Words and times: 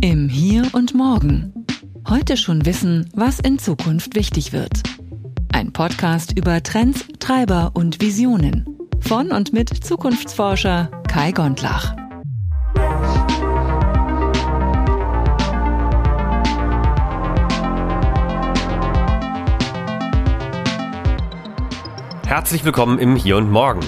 Im 0.00 0.28
Hier 0.28 0.62
und 0.74 0.94
Morgen. 0.94 1.66
Heute 2.08 2.36
schon 2.36 2.64
wissen, 2.64 3.10
was 3.14 3.40
in 3.40 3.58
Zukunft 3.58 4.14
wichtig 4.14 4.52
wird. 4.52 4.70
Ein 5.52 5.72
Podcast 5.72 6.38
über 6.38 6.62
Trends, 6.62 7.04
Treiber 7.18 7.72
und 7.74 8.00
Visionen. 8.00 8.78
Von 9.00 9.32
und 9.32 9.52
mit 9.52 9.70
Zukunftsforscher 9.70 10.88
Kai 11.08 11.32
Gondlach. 11.32 11.96
Herzlich 22.24 22.64
willkommen 22.64 23.00
im 23.00 23.16
Hier 23.16 23.36
und 23.36 23.50
Morgen. 23.50 23.80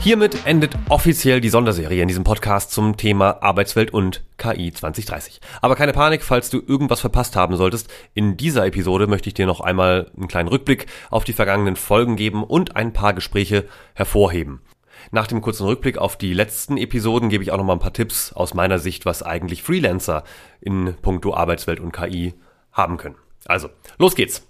Hiermit 0.00 0.44
endet 0.44 0.74
offiziell 0.88 1.40
die 1.40 1.50
Sonderserie 1.50 2.02
in 2.02 2.08
diesem 2.08 2.24
Podcast 2.24 2.72
zum 2.72 2.96
Thema 2.96 3.42
Arbeitswelt 3.42 3.92
und 3.92 4.25
KI 4.46 4.72
2030. 4.72 5.40
Aber 5.60 5.74
keine 5.74 5.92
Panik, 5.92 6.22
falls 6.22 6.50
du 6.50 6.62
irgendwas 6.64 7.00
verpasst 7.00 7.36
haben 7.36 7.56
solltest. 7.56 7.88
In 8.14 8.36
dieser 8.36 8.66
Episode 8.66 9.06
möchte 9.06 9.28
ich 9.28 9.34
dir 9.34 9.46
noch 9.46 9.60
einmal 9.60 10.10
einen 10.16 10.28
kleinen 10.28 10.48
Rückblick 10.48 10.86
auf 11.10 11.24
die 11.24 11.32
vergangenen 11.32 11.76
Folgen 11.76 12.16
geben 12.16 12.44
und 12.44 12.76
ein 12.76 12.92
paar 12.92 13.14
Gespräche 13.14 13.64
hervorheben. 13.94 14.60
Nach 15.10 15.26
dem 15.26 15.40
kurzen 15.40 15.66
Rückblick 15.66 15.98
auf 15.98 16.16
die 16.16 16.32
letzten 16.32 16.76
Episoden 16.76 17.28
gebe 17.28 17.42
ich 17.42 17.52
auch 17.52 17.58
noch 17.58 17.64
mal 17.64 17.74
ein 17.74 17.80
paar 17.80 17.92
Tipps 17.92 18.32
aus 18.32 18.54
meiner 18.54 18.78
Sicht, 18.78 19.06
was 19.06 19.22
eigentlich 19.22 19.62
Freelancer 19.62 20.24
in 20.60 20.94
puncto 21.00 21.34
Arbeitswelt 21.34 21.80
und 21.80 21.92
KI 21.92 22.34
haben 22.72 22.96
können. 22.96 23.16
Also, 23.46 23.68
los 23.98 24.14
geht's. 24.14 24.45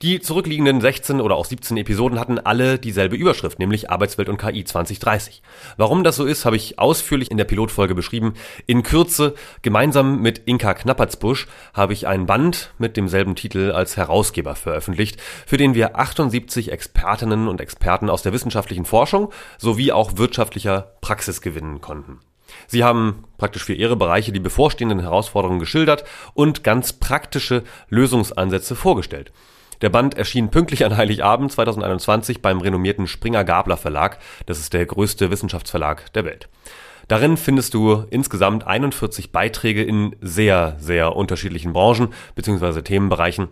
Die 0.00 0.20
zurückliegenden 0.20 0.80
16 0.80 1.20
oder 1.20 1.34
auch 1.34 1.44
17 1.44 1.76
Episoden 1.76 2.20
hatten 2.20 2.38
alle 2.38 2.78
dieselbe 2.78 3.16
Überschrift, 3.16 3.58
nämlich 3.58 3.90
Arbeitswelt 3.90 4.28
und 4.28 4.38
KI 4.38 4.64
2030. 4.64 5.42
Warum 5.76 6.04
das 6.04 6.14
so 6.14 6.24
ist, 6.24 6.44
habe 6.44 6.54
ich 6.54 6.78
ausführlich 6.78 7.32
in 7.32 7.36
der 7.36 7.44
Pilotfolge 7.44 7.96
beschrieben. 7.96 8.34
In 8.66 8.84
Kürze, 8.84 9.34
gemeinsam 9.62 10.20
mit 10.20 10.42
Inka 10.46 10.74
Knappertsbusch, 10.74 11.48
habe 11.74 11.94
ich 11.94 12.06
ein 12.06 12.26
Band 12.26 12.72
mit 12.78 12.96
demselben 12.96 13.34
Titel 13.34 13.72
als 13.72 13.96
Herausgeber 13.96 14.54
veröffentlicht, 14.54 15.20
für 15.46 15.56
den 15.56 15.74
wir 15.74 15.98
78 15.98 16.70
Expertinnen 16.70 17.48
und 17.48 17.60
Experten 17.60 18.08
aus 18.08 18.22
der 18.22 18.32
wissenschaftlichen 18.32 18.84
Forschung 18.84 19.32
sowie 19.58 19.90
auch 19.90 20.16
wirtschaftlicher 20.16 20.92
Praxis 21.00 21.40
gewinnen 21.40 21.80
konnten. 21.80 22.20
Sie 22.66 22.84
haben 22.84 23.24
praktisch 23.36 23.64
für 23.64 23.74
Ihre 23.74 23.96
Bereiche 23.96 24.32
die 24.32 24.40
bevorstehenden 24.40 25.00
Herausforderungen 25.00 25.58
geschildert 25.58 26.04
und 26.34 26.64
ganz 26.64 26.92
praktische 26.92 27.64
Lösungsansätze 27.88 28.76
vorgestellt. 28.76 29.32
Der 29.80 29.90
Band 29.90 30.16
erschien 30.16 30.50
pünktlich 30.50 30.84
an 30.84 30.96
Heiligabend 30.96 31.52
2021 31.52 32.42
beim 32.42 32.60
renommierten 32.60 33.06
Springer 33.06 33.44
Gabler 33.44 33.76
Verlag. 33.76 34.18
Das 34.46 34.58
ist 34.58 34.72
der 34.72 34.86
größte 34.86 35.30
Wissenschaftsverlag 35.30 36.12
der 36.14 36.24
Welt. 36.24 36.48
Darin 37.06 37.36
findest 37.36 37.74
du 37.74 38.04
insgesamt 38.10 38.66
41 38.66 39.32
Beiträge 39.32 39.82
in 39.82 40.16
sehr, 40.20 40.76
sehr 40.78 41.16
unterschiedlichen 41.16 41.72
Branchen 41.72 42.08
bzw. 42.34 42.82
Themenbereichen. 42.82 43.48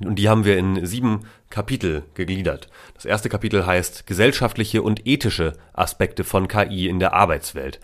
Und 0.00 0.18
die 0.18 0.28
haben 0.28 0.44
wir 0.46 0.56
in 0.56 0.86
sieben 0.86 1.26
Kapitel 1.50 2.04
gegliedert. 2.14 2.68
Das 2.94 3.04
erste 3.04 3.28
Kapitel 3.28 3.66
heißt 3.66 4.06
Gesellschaftliche 4.06 4.82
und 4.82 5.06
ethische 5.06 5.52
Aspekte 5.74 6.24
von 6.24 6.48
KI 6.48 6.88
in 6.88 6.98
der 6.98 7.12
Arbeitswelt. 7.12 7.78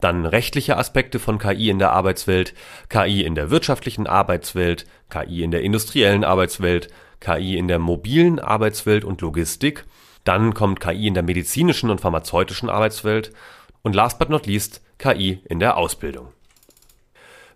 Dann 0.00 0.26
rechtliche 0.26 0.76
Aspekte 0.76 1.18
von 1.18 1.38
KI 1.38 1.70
in 1.70 1.78
der 1.78 1.92
Arbeitswelt, 1.92 2.52
KI 2.90 3.22
in 3.22 3.34
der 3.34 3.50
wirtschaftlichen 3.50 4.06
Arbeitswelt, 4.06 4.84
KI 5.08 5.42
in 5.42 5.50
der 5.50 5.62
industriellen 5.62 6.22
Arbeitswelt, 6.22 6.88
KI 7.20 7.56
in 7.56 7.68
der 7.68 7.78
mobilen 7.78 8.38
Arbeitswelt 8.38 9.04
und 9.04 9.20
Logistik. 9.20 9.84
Dann 10.24 10.54
kommt 10.54 10.80
KI 10.80 11.06
in 11.06 11.14
der 11.14 11.22
medizinischen 11.22 11.90
und 11.90 12.00
pharmazeutischen 12.00 12.68
Arbeitswelt. 12.68 13.32
Und 13.82 13.94
last 13.94 14.18
but 14.18 14.30
not 14.30 14.46
least 14.46 14.82
KI 14.98 15.40
in 15.48 15.60
der 15.60 15.76
Ausbildung. 15.76 16.28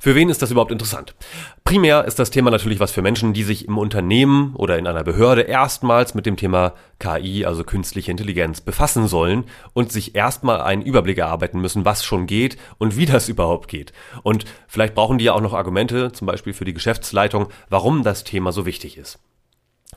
Für 0.02 0.14
wen 0.14 0.30
ist 0.30 0.41
das 0.41 0.50
überhaupt 0.50 0.72
interessant? 0.72 1.14
Primär 1.62 2.06
ist 2.06 2.19
das 2.19 2.30
Thema 2.30 2.50
natürlich 2.50 2.80
was 2.80 2.91
für 2.91 3.02
Menschen, 3.02 3.34
die 3.34 3.42
sich 3.42 3.69
im 3.69 3.77
Unternehmen 3.77 4.56
oder 4.56 4.78
in 4.78 4.86
einer 4.86 5.05
Behörde 5.05 5.42
erstmals 5.42 6.14
mit 6.14 6.24
dem 6.24 6.36
Thema 6.36 6.73
KI, 6.98 7.45
also 7.45 7.64
künstliche 7.64 8.11
Intelligenz, 8.11 8.62
befassen 8.62 9.08
sollen 9.08 9.45
und 9.74 9.92
sich 9.92 10.14
erstmal 10.14 10.62
einen 10.62 10.80
Überblick 10.80 11.18
erarbeiten 11.18 11.61
müssen, 11.61 11.85
was 11.85 12.02
schon 12.02 12.27
geht 12.27 12.56
und 12.79 12.96
wie 12.96 13.05
das 13.05 13.29
überhaupt 13.29 13.68
geht. 13.68 13.92
Und 14.23 14.46
vielleicht 14.68 14.95
brauchen 14.95 15.18
die 15.18 15.27
ja 15.27 15.35
auch 15.35 15.42
noch 15.42 15.52
Argumente, 15.52 16.12
zum 16.12 16.27
Beispiel 16.27 16.55
für 16.55 16.64
die 16.64 16.74
Geschäftsleitung, 16.74 17.48
warum 17.68 18.02
das 18.02 18.24
Thema 18.24 18.52
so 18.52 18.64
wichtig 18.64 18.96
ist. 18.96 19.18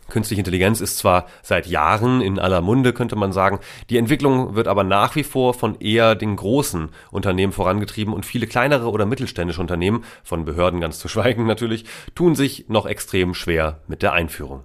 Künstliche 0.10 0.42
Intelligenz 0.42 0.82
ist 0.82 0.98
zwar 0.98 1.28
seit 1.42 1.68
Jahren 1.68 2.22
in 2.22 2.40
aller 2.40 2.62
Munde, 2.62 2.94
könnte 2.94 3.16
man 3.16 3.32
sagen, 3.32 3.60
die 3.90 3.98
Entwicklung 3.98 4.56
wird 4.56 4.68
aber 4.68 4.84
nach 4.84 5.16
wie 5.16 5.24
vor 5.24 5.54
von 5.54 5.80
eher 5.80 6.16
den 6.16 6.36
großen 6.36 6.90
Unternehmen 7.12 7.54
vorangetrieben 7.54 8.14
und 8.14 8.26
viele 8.26 8.48
kleinere 8.48 8.90
oder 8.90 9.06
mittelständische 9.06 9.62
Unternehmen, 9.62 10.04
von 10.24 10.46
Behörden 10.46 10.82
ganz 10.82 11.00
zu 11.00 11.08
schweigen 11.08 11.46
natürlich, 11.48 11.86
tun 12.16 12.36
sich 12.36 12.66
noch 12.68 12.86
extrem 12.86 13.34
schwer 13.34 13.80
mit 13.88 14.02
der 14.02 14.14
Einführung. 14.14 14.64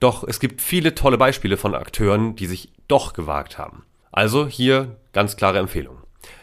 Doch 0.00 0.24
es 0.24 0.40
gibt 0.40 0.60
viele 0.60 0.94
tolle 0.94 1.18
Beispiele 1.18 1.56
von 1.56 1.74
Akteuren, 1.74 2.36
die 2.36 2.46
sich 2.46 2.70
doch 2.88 3.12
gewagt 3.12 3.58
haben. 3.58 3.84
Also 4.12 4.46
hier 4.46 4.96
ganz 5.12 5.36
klare 5.36 5.58
Empfehlung. 5.58 5.95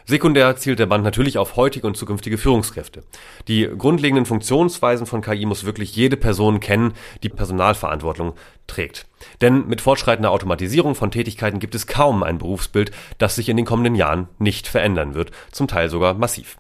Sekundär 0.06 0.56
zielt 0.58 0.80
der 0.80 0.86
Band 0.86 1.03
natürlich 1.03 1.38
auf 1.38 1.56
heutige 1.56 1.88
und 1.88 1.96
zukünftige 1.96 2.38
Führungskräfte. 2.38 3.03
Die 3.47 3.69
grundlegenden 3.78 4.25
Funktionsweisen 4.25 5.06
von 5.08 5.22
KI 5.22 5.46
muss 5.46 5.64
wirklich 5.64 5.96
jede 5.96 6.18
Person 6.18 6.59
kennen, 6.59 6.94
die 7.24 7.30
Personalverantwortung 7.30 8.34
trägt. 8.68 9.06
Denn 9.41 9.68
mit 9.68 9.81
fortschreitender 9.81 10.31
Automatisierung 10.31 10.96
von 10.96 11.12
Tätigkeiten 11.12 11.59
gibt 11.59 11.75
es 11.75 11.88
kaum 11.88 12.24
ein 12.24 12.38
Berufsbild, 12.38 12.91
das 13.18 13.36
sich 13.36 13.47
in 13.47 13.58
den 13.58 13.66
kommenden 13.66 13.96
Jahren 13.96 14.28
nicht 14.40 14.68
verändern 14.68 15.14
wird, 15.14 15.31
zum 15.52 15.68
Teil 15.68 15.90
sogar 15.90 16.14
massiv. 16.14 16.58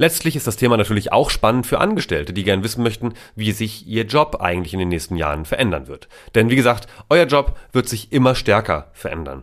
Letztlich 0.00 0.36
ist 0.36 0.46
das 0.46 0.56
Thema 0.56 0.76
natürlich 0.76 1.12
auch 1.12 1.28
spannend 1.28 1.66
für 1.66 1.80
Angestellte, 1.80 2.32
die 2.32 2.44
gern 2.44 2.62
wissen 2.62 2.84
möchten, 2.84 3.14
wie 3.34 3.50
sich 3.50 3.88
ihr 3.88 4.04
Job 4.04 4.36
eigentlich 4.40 4.72
in 4.72 4.78
den 4.78 4.88
nächsten 4.88 5.16
Jahren 5.16 5.44
verändern 5.44 5.88
wird. 5.88 6.08
Denn 6.36 6.50
wie 6.50 6.56
gesagt, 6.56 6.86
euer 7.10 7.26
Job 7.26 7.58
wird 7.72 7.88
sich 7.88 8.12
immer 8.12 8.36
stärker 8.36 8.90
verändern. 8.92 9.42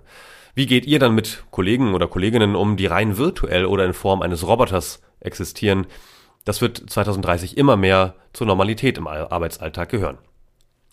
Wie 0.55 0.67
geht 0.67 0.85
ihr 0.85 0.99
dann 0.99 1.13
mit 1.13 1.43
Kollegen 1.51 1.93
oder 1.93 2.07
Kolleginnen 2.07 2.55
um, 2.55 2.77
die 2.77 2.85
rein 2.85 3.17
virtuell 3.17 3.65
oder 3.65 3.83
in 3.83 3.93
Form 3.93 4.21
eines 4.21 4.47
Roboters 4.47 5.01
existieren? 5.19 5.85
Das 6.45 6.61
wird 6.61 6.89
2030 6.89 7.57
immer 7.57 7.75
mehr 7.75 8.15
zur 8.31 8.47
Normalität 8.47 8.97
im 8.97 9.05
Arbeitsalltag 9.05 9.89
gehören. 9.89 10.17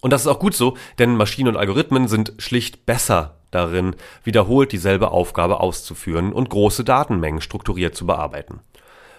Und 0.01 0.13
das 0.13 0.23
ist 0.23 0.27
auch 0.27 0.41
gut 0.41 0.55
so, 0.55 0.77
denn 0.99 1.15
Maschinen 1.15 1.51
und 1.51 1.57
Algorithmen 1.57 2.09
sind 2.09 2.35
schlicht 2.39 2.87
besser 2.87 3.37
darin, 3.53 3.95
wiederholt 4.25 4.73
dieselbe 4.73 5.13
Aufgabe 5.13 5.61
auszuführen 5.61 6.33
und 6.33 6.51
große 6.51 6.83
Datenmengen 6.83 7.41
strukturiert 7.41 7.95
zu 7.95 8.05
bearbeiten. 8.05 8.61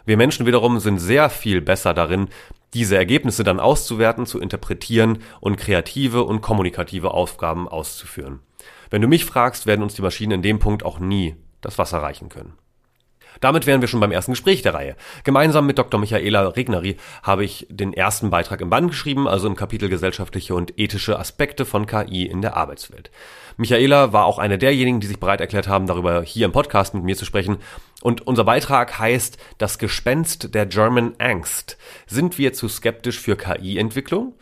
Wir 0.05 0.17
Menschen 0.17 0.45
wiederum 0.45 0.79
sind 0.79 0.99
sehr 0.99 1.29
viel 1.29 1.61
besser 1.61 1.93
darin, 1.93 2.27
diese 2.73 2.97
Ergebnisse 2.97 3.45
dann 3.45 3.61
auszuwerten, 3.61 4.25
zu 4.25 4.41
interpretieren 4.41 5.19
und 5.39 5.55
kreative 5.55 6.23
und 6.25 6.41
kommunikative 6.41 7.11
Aufgaben 7.11 7.69
auszuführen. 7.69 8.41
Wenn 8.93 9.01
du 9.01 9.07
mich 9.07 9.25
fragst, 9.25 9.65
werden 9.65 9.81
uns 9.81 9.95
die 9.95 10.03
Maschinen 10.03 10.33
in 10.33 10.41
dem 10.43 10.59
Punkt 10.59 10.85
auch 10.85 10.99
nie 10.99 11.35
das 11.61 11.79
Wasser 11.79 12.03
reichen 12.03 12.29
können. 12.29 12.53
Damit 13.41 13.65
wären 13.65 13.81
wir 13.81 13.87
schon 13.87 13.99
beim 13.99 14.11
ersten 14.11 14.33
Gespräch 14.33 14.61
der 14.61 14.75
Reihe. 14.75 14.95
Gemeinsam 15.23 15.65
mit 15.65 15.79
Dr. 15.79 15.99
Michaela 15.99 16.49
Regneri 16.49 16.97
habe 17.23 17.43
ich 17.43 17.65
den 17.71 17.93
ersten 17.93 18.29
Beitrag 18.29 18.61
im 18.61 18.69
Band 18.69 18.89
geschrieben, 18.89 19.27
also 19.27 19.47
im 19.47 19.55
Kapitel 19.55 19.89
gesellschaftliche 19.89 20.53
und 20.53 20.77
ethische 20.77 21.17
Aspekte 21.17 21.65
von 21.65 21.87
KI 21.87 22.27
in 22.27 22.43
der 22.43 22.55
Arbeitswelt. 22.55 23.09
Michaela 23.57 24.13
war 24.13 24.25
auch 24.25 24.37
einer 24.37 24.59
derjenigen, 24.59 24.99
die 24.99 25.07
sich 25.07 25.19
bereit 25.19 25.41
erklärt 25.41 25.67
haben, 25.67 25.87
darüber 25.87 26.21
hier 26.21 26.45
im 26.45 26.51
Podcast 26.51 26.93
mit 26.93 27.03
mir 27.03 27.15
zu 27.15 27.25
sprechen. 27.25 27.57
Und 28.03 28.27
unser 28.27 28.43
Beitrag 28.43 28.99
heißt 28.99 29.39
Das 29.57 29.79
Gespenst 29.79 30.53
der 30.53 30.67
German 30.67 31.15
Angst. 31.17 31.79
Sind 32.05 32.37
wir 32.37 32.53
zu 32.53 32.67
skeptisch 32.67 33.19
für 33.19 33.37
KI-Entwicklung? 33.37 34.35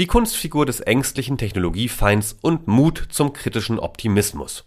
Die 0.00 0.06
Kunstfigur 0.06 0.64
des 0.64 0.80
ängstlichen 0.80 1.36
Technologiefeinds 1.36 2.38
und 2.40 2.66
Mut 2.66 3.08
zum 3.10 3.34
kritischen 3.34 3.78
Optimismus. 3.78 4.64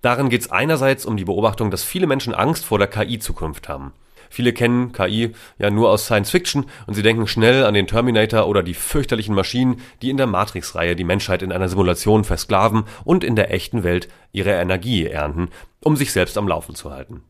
Darin 0.00 0.28
geht 0.28 0.42
es 0.42 0.52
einerseits 0.52 1.06
um 1.06 1.16
die 1.16 1.24
Beobachtung, 1.24 1.72
dass 1.72 1.82
viele 1.82 2.06
Menschen 2.06 2.36
Angst 2.36 2.64
vor 2.64 2.78
der 2.78 2.86
KI-Zukunft 2.86 3.68
haben. 3.68 3.92
Viele 4.30 4.52
kennen 4.52 4.92
KI 4.92 5.32
ja 5.58 5.70
nur 5.70 5.90
aus 5.90 6.04
Science 6.04 6.30
Fiction 6.30 6.66
und 6.86 6.94
sie 6.94 7.02
denken 7.02 7.26
schnell 7.26 7.64
an 7.64 7.74
den 7.74 7.88
Terminator 7.88 8.46
oder 8.46 8.62
die 8.62 8.74
fürchterlichen 8.74 9.34
Maschinen, 9.34 9.80
die 10.02 10.10
in 10.10 10.18
der 10.18 10.28
Matrix-Reihe 10.28 10.94
die 10.94 11.02
Menschheit 11.02 11.42
in 11.42 11.50
einer 11.50 11.68
Simulation 11.68 12.22
versklaven 12.22 12.84
und 13.02 13.24
in 13.24 13.34
der 13.34 13.52
echten 13.52 13.82
Welt 13.82 14.06
ihre 14.30 14.52
Energie 14.52 15.04
ernten, 15.04 15.48
um 15.80 15.96
sich 15.96 16.12
selbst 16.12 16.38
am 16.38 16.46
Laufen 16.46 16.76
zu 16.76 16.92
halten. 16.92 17.24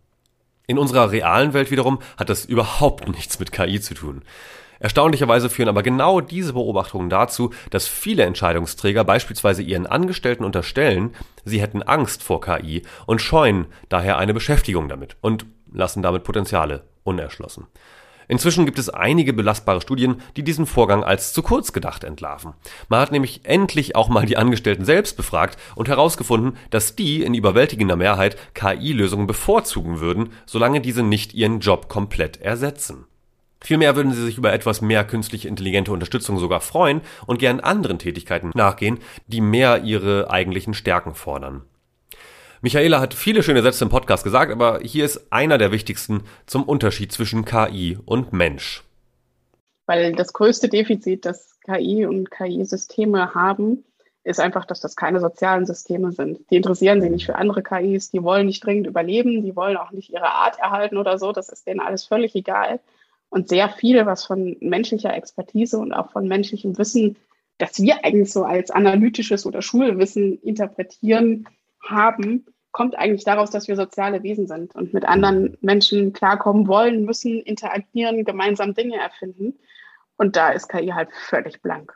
In 0.66 0.76
unserer 0.76 1.10
realen 1.10 1.54
Welt 1.54 1.70
wiederum 1.70 2.00
hat 2.19 2.28
das 2.28 2.44
überhaupt 2.44 3.08
nichts 3.08 3.38
mit 3.38 3.50
KI 3.50 3.81
zu 3.81 3.94
tun. 3.94 4.20
Erstaunlicherweise 4.81 5.50
führen 5.50 5.69
aber 5.69 5.82
genau 5.82 6.21
diese 6.21 6.53
Beobachtungen 6.53 7.11
dazu, 7.11 7.50
dass 7.71 7.87
viele 7.87 8.25
Entscheidungsträger 8.25 9.05
beispielsweise 9.05 9.62
ihren 9.62 9.87
Angestellten 9.87 10.44
unterstellen, 10.44 11.15
sie 11.44 11.61
hätten 11.61 11.82
Angst 11.82 12.23
vor 12.23 12.41
KI 12.41 12.82
und 13.06 13.21
scheuen 13.21 13.67
daher 13.88 14.19
eine 14.19 14.35
Beschäftigung 14.35 14.88
damit 14.88 15.17
und 15.21 15.47
lassen 15.73 16.03
damit 16.03 16.25
Potenziale 16.25 16.85
unerschlossen. 17.05 17.67
Inzwischen 18.26 18.65
gibt 18.65 18.79
es 18.79 18.88
einige 18.88 19.32
belastbare 19.32 19.81
Studien, 19.81 20.23
die 20.37 20.43
diesen 20.43 20.67
Vorgang 20.67 21.05
als 21.05 21.32
zu 21.32 21.43
kurz 21.43 21.73
gedacht 21.73 22.05
entlarven. 22.05 22.55
Man 22.88 23.00
hat 23.00 23.12
nämlich 23.12 23.43
endlich 23.44 23.97
auch 23.97 24.09
mal 24.09 24.25
die 24.25 24.37
Angestellten 24.37 24.85
selbst 24.85 25.17
befragt 25.17 25.59
und 25.75 25.88
herausgefunden, 25.88 26.56
dass 26.71 26.97
die 26.97 27.23
in 27.23 27.35
überwältigender 27.35 27.97
Mehrheit 27.97 28.37
KI-Lösungen 28.55 29.26
bevorzugen 29.26 30.00
würden, 30.00 30.32
solange 30.47 30.81
diese 30.81 31.03
nicht 31.03 31.35
ihren 31.35 31.61
Job 31.61 31.88
komplett 31.88 32.41
ersetzen. 32.41 33.06
Vielmehr 33.64 33.96
würden 33.96 34.12
sie 34.12 34.22
sich 34.22 34.37
über 34.37 34.52
etwas 34.52 34.82
mehr 34.82 35.05
künstlich 35.05 35.46
intelligente 35.46 35.90
Unterstützung 35.90 36.38
sogar 36.38 36.61
freuen 36.61 37.00
und 37.26 37.38
gern 37.38 37.61
anderen 37.61 37.99
Tätigkeiten 37.99 38.50
nachgehen, 38.55 38.99
die 39.26 39.40
mehr 39.40 39.82
ihre 39.82 40.31
eigentlichen 40.31 40.75
Stärken 40.75 41.14
fordern. 41.14 41.62
Michaela 42.61 43.00
hat 43.00 43.14
viele 43.14 43.43
schöne 43.43 43.62
Sätze 43.62 43.84
im 43.84 43.90
Podcast 43.90 44.22
gesagt, 44.22 44.52
aber 44.52 44.81
hier 44.82 45.06
ist 45.06 45.32
einer 45.32 45.56
der 45.56 45.72
wichtigsten 45.72 46.25
zum 46.44 46.64
Unterschied 46.64 47.11
zwischen 47.11 47.46
KI 47.46 47.99
und 48.05 48.34
Mensch. 48.34 48.84
Weil 49.87 50.12
das 50.12 50.34
größte 50.34 50.69
Defizit, 50.69 51.25
das 51.25 51.58
KI 51.64 52.05
und 52.05 52.31
KI-Systeme 52.31 53.34
haben, 53.34 53.82
ist 54.25 54.40
einfach, 54.40 54.66
dass 54.66 54.81
das 54.81 54.94
keine 54.94 55.20
sozialen 55.20 55.64
Systeme 55.64 56.12
sind. 56.12 56.40
Die 56.50 56.56
interessieren 56.56 57.00
sich 57.00 57.11
nicht 57.11 57.25
für 57.25 57.37
andere 57.37 57.62
KIs, 57.62 58.11
die 58.11 58.22
wollen 58.22 58.46
nicht 58.46 58.64
dringend 58.64 58.87
überleben, 58.87 59.43
die 59.43 59.56
wollen 59.56 59.78
auch 59.78 59.90
nicht 59.90 60.11
ihre 60.11 60.31
Art 60.31 60.58
erhalten 60.58 60.99
oder 60.99 61.19
so, 61.19 61.32
das 61.32 61.49
ist 61.49 61.66
denen 61.66 61.81
alles 61.81 62.05
völlig 62.05 62.34
egal. 62.34 62.81
Und 63.34 63.48
sehr 63.48 63.69
viel, 63.69 64.06
was 64.06 64.25
von 64.25 64.56
menschlicher 64.60 65.12
Expertise 65.12 65.76
und 65.76 65.92
auch 65.92 66.12
von 66.12 66.28
menschlichem 66.28 66.78
Wissen, 66.78 67.16
das 67.58 67.82
wir 67.82 68.04
eigentlich 68.04 68.32
so 68.32 68.44
als 68.44 68.70
analytisches 68.70 69.44
oder 69.44 69.60
Schulwissen 69.60 70.40
interpretieren 70.42 71.48
haben, 71.82 72.46
kommt 72.70 72.96
eigentlich 72.96 73.25
daraus, 73.25 73.50
dass 73.50 73.66
wir 73.66 73.75
soziale 73.75 74.22
Wesen 74.22 74.46
sind 74.46 74.76
und 74.76 74.94
mit 74.94 75.04
anderen 75.04 75.58
Menschen 75.62 76.12
klarkommen 76.12 76.69
wollen, 76.69 77.04
müssen, 77.06 77.40
interagieren, 77.40 78.25
gemeinsam 78.25 78.72
Dinge 78.72 78.98
erfinden. 78.98 79.58
Und 80.16 80.37
da 80.37 80.50
ist 80.50 80.69
KI 80.69 80.92
halt 80.94 81.08
völlig 81.28 81.60
blank. 81.60 81.92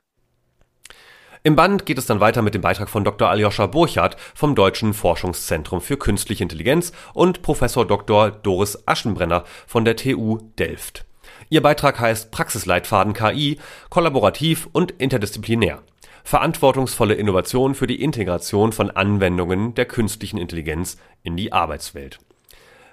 Im 1.44 1.54
Band 1.54 1.86
geht 1.86 1.98
es 1.98 2.06
dann 2.06 2.18
weiter 2.18 2.42
mit 2.42 2.54
dem 2.54 2.62
Beitrag 2.62 2.88
von 2.88 3.04
Dr. 3.04 3.28
Aljoscha 3.30 3.66
Burchardt 3.66 4.16
vom 4.34 4.56
Deutschen 4.56 4.92
Forschungszentrum 4.92 5.82
für 5.82 5.98
Künstliche 5.98 6.42
Intelligenz 6.42 6.90
und 7.14 7.42
Professor 7.42 7.86
Dr. 7.86 8.32
Doris 8.32 8.82
Aschenbrenner 8.88 9.44
von 9.68 9.84
der 9.84 9.94
TU 9.94 10.38
Delft. 10.58 11.07
Ihr 11.50 11.62
Beitrag 11.62 11.98
heißt 11.98 12.30
Praxisleitfaden 12.30 13.14
KI, 13.14 13.58
kollaborativ 13.88 14.68
und 14.72 14.90
interdisziplinär. 14.92 15.82
Verantwortungsvolle 16.22 17.14
Innovation 17.14 17.74
für 17.74 17.86
die 17.86 18.02
Integration 18.02 18.72
von 18.72 18.90
Anwendungen 18.90 19.74
der 19.74 19.86
künstlichen 19.86 20.36
Intelligenz 20.36 20.98
in 21.22 21.38
die 21.38 21.52
Arbeitswelt. 21.52 22.18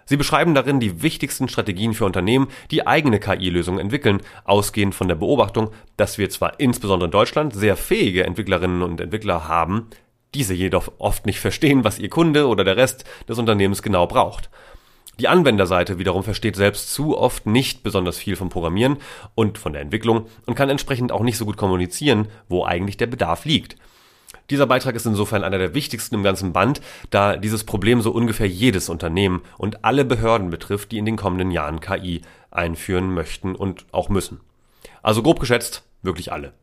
Sie 0.06 0.16
beschreiben 0.16 0.54
darin 0.54 0.80
die 0.80 1.02
wichtigsten 1.02 1.50
Strategien 1.50 1.94
für 1.94 2.06
Unternehmen, 2.06 2.48
die 2.72 2.88
eigene 2.88 3.20
KI-Lösungen 3.20 3.80
entwickeln, 3.80 4.22
ausgehend 4.46 4.96
von 4.96 5.10
der 5.10 5.16
Beobachtung, 5.16 5.72
dass 5.98 6.18
wir 6.18 6.30
zwar 6.30 6.60
insbesondere 6.60 7.08
in 7.08 7.12
Deutschland 7.12 7.54
sehr 7.54 7.76
fähige 7.76 8.24
Entwicklerinnen 8.24 8.84
und 8.84 9.02
Entwickler 9.02 9.50
haben, 9.50 9.88
diese 10.34 10.54
jedoch 10.54 10.94
oft 11.00 11.26
nicht 11.26 11.40
verstehen, 11.40 11.84
was 11.84 12.00
ihr 12.00 12.10
Kunde 12.10 12.48
oder 12.48 12.64
der 12.64 12.78
Rest 12.78 13.04
des 13.28 13.38
Unternehmens 13.38 13.82
genau 13.82 14.08
braucht. 14.08 14.50
Die 15.20 15.28
Anwenderseite 15.30 15.98
wiederum 15.98 16.24
versteht 16.24 16.56
selbst 16.56 16.94
zu 16.94 17.18
oft 17.18 17.46
nicht 17.46 17.84
besonders 17.84 18.18
viel 18.18 18.36
vom 18.36 18.50
Programmieren 18.50 18.98
und 19.34 19.58
von 19.58 19.72
der 19.72 19.82
Entwicklung 19.82 20.28
und 20.46 20.56
kann 20.56 20.70
entsprechend 20.70 21.12
auch 21.12 21.24
nicht 21.24 21.38
so 21.38 21.46
gut 21.46 21.58
kommunizieren, 21.58 22.28
wo 22.50 22.66
eigentlich 22.66 22.98
der 22.98 23.08
Bedarf 23.08 23.46
liegt. 23.46 23.78
Dieser 24.50 24.68
Beitrag 24.68 24.96
ist 24.96 25.06
insofern 25.06 25.44
einer 25.44 25.58
der 25.58 25.74
wichtigsten 25.74 26.16
im 26.16 26.24
ganzen 26.24 26.54
Band, 26.54 26.82
da 27.10 27.38
dieses 27.38 27.64
Problem 27.64 28.02
so 28.02 28.12
ungefähr 28.12 28.48
jedes 28.48 28.90
Unternehmen 28.90 29.42
und 29.58 29.84
alle 29.86 30.06
Behörden 30.06 30.50
betrifft, 30.50 30.92
die 30.92 30.98
in 30.98 31.06
den 31.06 31.16
kommenden 31.16 31.50
Jahren 31.50 31.80
KI 31.80 32.22
einführen 32.52 33.14
möchten 33.14 33.56
und 33.56 33.86
auch 33.92 34.10
müssen. 34.10 34.42
Also 35.02 35.24
grob 35.24 35.40
geschätzt, 35.40 35.84
wirklich 36.04 36.32
alle. 36.32 36.54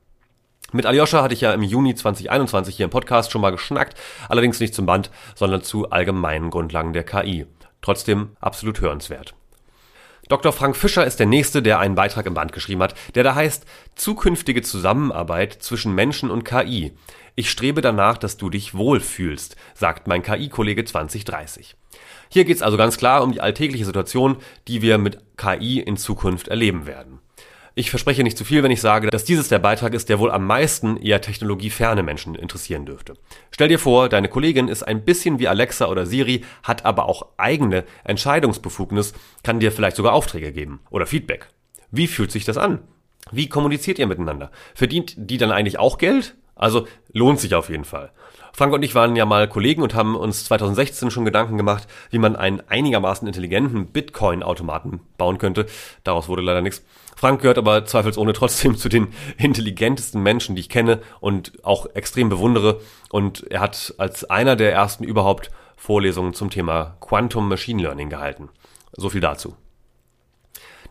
Mit 0.72 0.86
Aljoscha 0.86 1.22
hatte 1.22 1.34
ich 1.34 1.40
ja 1.40 1.52
im 1.52 1.62
Juni 1.62 1.94
2021 1.94 2.76
hier 2.76 2.84
im 2.84 2.90
Podcast 2.90 3.32
schon 3.32 3.40
mal 3.40 3.50
geschnackt, 3.50 3.98
allerdings 4.28 4.60
nicht 4.60 4.74
zum 4.74 4.86
Band, 4.86 5.10
sondern 5.34 5.62
zu 5.62 5.90
allgemeinen 5.90 6.50
Grundlagen 6.50 6.92
der 6.92 7.04
KI. 7.04 7.46
Trotzdem 7.82 8.36
absolut 8.40 8.80
hörenswert. 8.80 9.34
Dr. 10.28 10.52
Frank 10.52 10.76
Fischer 10.76 11.04
ist 11.04 11.18
der 11.18 11.26
Nächste, 11.26 11.62
der 11.62 11.78
einen 11.78 11.96
Beitrag 11.96 12.26
im 12.26 12.34
Band 12.34 12.52
geschrieben 12.52 12.82
hat, 12.82 12.94
der 13.14 13.24
da 13.24 13.34
heißt 13.34 13.66
Zukünftige 13.96 14.62
Zusammenarbeit 14.62 15.52
zwischen 15.60 15.94
Menschen 15.94 16.30
und 16.30 16.44
KI. 16.44 16.92
Ich 17.34 17.50
strebe 17.50 17.80
danach, 17.80 18.18
dass 18.18 18.36
du 18.36 18.48
dich 18.48 18.74
wohlfühlst, 18.74 19.56
sagt 19.74 20.06
mein 20.06 20.22
KI-Kollege 20.22 20.84
2030. 20.84 21.76
Hier 22.28 22.44
geht 22.44 22.56
es 22.56 22.62
also 22.62 22.76
ganz 22.76 22.96
klar 22.96 23.22
um 23.22 23.32
die 23.32 23.40
alltägliche 23.40 23.84
Situation, 23.84 24.36
die 24.68 24.80
wir 24.80 24.96
mit 24.96 25.18
KI 25.36 25.80
in 25.80 25.96
Zukunft 25.96 26.48
erleben 26.48 26.86
werden. 26.86 27.21
Ich 27.74 27.88
verspreche 27.88 28.22
nicht 28.22 28.36
zu 28.36 28.44
viel, 28.44 28.62
wenn 28.62 28.70
ich 28.70 28.82
sage, 28.82 29.08
dass 29.08 29.24
dieses 29.24 29.48
der 29.48 29.58
Beitrag 29.58 29.94
ist, 29.94 30.10
der 30.10 30.18
wohl 30.18 30.30
am 30.30 30.46
meisten 30.46 30.98
eher 30.98 31.22
technologieferne 31.22 32.02
Menschen 32.02 32.34
interessieren 32.34 32.84
dürfte. 32.84 33.14
Stell 33.50 33.68
dir 33.68 33.78
vor, 33.78 34.10
deine 34.10 34.28
Kollegin 34.28 34.68
ist 34.68 34.82
ein 34.82 35.04
bisschen 35.06 35.38
wie 35.38 35.48
Alexa 35.48 35.86
oder 35.86 36.04
Siri, 36.04 36.44
hat 36.62 36.84
aber 36.84 37.08
auch 37.08 37.28
eigene 37.38 37.84
Entscheidungsbefugnis, 38.04 39.14
kann 39.42 39.58
dir 39.58 39.72
vielleicht 39.72 39.96
sogar 39.96 40.12
Aufträge 40.12 40.52
geben 40.52 40.80
oder 40.90 41.06
Feedback. 41.06 41.48
Wie 41.90 42.08
fühlt 42.08 42.30
sich 42.30 42.44
das 42.44 42.58
an? 42.58 42.80
Wie 43.30 43.48
kommuniziert 43.48 43.98
ihr 43.98 44.06
miteinander? 44.06 44.50
Verdient 44.74 45.14
die 45.16 45.38
dann 45.38 45.50
eigentlich 45.50 45.78
auch 45.78 45.96
Geld? 45.96 46.34
Also 46.54 46.86
lohnt 47.12 47.40
sich 47.40 47.54
auf 47.54 47.68
jeden 47.68 47.84
Fall. 47.84 48.12
Frank 48.54 48.74
und 48.74 48.82
ich 48.82 48.94
waren 48.94 49.16
ja 49.16 49.24
mal 49.24 49.48
Kollegen 49.48 49.82
und 49.82 49.94
haben 49.94 50.14
uns 50.14 50.44
2016 50.44 51.10
schon 51.10 51.24
Gedanken 51.24 51.56
gemacht, 51.56 51.88
wie 52.10 52.18
man 52.18 52.36
einen 52.36 52.60
einigermaßen 52.60 53.26
intelligenten 53.26 53.86
Bitcoin-Automaten 53.86 55.00
bauen 55.16 55.38
könnte. 55.38 55.66
Daraus 56.04 56.28
wurde 56.28 56.42
leider 56.42 56.60
nichts. 56.60 56.84
Frank 57.16 57.40
gehört 57.40 57.58
aber 57.58 57.86
zweifelsohne 57.86 58.34
trotzdem 58.34 58.76
zu 58.76 58.88
den 58.88 59.08
intelligentesten 59.38 60.22
Menschen, 60.22 60.54
die 60.54 60.60
ich 60.60 60.68
kenne 60.68 61.00
und 61.20 61.52
auch 61.64 61.86
extrem 61.94 62.28
bewundere. 62.28 62.80
Und 63.10 63.50
er 63.50 63.60
hat 63.60 63.94
als 63.96 64.28
einer 64.28 64.54
der 64.54 64.72
ersten 64.72 65.04
überhaupt 65.04 65.50
Vorlesungen 65.76 66.34
zum 66.34 66.50
Thema 66.50 66.96
Quantum 67.00 67.48
Machine 67.48 67.82
Learning 67.82 68.10
gehalten. 68.10 68.50
So 68.92 69.08
viel 69.08 69.20
dazu. 69.20 69.56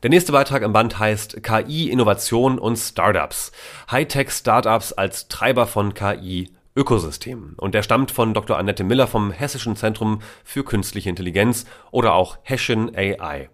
Der 0.04 0.10
nächste 0.10 0.32
Beitrag 0.32 0.64
im 0.64 0.74
Band 0.74 0.98
heißt 0.98 1.44
KI, 1.44 1.92
Innovation 1.92 2.58
und 2.58 2.76
Startups. 2.78 3.52
Hightech-Startups 3.92 4.94
als 4.94 5.28
Treiber 5.28 5.68
von 5.68 5.94
KI 5.94 6.50
Ökosystemen. 6.76 7.54
Und 7.58 7.76
der 7.76 7.84
stammt 7.84 8.10
von 8.10 8.34
Dr. 8.34 8.58
Annette 8.58 8.84
Miller 8.84 9.06
vom 9.06 9.30
Hessischen 9.30 9.76
Zentrum 9.76 10.24
für 10.44 10.64
Künstliche 10.64 11.10
Intelligenz 11.10 11.66
oder 11.92 12.16
auch 12.16 12.40
Hessian 12.42 12.96
AI. 12.96 13.50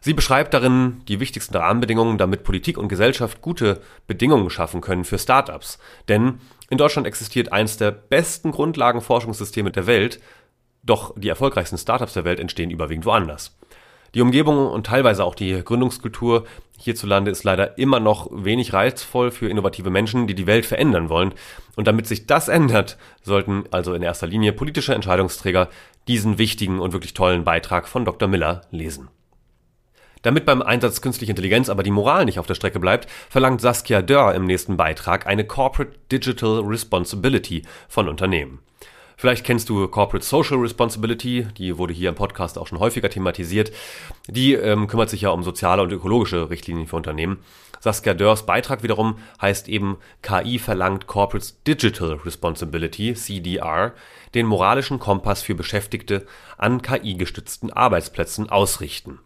Sie 0.00 0.14
beschreibt 0.14 0.54
darin 0.54 1.02
die 1.08 1.20
wichtigsten 1.20 1.54
Rahmenbedingungen, 1.54 2.16
damit 2.16 2.44
Politik 2.44 2.78
und 2.78 2.88
Gesellschaft 2.88 3.42
gute 3.42 3.82
Bedingungen 4.06 4.48
schaffen 4.48 4.80
können 4.80 5.04
für 5.04 5.18
Startups. 5.18 5.78
Denn 6.08 6.40
in 6.70 6.78
Deutschland 6.78 7.06
existiert 7.06 7.52
eins 7.52 7.76
der 7.76 7.90
besten 7.90 8.50
Grundlagenforschungssysteme 8.50 9.72
der 9.72 9.86
Welt, 9.86 10.20
doch 10.82 11.12
die 11.18 11.28
erfolgreichsten 11.28 11.76
Startups 11.76 12.14
der 12.14 12.24
Welt 12.24 12.40
entstehen 12.40 12.70
überwiegend 12.70 13.04
woanders. 13.04 13.54
Die 14.16 14.22
Umgebung 14.22 14.70
und 14.70 14.86
teilweise 14.86 15.22
auch 15.26 15.34
die 15.34 15.62
Gründungskultur 15.62 16.46
hierzulande 16.78 17.30
ist 17.30 17.44
leider 17.44 17.76
immer 17.76 18.00
noch 18.00 18.28
wenig 18.32 18.72
reizvoll 18.72 19.30
für 19.30 19.50
innovative 19.50 19.90
Menschen, 19.90 20.26
die 20.26 20.34
die 20.34 20.46
Welt 20.46 20.64
verändern 20.64 21.10
wollen. 21.10 21.34
Und 21.76 21.86
damit 21.86 22.06
sich 22.06 22.26
das 22.26 22.48
ändert, 22.48 22.96
sollten 23.20 23.64
also 23.72 23.92
in 23.92 24.00
erster 24.00 24.26
Linie 24.26 24.54
politische 24.54 24.94
Entscheidungsträger 24.94 25.68
diesen 26.08 26.38
wichtigen 26.38 26.80
und 26.80 26.94
wirklich 26.94 27.12
tollen 27.12 27.44
Beitrag 27.44 27.88
von 27.88 28.06
Dr. 28.06 28.26
Miller 28.26 28.62
lesen. 28.70 29.08
Damit 30.22 30.46
beim 30.46 30.62
Einsatz 30.62 31.02
künstlicher 31.02 31.32
Intelligenz 31.32 31.68
aber 31.68 31.82
die 31.82 31.90
Moral 31.90 32.24
nicht 32.24 32.38
auf 32.38 32.46
der 32.46 32.54
Strecke 32.54 32.80
bleibt, 32.80 33.10
verlangt 33.28 33.60
Saskia 33.60 34.00
Dörr 34.00 34.34
im 34.34 34.46
nächsten 34.46 34.78
Beitrag 34.78 35.26
eine 35.26 35.44
Corporate 35.44 35.92
Digital 36.10 36.60
Responsibility 36.60 37.64
von 37.86 38.08
Unternehmen. 38.08 38.60
Vielleicht 39.18 39.46
kennst 39.46 39.70
du 39.70 39.88
Corporate 39.88 40.24
Social 40.24 40.58
Responsibility, 40.58 41.46
die 41.56 41.78
wurde 41.78 41.94
hier 41.94 42.10
im 42.10 42.14
Podcast 42.14 42.58
auch 42.58 42.66
schon 42.66 42.80
häufiger 42.80 43.08
thematisiert. 43.08 43.72
Die 44.28 44.52
ähm, 44.52 44.88
kümmert 44.88 45.08
sich 45.08 45.22
ja 45.22 45.30
um 45.30 45.42
soziale 45.42 45.80
und 45.80 45.90
ökologische 45.90 46.50
Richtlinien 46.50 46.86
für 46.86 46.96
Unternehmen. 46.96 47.38
Saskia 47.80 48.12
Dörrs 48.12 48.44
Beitrag 48.44 48.82
wiederum 48.82 49.16
heißt 49.40 49.68
eben 49.68 49.96
KI 50.20 50.58
verlangt 50.58 51.06
Corporate 51.06 51.46
Digital 51.66 52.20
Responsibility, 52.26 53.14
CDR, 53.14 53.94
den 54.34 54.44
moralischen 54.44 54.98
Kompass 54.98 55.40
für 55.40 55.54
Beschäftigte 55.54 56.26
an 56.58 56.82
KI-gestützten 56.82 57.72
Arbeitsplätzen 57.72 58.50
ausrichten. 58.50 59.20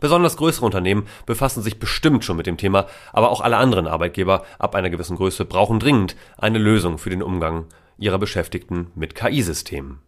Besonders 0.00 0.36
größere 0.36 0.66
Unternehmen 0.66 1.06
befassen 1.24 1.62
sich 1.62 1.78
bestimmt 1.78 2.24
schon 2.24 2.36
mit 2.36 2.46
dem 2.46 2.56
Thema, 2.56 2.86
aber 3.12 3.30
auch 3.30 3.42
alle 3.42 3.58
anderen 3.58 3.86
Arbeitgeber 3.86 4.44
ab 4.58 4.74
einer 4.74 4.90
gewissen 4.90 5.16
Größe 5.16 5.44
brauchen 5.44 5.78
dringend 5.78 6.16
eine 6.36 6.58
Lösung 6.58 6.98
für 6.98 7.10
den 7.10 7.22
Umgang 7.22 7.66
ihrer 7.98 8.18
Beschäftigten 8.18 8.90
mit 8.94 9.14
KI-Systemen. 9.14 10.00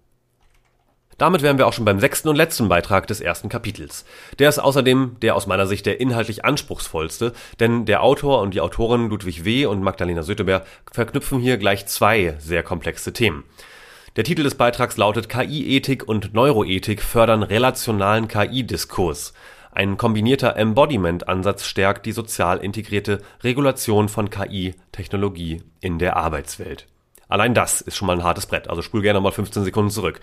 Damit 1.21 1.43
wären 1.43 1.59
wir 1.59 1.67
auch 1.67 1.75
schon 1.75 1.85
beim 1.85 2.01
sechsten 2.01 2.31
und 2.31 2.37
letzten 2.37 2.71
Beitrag 2.71 3.07
des 3.07 3.21
ersten 3.21 3.51
Kapitels. 3.51 4.07
Der 4.39 4.49
ist 4.49 4.59
außerdem 4.59 5.17
der 5.21 5.37
aus 5.37 5.47
meiner 5.47 5.67
Sicht 5.67 5.85
der 5.85 6.01
inhaltlich 6.01 6.47
anspruchsvollste, 6.47 7.35
denn 7.61 7.85
der 7.85 8.03
Autor 8.03 8.41
und 8.41 8.55
die 8.55 8.63
Autorin 8.63 9.11
Ludwig 9.11 9.45
W. 9.45 9.67
und 9.67 9.83
Magdalena 9.83 10.23
Söteberg 10.23 10.65
verknüpfen 10.91 11.39
hier 11.39 11.59
gleich 11.59 11.85
zwei 11.85 12.37
sehr 12.39 12.63
komplexe 12.63 13.13
Themen. 13.13 13.45
Der 14.17 14.25
Titel 14.25 14.45
des 14.45 14.55
Beitrags 14.55 14.97
lautet 14.97 15.29
KI-Ethik 15.29 16.09
und 16.09 16.33
Neuroethik 16.33 17.03
fördern 17.03 17.43
relationalen 17.43 18.27
KI-Diskurs. 18.27 19.35
Ein 19.73 19.99
kombinierter 19.99 20.57
Embodiment-Ansatz 20.57 21.67
stärkt 21.67 22.07
die 22.07 22.13
sozial 22.13 22.59
integrierte 22.59 23.21
Regulation 23.45 24.09
von 24.09 24.31
KI-Technologie 24.31 25.63
in 25.81 25.99
der 25.99 26.17
Arbeitswelt. 26.17 26.87
Allein 27.31 27.55
das 27.55 27.81
ist 27.81 27.97
schon 27.97 28.07
mal 28.07 28.17
ein 28.17 28.25
hartes 28.25 28.47
Brett, 28.47 28.69
also 28.69 28.83
spul 28.83 29.03
gerne 29.03 29.21
mal 29.21 29.33
15 29.33 29.65
Sekunden 29.65 29.91
zurück. 29.91 30.21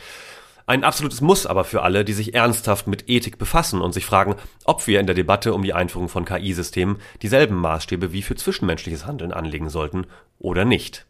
Ein 0.69 0.83
absolutes 0.83 1.21
Muss 1.21 1.45
aber 1.45 1.63
für 1.63 1.81
alle, 1.81 2.03
die 2.03 2.11
sich 2.11 2.33
ernsthaft 2.33 2.87
mit 2.87 3.09
Ethik 3.09 3.37
befassen 3.37 3.79
und 3.79 3.93
sich 3.93 4.05
fragen, 4.05 4.35
ob 4.65 4.85
wir 4.85 4.99
in 4.99 5.07
der 5.07 5.15
Debatte 5.15 5.53
um 5.53 5.63
die 5.63 5.73
Einführung 5.73 6.09
von 6.09 6.25
KI-Systemen 6.25 6.97
dieselben 7.21 7.55
Maßstäbe 7.55 8.11
wie 8.11 8.21
für 8.21 8.35
zwischenmenschliches 8.35 9.05
Handeln 9.05 9.31
anlegen 9.31 9.69
sollten 9.69 10.07
oder 10.39 10.65
nicht. 10.65 11.05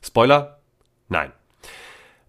Spoiler? 0.00 0.60
Nein. 1.10 1.30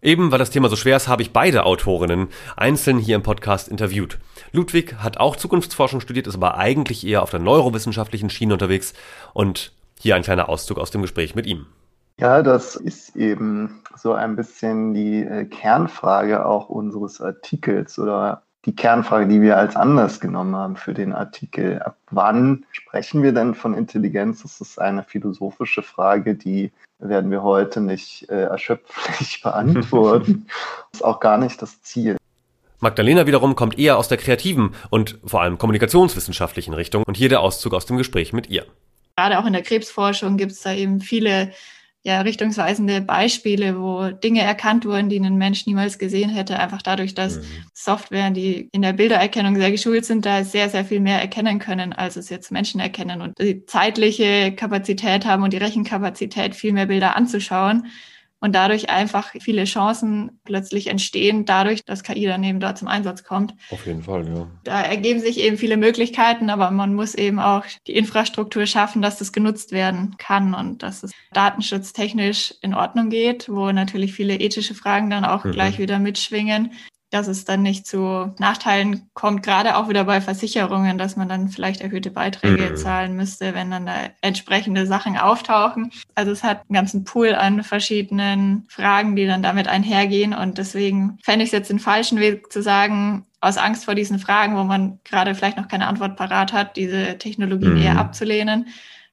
Eben 0.01 0.31
weil 0.31 0.39
das 0.39 0.49
Thema 0.49 0.67
so 0.67 0.75
schwer 0.75 0.97
ist, 0.97 1.07
habe 1.07 1.21
ich 1.21 1.31
beide 1.31 1.63
Autorinnen 1.65 2.27
einzeln 2.57 2.99
hier 2.99 3.15
im 3.15 3.23
Podcast 3.23 3.69
interviewt. 3.69 4.19
Ludwig 4.51 4.95
hat 4.97 5.15
auch 5.15 5.37
Zukunftsforschung 5.37 6.01
studiert, 6.01 6.27
ist 6.27 6.35
aber 6.35 6.57
eigentlich 6.57 7.07
eher 7.07 7.23
auf 7.23 7.31
der 7.31 7.39
neurowissenschaftlichen 7.39 8.29
Schiene 8.29 8.51
unterwegs 8.51 8.93
und 9.33 9.71
hier 10.01 10.17
ein 10.17 10.23
kleiner 10.23 10.49
Auszug 10.49 10.77
aus 10.77 10.91
dem 10.91 11.01
Gespräch 11.01 11.33
mit 11.33 11.45
ihm. 11.45 11.67
Ja, 12.19 12.43
das 12.43 12.75
ist 12.75 13.15
eben 13.15 13.81
so 13.95 14.13
ein 14.13 14.35
bisschen 14.35 14.93
die 14.93 15.23
äh, 15.23 15.45
Kernfrage 15.45 16.45
auch 16.45 16.69
unseres 16.69 17.19
Artikels 17.21 17.97
oder 17.97 18.43
die 18.65 18.75
Kernfrage, 18.75 19.27
die 19.27 19.41
wir 19.41 19.57
als 19.57 19.75
Anlass 19.75 20.19
genommen 20.19 20.55
haben 20.55 20.75
für 20.77 20.93
den 20.93 21.11
Artikel. 21.11 21.81
Ab 21.81 21.97
wann 22.11 22.65
sprechen 22.71 23.23
wir 23.23 23.33
denn 23.33 23.55
von 23.55 23.73
Intelligenz? 23.73 24.43
Das 24.43 24.61
ist 24.61 24.79
eine 24.79 25.03
philosophische 25.03 25.81
Frage, 25.81 26.35
die 26.35 26.71
werden 26.99 27.29
wir 27.31 27.43
heute 27.43 27.81
nicht 27.81 28.29
äh, 28.29 28.43
erschöpflich 28.43 29.41
beantworten. 29.43 30.47
das 30.91 31.01
ist 31.01 31.05
auch 31.05 31.19
gar 31.19 31.37
nicht 31.37 31.61
das 31.61 31.81
Ziel. 31.81 32.17
Magdalena 32.79 33.25
wiederum 33.25 33.55
kommt 33.55 33.79
eher 33.79 33.97
aus 33.97 34.07
der 34.07 34.17
kreativen 34.17 34.75
und 34.89 35.17
vor 35.25 35.41
allem 35.41 35.57
kommunikationswissenschaftlichen 35.57 36.73
Richtung 36.73 37.03
und 37.05 37.17
hier 37.17 37.29
der 37.29 37.41
Auszug 37.41 37.73
aus 37.73 37.85
dem 37.85 37.97
Gespräch 37.97 38.33
mit 38.33 38.49
ihr. 38.49 38.65
Gerade 39.15 39.39
auch 39.39 39.45
in 39.45 39.53
der 39.53 39.61
Krebsforschung 39.61 40.37
gibt 40.37 40.51
es 40.51 40.61
da 40.61 40.73
eben 40.73 40.99
viele 40.99 41.51
ja, 42.05 42.19
richtungsweisende 42.19 42.99
Beispiele, 42.99 43.79
wo 43.79 44.09
Dinge 44.09 44.41
erkannt 44.41 44.85
wurden, 44.85 45.07
die 45.07 45.19
ein 45.19 45.37
Mensch 45.37 45.65
niemals 45.65 45.97
gesehen 45.97 46.29
hätte, 46.29 46.59
einfach 46.59 46.81
dadurch, 46.81 47.15
dass 47.15 47.37
mhm. 47.37 47.43
Software, 47.73 48.29
die 48.31 48.67
in 48.73 48.81
der 48.81 48.91
Bildererkennung 48.91 49.55
sehr 49.55 49.71
geschult 49.71 50.03
sind, 50.03 50.25
da 50.25 50.43
sehr, 50.43 50.69
sehr 50.69 50.83
viel 50.83 50.99
mehr 50.99 51.21
erkennen 51.21 51.59
können, 51.59 51.93
als 51.93 52.17
es 52.17 52.29
jetzt 52.29 52.51
Menschen 52.51 52.81
erkennen 52.81 53.21
und 53.21 53.39
die 53.39 53.65
zeitliche 53.65 54.51
Kapazität 54.53 55.25
haben 55.25 55.43
und 55.43 55.53
die 55.53 55.57
Rechenkapazität, 55.57 56.55
viel 56.55 56.73
mehr 56.73 56.87
Bilder 56.87 57.15
anzuschauen 57.15 57.87
und 58.43 58.53
dadurch 58.53 58.89
einfach 58.89 59.31
viele 59.39 59.63
Chancen 59.63 60.41
plötzlich 60.43 60.87
entstehen, 60.87 61.45
dadurch, 61.45 61.85
dass 61.85 62.03
KI 62.03 62.25
dann 62.25 62.43
eben 62.43 62.59
da 62.59 62.75
zum 62.75 62.89
Einsatz 62.89 63.23
kommt. 63.23 63.53
Auf 63.71 63.85
jeden 63.85 64.03
Fall, 64.03 64.27
ja. 64.27 64.47
Da 64.65 64.81
ergeben 64.81 65.21
sich 65.21 65.39
eben 65.39 65.57
viele 65.57 65.77
Möglichkeiten, 65.77 66.49
aber 66.49 66.69
man 66.69 66.93
muss 66.93 67.15
eben 67.15 67.39
auch 67.39 67.63
die 67.87 67.95
Infrastruktur 67.95 68.65
schaffen, 68.65 69.01
dass 69.01 69.17
das 69.17 69.31
genutzt 69.31 69.71
werden 69.71 70.15
kann 70.17 70.53
und 70.53 70.83
dass 70.83 71.03
es 71.03 71.13
datenschutztechnisch 71.31 72.55
in 72.61 72.73
Ordnung 72.73 73.09
geht, 73.09 73.47
wo 73.47 73.71
natürlich 73.71 74.13
viele 74.13 74.35
ethische 74.35 74.75
Fragen 74.75 75.09
dann 75.09 75.23
auch 75.23 75.45
mhm. 75.45 75.53
gleich 75.53 75.79
wieder 75.79 75.97
mitschwingen 75.99 76.73
dass 77.13 77.27
es 77.27 77.45
dann 77.45 77.61
nicht 77.61 77.85
zu 77.85 78.33
Nachteilen 78.39 79.09
kommt, 79.13 79.43
gerade 79.43 79.77
auch 79.77 79.87
wieder 79.87 80.03
bei 80.05 80.19
Versicherungen, 80.19 80.97
dass 80.97 81.15
man 81.15 81.29
dann 81.29 81.49
vielleicht 81.49 81.81
erhöhte 81.81 82.09
Beiträge 82.09 82.71
mhm. 82.71 82.75
zahlen 82.75 83.15
müsste, 83.15 83.53
wenn 83.53 83.69
dann 83.69 83.85
da 83.85 83.93
entsprechende 84.21 84.87
Sachen 84.87 85.15
auftauchen. 85.17 85.91
Also 86.15 86.31
es 86.31 86.43
hat 86.43 86.61
einen 86.61 86.73
ganzen 86.75 87.03
Pool 87.03 87.35
an 87.35 87.63
verschiedenen 87.63 88.65
Fragen, 88.67 89.15
die 89.15 89.27
dann 89.27 89.43
damit 89.43 89.67
einhergehen. 89.67 90.33
Und 90.33 90.57
deswegen 90.57 91.19
fände 91.23 91.43
ich 91.43 91.49
es 91.49 91.53
jetzt 91.53 91.69
den 91.69 91.79
falschen 91.79 92.19
Weg 92.19 92.51
zu 92.51 92.63
sagen, 92.63 93.27
aus 93.41 93.57
Angst 93.57 93.85
vor 93.85 93.93
diesen 93.93 94.17
Fragen, 94.17 94.55
wo 94.55 94.63
man 94.63 94.99
gerade 95.03 95.35
vielleicht 95.35 95.57
noch 95.57 95.67
keine 95.67 95.87
Antwort 95.87 96.15
parat 96.15 96.51
hat, 96.51 96.77
diese 96.77 97.19
Technologien 97.19 97.75
mhm. 97.75 97.81
eher 97.81 97.99
abzulehnen 97.99 98.67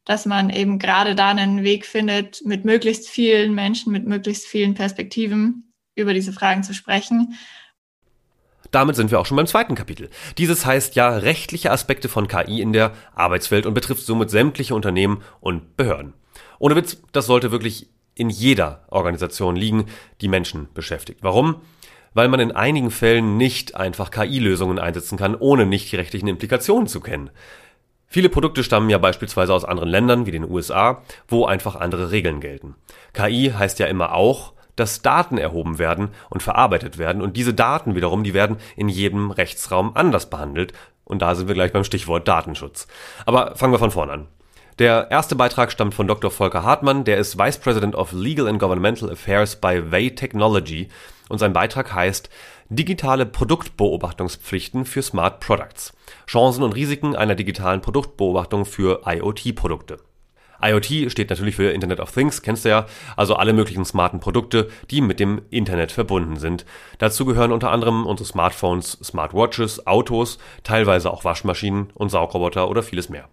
dass 0.06 0.24
man 0.26 0.50
eben 0.50 0.80
gerade 0.80 1.14
da 1.14 1.28
einen 1.28 1.62
Weg 1.62 1.86
findet, 1.86 2.44
mit 2.44 2.64
möglichst 2.64 3.08
vielen 3.08 3.54
Menschen, 3.54 3.92
mit 3.92 4.06
möglichst 4.06 4.46
vielen 4.46 4.74
Perspektiven 4.74 5.72
über 5.94 6.14
diese 6.14 6.32
Fragen 6.32 6.64
zu 6.64 6.74
sprechen 6.74 7.36
damit 8.70 8.96
sind 8.96 9.10
wir 9.10 9.20
auch 9.20 9.26
schon 9.26 9.36
beim 9.36 9.46
zweiten 9.46 9.74
Kapitel. 9.74 10.10
Dieses 10.38 10.66
heißt 10.66 10.94
ja 10.94 11.08
rechtliche 11.10 11.70
Aspekte 11.70 12.08
von 12.08 12.28
KI 12.28 12.60
in 12.60 12.72
der 12.72 12.92
Arbeitswelt 13.14 13.66
und 13.66 13.74
betrifft 13.74 14.04
somit 14.04 14.30
sämtliche 14.30 14.74
Unternehmen 14.74 15.22
und 15.40 15.76
Behörden. 15.76 16.14
Ohne 16.58 16.76
Witz, 16.76 17.02
das 17.12 17.26
sollte 17.26 17.50
wirklich 17.50 17.88
in 18.14 18.30
jeder 18.30 18.84
Organisation 18.88 19.56
liegen, 19.56 19.86
die 20.20 20.28
Menschen 20.28 20.68
beschäftigt. 20.74 21.20
Warum? 21.22 21.62
Weil 22.12 22.28
man 22.28 22.40
in 22.40 22.52
einigen 22.52 22.90
Fällen 22.90 23.36
nicht 23.36 23.76
einfach 23.76 24.10
KI-Lösungen 24.10 24.78
einsetzen 24.78 25.16
kann, 25.16 25.34
ohne 25.34 25.64
nicht 25.64 25.90
die 25.90 25.96
rechtlichen 25.96 26.28
Implikationen 26.28 26.86
zu 26.86 27.00
kennen. 27.00 27.30
Viele 28.06 28.28
Produkte 28.28 28.64
stammen 28.64 28.90
ja 28.90 28.98
beispielsweise 28.98 29.54
aus 29.54 29.64
anderen 29.64 29.88
Ländern 29.88 30.26
wie 30.26 30.32
den 30.32 30.48
USA, 30.48 31.02
wo 31.28 31.46
einfach 31.46 31.76
andere 31.76 32.10
Regeln 32.10 32.40
gelten. 32.40 32.74
KI 33.12 33.52
heißt 33.56 33.78
ja 33.78 33.86
immer 33.86 34.14
auch, 34.14 34.52
dass 34.80 35.02
Daten 35.02 35.38
erhoben 35.38 35.78
werden 35.78 36.08
und 36.30 36.42
verarbeitet 36.42 36.98
werden 36.98 37.22
und 37.22 37.36
diese 37.36 37.54
Daten 37.54 37.94
wiederum, 37.94 38.24
die 38.24 38.34
werden 38.34 38.56
in 38.76 38.88
jedem 38.88 39.30
Rechtsraum 39.30 39.94
anders 39.94 40.30
behandelt 40.30 40.72
und 41.04 41.22
da 41.22 41.34
sind 41.34 41.48
wir 41.48 41.54
gleich 41.54 41.72
beim 41.72 41.84
Stichwort 41.84 42.26
Datenschutz. 42.26 42.86
Aber 43.26 43.54
fangen 43.56 43.72
wir 43.72 43.78
von 43.78 43.90
vorne 43.90 44.12
an. 44.12 44.28
Der 44.78 45.10
erste 45.10 45.36
Beitrag 45.36 45.70
stammt 45.70 45.92
von 45.92 46.06
Dr. 46.06 46.30
Volker 46.30 46.62
Hartmann, 46.62 47.04
der 47.04 47.18
ist 47.18 47.38
Vice 47.38 47.58
President 47.58 47.94
of 47.94 48.12
Legal 48.12 48.48
and 48.48 48.58
Governmental 48.58 49.10
Affairs 49.10 49.56
bei 49.56 49.90
Way 49.90 50.14
Technology 50.14 50.88
und 51.28 51.38
sein 51.38 51.52
Beitrag 51.52 51.92
heißt 51.92 52.30
Digitale 52.70 53.26
Produktbeobachtungspflichten 53.26 54.84
für 54.84 55.02
Smart 55.02 55.40
Products. 55.40 55.92
Chancen 56.26 56.62
und 56.62 56.74
Risiken 56.74 57.16
einer 57.16 57.34
digitalen 57.34 57.80
Produktbeobachtung 57.80 58.64
für 58.64 59.02
IoT-Produkte. 59.04 59.98
IoT 60.62 61.10
steht 61.10 61.30
natürlich 61.30 61.56
für 61.56 61.70
Internet 61.70 62.00
of 62.00 62.12
Things, 62.12 62.42
kennst 62.42 62.64
du 62.64 62.68
ja, 62.68 62.86
also 63.16 63.36
alle 63.36 63.52
möglichen 63.52 63.84
smarten 63.84 64.20
Produkte, 64.20 64.68
die 64.90 65.00
mit 65.00 65.20
dem 65.20 65.42
Internet 65.50 65.92
verbunden 65.92 66.36
sind. 66.36 66.64
Dazu 66.98 67.24
gehören 67.24 67.52
unter 67.52 67.70
anderem 67.70 68.06
unsere 68.06 68.28
Smartphones, 68.28 68.98
Smartwatches, 69.02 69.86
Autos, 69.86 70.38
teilweise 70.64 71.10
auch 71.10 71.24
Waschmaschinen 71.24 71.90
und 71.94 72.10
Saugroboter 72.10 72.68
oder 72.68 72.82
vieles 72.82 73.08
mehr. 73.08 73.28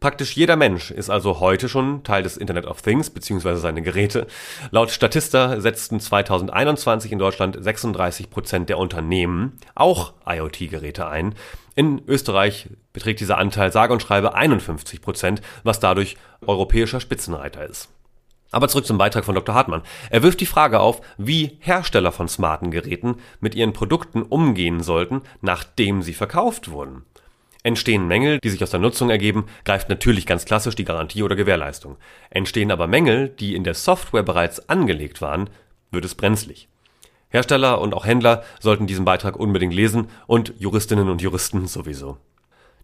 Praktisch 0.00 0.34
jeder 0.34 0.56
Mensch 0.56 0.90
ist 0.90 1.10
also 1.10 1.40
heute 1.40 1.68
schon 1.68 2.02
Teil 2.04 2.22
des 2.22 2.38
Internet 2.38 2.64
of 2.64 2.80
Things 2.80 3.10
bzw. 3.10 3.56
seine 3.56 3.82
Geräte. 3.82 4.26
Laut 4.70 4.90
Statista 4.90 5.60
setzten 5.60 6.00
2021 6.00 7.12
in 7.12 7.18
Deutschland 7.18 7.62
36 7.62 8.30
Prozent 8.30 8.70
der 8.70 8.78
Unternehmen 8.78 9.58
auch 9.74 10.14
IoT-Geräte 10.26 11.06
ein. 11.06 11.34
In 11.80 12.02
Österreich 12.06 12.68
beträgt 12.92 13.20
dieser 13.20 13.38
Anteil 13.38 13.72
sage 13.72 13.94
und 13.94 14.02
schreibe 14.02 14.34
51 14.34 15.00
Prozent, 15.00 15.40
was 15.62 15.80
dadurch 15.80 16.18
europäischer 16.46 17.00
Spitzenreiter 17.00 17.64
ist. 17.64 17.88
Aber 18.50 18.68
zurück 18.68 18.84
zum 18.84 18.98
Beitrag 18.98 19.24
von 19.24 19.34
Dr. 19.34 19.54
Hartmann. 19.54 19.80
Er 20.10 20.22
wirft 20.22 20.42
die 20.42 20.46
Frage 20.46 20.80
auf, 20.80 21.00
wie 21.16 21.56
Hersteller 21.60 22.12
von 22.12 22.28
smarten 22.28 22.70
Geräten 22.70 23.14
mit 23.40 23.54
ihren 23.54 23.72
Produkten 23.72 24.24
umgehen 24.24 24.82
sollten, 24.82 25.22
nachdem 25.40 26.02
sie 26.02 26.12
verkauft 26.12 26.70
wurden. 26.70 27.06
Entstehen 27.62 28.06
Mängel, 28.06 28.40
die 28.40 28.50
sich 28.50 28.62
aus 28.62 28.72
der 28.72 28.80
Nutzung 28.80 29.08
ergeben, 29.08 29.46
greift 29.64 29.88
natürlich 29.88 30.26
ganz 30.26 30.44
klassisch 30.44 30.74
die 30.74 30.84
Garantie 30.84 31.22
oder 31.22 31.34
Gewährleistung. 31.34 31.96
Entstehen 32.28 32.72
aber 32.72 32.88
Mängel, 32.88 33.30
die 33.30 33.54
in 33.54 33.64
der 33.64 33.72
Software 33.72 34.22
bereits 34.22 34.68
angelegt 34.68 35.22
waren, 35.22 35.48
wird 35.90 36.04
es 36.04 36.14
brenzlig. 36.14 36.68
Hersteller 37.30 37.80
und 37.80 37.94
auch 37.94 38.04
Händler 38.04 38.42
sollten 38.60 38.86
diesen 38.86 39.04
Beitrag 39.04 39.36
unbedingt 39.36 39.72
lesen 39.72 40.08
und 40.26 40.52
Juristinnen 40.58 41.08
und 41.08 41.22
Juristen 41.22 41.66
sowieso. 41.66 42.18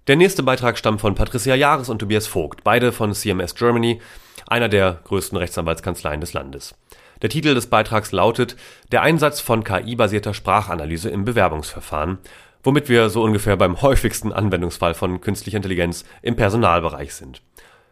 Der 0.06 0.16
nächste 0.16 0.44
Beitrag 0.44 0.78
stammt 0.78 1.00
von 1.00 1.16
Patricia 1.16 1.56
Jahres 1.56 1.88
und 1.88 1.98
Tobias 1.98 2.28
Vogt, 2.28 2.62
beide 2.62 2.92
von 2.92 3.12
CMS 3.12 3.56
Germany, 3.56 4.00
einer 4.46 4.68
der 4.68 5.00
größten 5.04 5.36
Rechtsanwaltskanzleien 5.36 6.20
des 6.20 6.32
Landes. 6.32 6.76
Der 7.22 7.30
Titel 7.30 7.54
des 7.54 7.66
Beitrags 7.66 8.12
lautet 8.12 8.56
Der 8.92 9.02
Einsatz 9.02 9.40
von 9.40 9.64
KI-basierter 9.64 10.32
Sprachanalyse 10.32 11.10
im 11.10 11.24
Bewerbungsverfahren, 11.24 12.18
womit 12.62 12.88
wir 12.88 13.10
so 13.10 13.22
ungefähr 13.22 13.56
beim 13.56 13.80
häufigsten 13.82 14.32
Anwendungsfall 14.32 14.94
von 14.94 15.20
künstlicher 15.20 15.56
Intelligenz 15.56 16.04
im 16.22 16.36
Personalbereich 16.36 17.14
sind. 17.14 17.42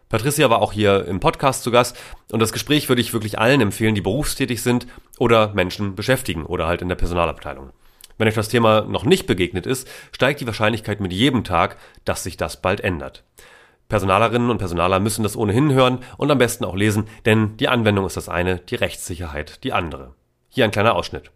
Patricia 0.08 0.50
war 0.50 0.62
auch 0.62 0.72
hier 0.72 1.06
im 1.06 1.20
Podcast 1.20 1.62
zu 1.62 1.70
Gast 1.70 1.96
und 2.30 2.40
das 2.40 2.52
Gespräch 2.52 2.88
würde 2.88 3.00
ich 3.00 3.12
wirklich 3.12 3.38
allen 3.38 3.60
empfehlen, 3.60 3.94
die 3.94 4.00
berufstätig 4.00 4.62
sind 4.62 4.86
oder 5.18 5.52
Menschen 5.54 5.94
beschäftigen 5.94 6.46
oder 6.46 6.66
halt 6.66 6.82
in 6.82 6.88
der 6.88 6.96
Personalabteilung. 6.96 7.70
Wenn 8.16 8.28
euch 8.28 8.34
das 8.34 8.48
Thema 8.48 8.82
noch 8.82 9.04
nicht 9.04 9.26
begegnet 9.26 9.66
ist, 9.66 9.88
steigt 10.12 10.40
die 10.40 10.46
Wahrscheinlichkeit 10.46 11.00
mit 11.00 11.12
jedem 11.12 11.42
Tag, 11.42 11.76
dass 12.04 12.22
sich 12.22 12.36
das 12.36 12.60
bald 12.60 12.80
ändert. 12.80 13.24
Personalerinnen 13.88 14.50
und 14.50 14.58
Personaler 14.58 15.00
müssen 15.00 15.22
das 15.22 15.36
ohnehin 15.36 15.72
hören 15.72 15.98
und 16.16 16.30
am 16.30 16.38
besten 16.38 16.64
auch 16.64 16.76
lesen, 16.76 17.06
denn 17.26 17.56
die 17.56 17.68
Anwendung 17.68 18.06
ist 18.06 18.16
das 18.16 18.28
eine, 18.28 18.58
die 18.58 18.76
Rechtssicherheit 18.76 19.64
die 19.64 19.72
andere. 19.72 20.14
Hier 20.48 20.64
ein 20.64 20.70
kleiner 20.70 20.94
Ausschnitt. 20.94 21.30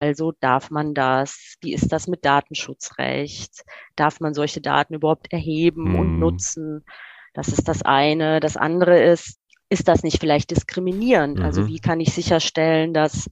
Also 0.00 0.32
darf 0.40 0.70
man 0.70 0.94
das? 0.94 1.56
Wie 1.60 1.74
ist 1.74 1.92
das 1.92 2.06
mit 2.06 2.24
Datenschutzrecht? 2.24 3.64
Darf 3.96 4.18
man 4.20 4.32
solche 4.32 4.62
Daten 4.62 4.94
überhaupt 4.94 5.30
erheben 5.30 5.92
hm. 5.92 5.98
und 5.98 6.18
nutzen? 6.18 6.84
Das 7.32 7.48
ist 7.48 7.68
das 7.68 7.82
eine. 7.82 8.40
Das 8.40 8.56
andere 8.56 9.00
ist, 9.02 9.38
ist 9.68 9.88
das 9.88 10.02
nicht 10.02 10.20
vielleicht 10.20 10.50
diskriminierend? 10.50 11.40
Also 11.40 11.60
mhm. 11.60 11.66
Also 11.66 11.74
wie 11.74 11.80
kann 11.80 12.00
ich 12.00 12.12
sicherstellen, 12.12 12.92
dass 12.92 13.28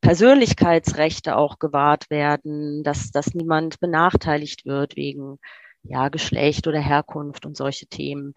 Persönlichkeitsrechte 0.00 1.36
auch 1.36 1.58
gewahrt 1.58 2.10
werden, 2.10 2.82
dass, 2.82 3.12
dass 3.12 3.34
niemand 3.34 3.78
benachteiligt 3.78 4.66
wird 4.66 4.96
wegen 4.96 5.38
ja, 5.84 6.08
Geschlecht 6.08 6.66
oder 6.66 6.80
Herkunft 6.80 7.46
und 7.46 7.56
solche 7.56 7.86
Themen. 7.86 8.34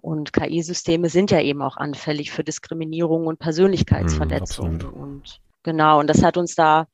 Und 0.00 0.32
KI-Systeme 0.32 1.08
sind 1.08 1.30
ja 1.30 1.40
eben 1.40 1.62
auch 1.62 1.76
anfällig 1.76 2.32
für 2.32 2.44
Diskriminierung 2.44 3.26
und 3.26 3.38
Persönlichkeitsverletzungen. 3.38 4.78
Mm, 4.78 5.00
und 5.00 5.40
genau, 5.62 6.00
und 6.00 6.08
das 6.08 6.24
hat 6.24 6.36
uns 6.36 6.54
da 6.54 6.86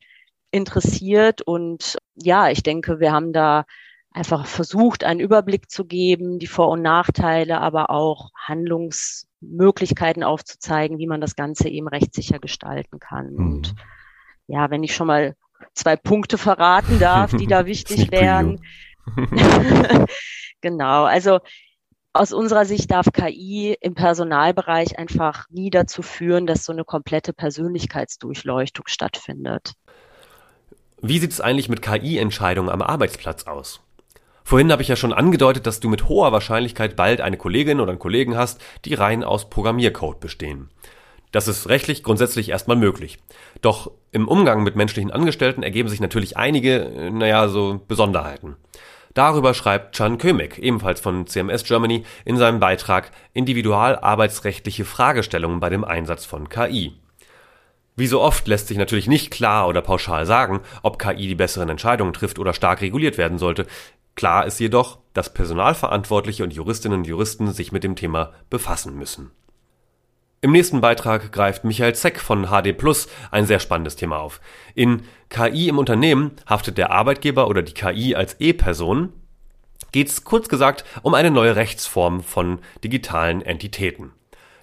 interessiert. 0.51 1.41
Und 1.41 1.97
ja, 2.15 2.49
ich 2.49 2.61
denke, 2.61 2.99
wir 2.99 3.11
haben 3.11 3.33
da 3.33 3.65
einfach 4.11 4.45
versucht, 4.47 5.03
einen 5.03 5.19
Überblick 5.19 5.69
zu 5.69 5.85
geben, 5.85 6.39
die 6.39 6.47
Vor- 6.47 6.69
und 6.69 6.81
Nachteile, 6.81 7.61
aber 7.61 7.89
auch 7.89 8.31
Handlungsmöglichkeiten 8.35 10.23
aufzuzeigen, 10.23 10.97
wie 10.97 11.07
man 11.07 11.21
das 11.21 11.35
Ganze 11.35 11.69
eben 11.69 11.87
rechtssicher 11.87 12.39
gestalten 12.39 12.99
kann. 12.99 13.33
Mhm. 13.33 13.47
Und 13.47 13.75
ja, 14.47 14.71
wenn 14.71 14.83
ich 14.83 14.95
schon 14.95 15.07
mal 15.07 15.35
zwei 15.73 15.95
Punkte 15.95 16.37
verraten 16.37 16.99
darf, 16.99 17.31
die 17.31 17.47
da 17.47 17.65
wichtig 17.65 18.11
wären. 18.11 18.61
genau, 20.61 21.03
also 21.05 21.39
aus 22.11 22.33
unserer 22.33 22.65
Sicht 22.65 22.89
darf 22.89 23.11
KI 23.13 23.77
im 23.79 23.93
Personalbereich 23.93 24.97
einfach 24.97 25.45
nie 25.49 25.69
dazu 25.69 26.01
führen, 26.01 26.47
dass 26.47 26.65
so 26.65 26.73
eine 26.73 26.83
komplette 26.83 27.33
Persönlichkeitsdurchleuchtung 27.33 28.87
stattfindet. 28.87 29.73
Wie 31.01 31.19
sieht 31.19 31.31
es 31.31 31.39
eigentlich 31.39 31.69
mit 31.69 31.81
KI-Entscheidungen 31.81 32.69
am 32.69 32.81
Arbeitsplatz 32.81 33.43
aus? 33.43 33.81
Vorhin 34.49 34.71
habe 34.71 34.81
ich 34.81 34.87
ja 34.87 34.95
schon 34.95 35.13
angedeutet, 35.13 35.67
dass 35.67 35.79
du 35.79 35.89
mit 35.89 36.09
hoher 36.09 36.31
Wahrscheinlichkeit 36.31 36.95
bald 36.95 37.21
eine 37.21 37.37
Kollegin 37.37 37.79
oder 37.79 37.91
einen 37.91 37.99
Kollegen 37.99 38.35
hast, 38.35 38.59
die 38.83 38.95
rein 38.95 39.23
aus 39.23 39.47
Programmiercode 39.47 40.19
bestehen. 40.19 40.71
Das 41.31 41.47
ist 41.47 41.69
rechtlich 41.69 42.01
grundsätzlich 42.01 42.49
erstmal 42.49 42.75
möglich. 42.75 43.19
Doch 43.61 43.91
im 44.11 44.27
Umgang 44.27 44.63
mit 44.63 44.75
menschlichen 44.75 45.11
Angestellten 45.11 45.61
ergeben 45.61 45.87
sich 45.87 45.99
natürlich 45.99 46.35
einige, 46.35 46.79
äh, 46.79 47.11
naja, 47.11 47.47
so 47.47 47.81
Besonderheiten. 47.87 48.55
Darüber 49.13 49.53
schreibt 49.53 49.95
Can 49.95 50.17
Kömek, 50.17 50.57
ebenfalls 50.57 50.99
von 50.99 51.27
CMS 51.27 51.63
Germany, 51.63 52.03
in 52.25 52.37
seinem 52.37 52.59
Beitrag 52.59 53.11
Individualarbeitsrechtliche 53.33 54.83
Fragestellungen 54.83 55.59
bei 55.59 55.69
dem 55.69 55.83
Einsatz 55.83 56.25
von 56.25 56.49
KI. 56.49 56.95
Wie 57.99 58.07
so 58.07 58.21
oft 58.21 58.47
lässt 58.47 58.69
sich 58.69 58.77
natürlich 58.77 59.07
nicht 59.07 59.29
klar 59.29 59.67
oder 59.67 59.81
pauschal 59.81 60.25
sagen, 60.25 60.61
ob 60.83 60.97
KI 60.97 61.27
die 61.27 61.35
besseren 61.35 61.67
Entscheidungen 61.67 62.13
trifft 62.13 62.39
oder 62.39 62.53
stark 62.53 62.79
reguliert 62.79 63.17
werden 63.17 63.37
sollte. 63.37 63.67
Klar 64.19 64.45
ist 64.45 64.59
jedoch, 64.59 64.97
dass 65.13 65.33
Personalverantwortliche 65.33 66.43
und 66.43 66.51
Juristinnen 66.51 66.99
und 66.99 67.07
Juristen 67.07 67.53
sich 67.53 67.71
mit 67.71 67.85
dem 67.85 67.95
Thema 67.95 68.33
befassen 68.49 68.97
müssen. 68.97 69.31
Im 70.41 70.51
nächsten 70.51 70.81
Beitrag 70.81 71.31
greift 71.31 71.63
Michael 71.63 71.95
Zeck 71.95 72.19
von 72.19 72.47
HD 72.47 72.77
Plus 72.77 73.07
ein 73.31 73.45
sehr 73.45 73.61
spannendes 73.61 73.95
Thema 73.95 74.17
auf. 74.17 74.41
In 74.75 75.03
KI 75.29 75.69
im 75.69 75.77
Unternehmen 75.77 76.31
haftet 76.45 76.77
der 76.77 76.91
Arbeitgeber 76.91 77.47
oder 77.47 77.61
die 77.61 77.73
KI 77.73 78.13
als 78.13 78.35
E-Person 78.41 79.13
geht 79.93 80.09
es 80.09 80.25
kurz 80.25 80.49
gesagt 80.49 80.83
um 81.01 81.13
eine 81.13 81.31
neue 81.31 81.55
Rechtsform 81.55 82.21
von 82.21 82.59
digitalen 82.83 83.41
Entitäten. 83.41 84.11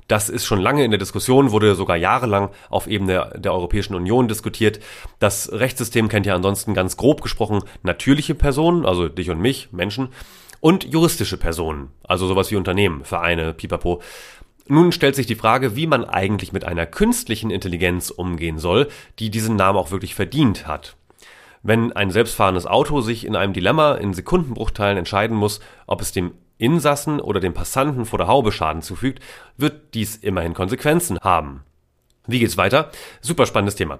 Das 0.08 0.28
ist 0.28 0.44
schon 0.44 0.60
lange 0.60 0.84
in 0.84 0.90
der 0.90 0.98
Diskussion, 0.98 1.50
wurde 1.50 1.74
sogar 1.74 1.96
jahrelang 1.96 2.50
auf 2.70 2.86
Ebene 2.86 3.32
der 3.36 3.52
Europäischen 3.52 3.94
Union 3.94 4.28
diskutiert. 4.28 4.78
Das 5.18 5.50
Rechtssystem 5.52 6.08
kennt 6.08 6.26
ja 6.26 6.34
ansonsten 6.34 6.74
ganz 6.74 6.96
grob 6.96 7.22
gesprochen 7.22 7.62
natürliche 7.82 8.34
Personen, 8.34 8.86
also 8.86 9.08
dich 9.08 9.30
und 9.30 9.40
mich, 9.40 9.72
Menschen, 9.72 10.08
und 10.60 10.84
juristische 10.84 11.36
Personen, 11.36 11.90
also 12.04 12.26
sowas 12.26 12.50
wie 12.50 12.56
Unternehmen, 12.56 13.04
Vereine, 13.04 13.52
Pipapo. 13.52 14.00
Nun 14.68 14.90
stellt 14.90 15.14
sich 15.14 15.26
die 15.26 15.34
Frage, 15.36 15.76
wie 15.76 15.86
man 15.86 16.04
eigentlich 16.04 16.52
mit 16.52 16.64
einer 16.64 16.86
künstlichen 16.86 17.50
Intelligenz 17.50 18.10
umgehen 18.10 18.58
soll, 18.58 18.88
die 19.18 19.30
diesen 19.30 19.56
Namen 19.56 19.78
auch 19.78 19.90
wirklich 19.90 20.14
verdient 20.14 20.66
hat. 20.66 20.96
Wenn 21.62 21.92
ein 21.92 22.10
selbstfahrendes 22.10 22.66
Auto 22.66 23.00
sich 23.00 23.24
in 23.24 23.36
einem 23.36 23.52
Dilemma 23.52 23.94
in 23.94 24.14
Sekundenbruchteilen 24.14 24.98
entscheiden 24.98 25.36
muss, 25.36 25.60
ob 25.86 26.00
es 26.00 26.12
dem 26.12 26.32
Insassen 26.58 27.20
oder 27.20 27.40
dem 27.40 27.54
Passanten 27.54 28.06
vor 28.06 28.18
der 28.18 28.28
Haube 28.28 28.52
Schaden 28.52 28.82
zufügt, 28.82 29.22
wird 29.56 29.94
dies 29.94 30.16
immerhin 30.16 30.54
Konsequenzen 30.54 31.18
haben. 31.20 31.62
Wie 32.26 32.38
geht's 32.38 32.56
weiter? 32.56 32.90
Super 33.20 33.46
spannendes 33.46 33.76
Thema. 33.76 33.98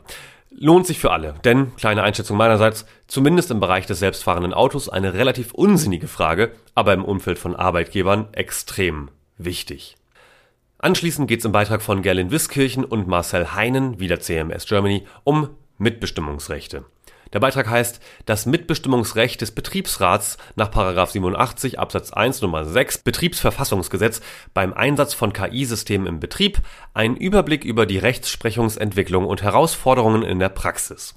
Lohnt 0.50 0.86
sich 0.86 0.98
für 0.98 1.10
alle, 1.12 1.34
denn, 1.44 1.76
kleine 1.76 2.02
Einschätzung 2.02 2.36
meinerseits, 2.36 2.86
zumindest 3.08 3.50
im 3.50 3.60
Bereich 3.60 3.86
des 3.86 3.98
selbstfahrenden 3.98 4.54
Autos 4.54 4.88
eine 4.88 5.12
relativ 5.12 5.52
unsinnige 5.52 6.08
Frage, 6.08 6.52
aber 6.74 6.94
im 6.94 7.04
Umfeld 7.04 7.38
von 7.38 7.54
Arbeitgebern 7.54 8.28
extrem 8.32 9.10
wichtig. 9.36 9.96
Anschließend 10.78 11.28
geht's 11.28 11.44
im 11.44 11.52
Beitrag 11.52 11.82
von 11.82 12.00
Gerlin 12.00 12.30
Wiskirchen 12.30 12.84
und 12.84 13.06
Marcel 13.06 13.54
Heinen, 13.54 14.00
wieder 14.00 14.20
CMS 14.20 14.66
Germany, 14.66 15.06
um 15.24 15.50
Mitbestimmungsrechte. 15.78 16.84
Der 17.32 17.40
Beitrag 17.40 17.68
heißt 17.68 18.00
Das 18.24 18.46
Mitbestimmungsrecht 18.46 19.40
des 19.40 19.50
Betriebsrats 19.50 20.36
nach 20.54 20.70
87 20.72 21.78
Absatz 21.78 22.12
1 22.12 22.42
Nummer 22.42 22.64
6 22.64 22.98
Betriebsverfassungsgesetz 22.98 24.20
beim 24.54 24.72
Einsatz 24.72 25.14
von 25.14 25.32
KI-Systemen 25.32 26.06
im 26.06 26.20
Betrieb, 26.20 26.60
ein 26.94 27.16
Überblick 27.16 27.64
über 27.64 27.86
die 27.86 27.98
Rechtsprechungsentwicklung 27.98 29.26
und 29.26 29.42
Herausforderungen 29.42 30.22
in 30.22 30.38
der 30.38 30.50
Praxis. 30.50 31.14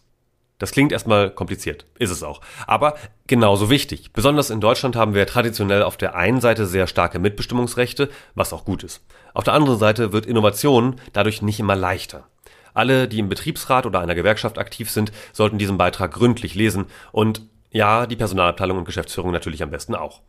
Das 0.60 0.72
klingt 0.72 0.92
erstmal 0.92 1.32
kompliziert, 1.32 1.86
ist 1.98 2.12
es 2.12 2.22
auch, 2.22 2.42
aber 2.68 2.96
genauso 3.28 3.70
wichtig. 3.70 4.12
Besonders 4.12 4.50
in 4.50 4.60
Deutschland 4.60 4.98
haben 4.98 5.14
wir 5.14 5.26
traditionell 5.26 5.84
auf 5.84 5.96
der 5.96 6.16
einen 6.16 6.42
Seite 6.42 6.66
sehr 6.66 6.86
starke 6.86 7.18
Mitbestimmungsrechte, 7.18 8.10
was 8.36 8.52
auch 8.52 8.66
gut 8.66 8.84
ist. 8.84 9.02
Auf 9.34 9.46
der 9.46 9.54
anderen 9.54 9.80
Seite 9.80 10.12
wird 10.12 10.26
Innovation 10.26 11.00
dadurch 11.14 11.42
nicht 11.42 11.62
immer 11.62 11.78
leichter. 11.78 12.28
Alle, 12.74 13.08
die 13.08 13.20
im 13.20 13.30
Betriebsrat 13.30 13.86
oder 13.86 14.00
einer 14.00 14.16
Gewerkschaft 14.16 14.58
aktiv 14.58 14.90
sind, 14.90 15.12
sollten 15.34 15.58
diesen 15.58 15.78
Beitrag 15.78 16.14
gründlich 16.14 16.56
lesen 16.56 16.86
und 17.12 17.42
ja, 17.72 18.08
die 18.08 18.16
Personalabteilung 18.16 18.80
und 18.80 18.86
Geschäftsführung 18.86 19.32
natürlich 19.32 19.62
am 19.62 19.70
besten 19.70 19.96
auch. 19.96 20.22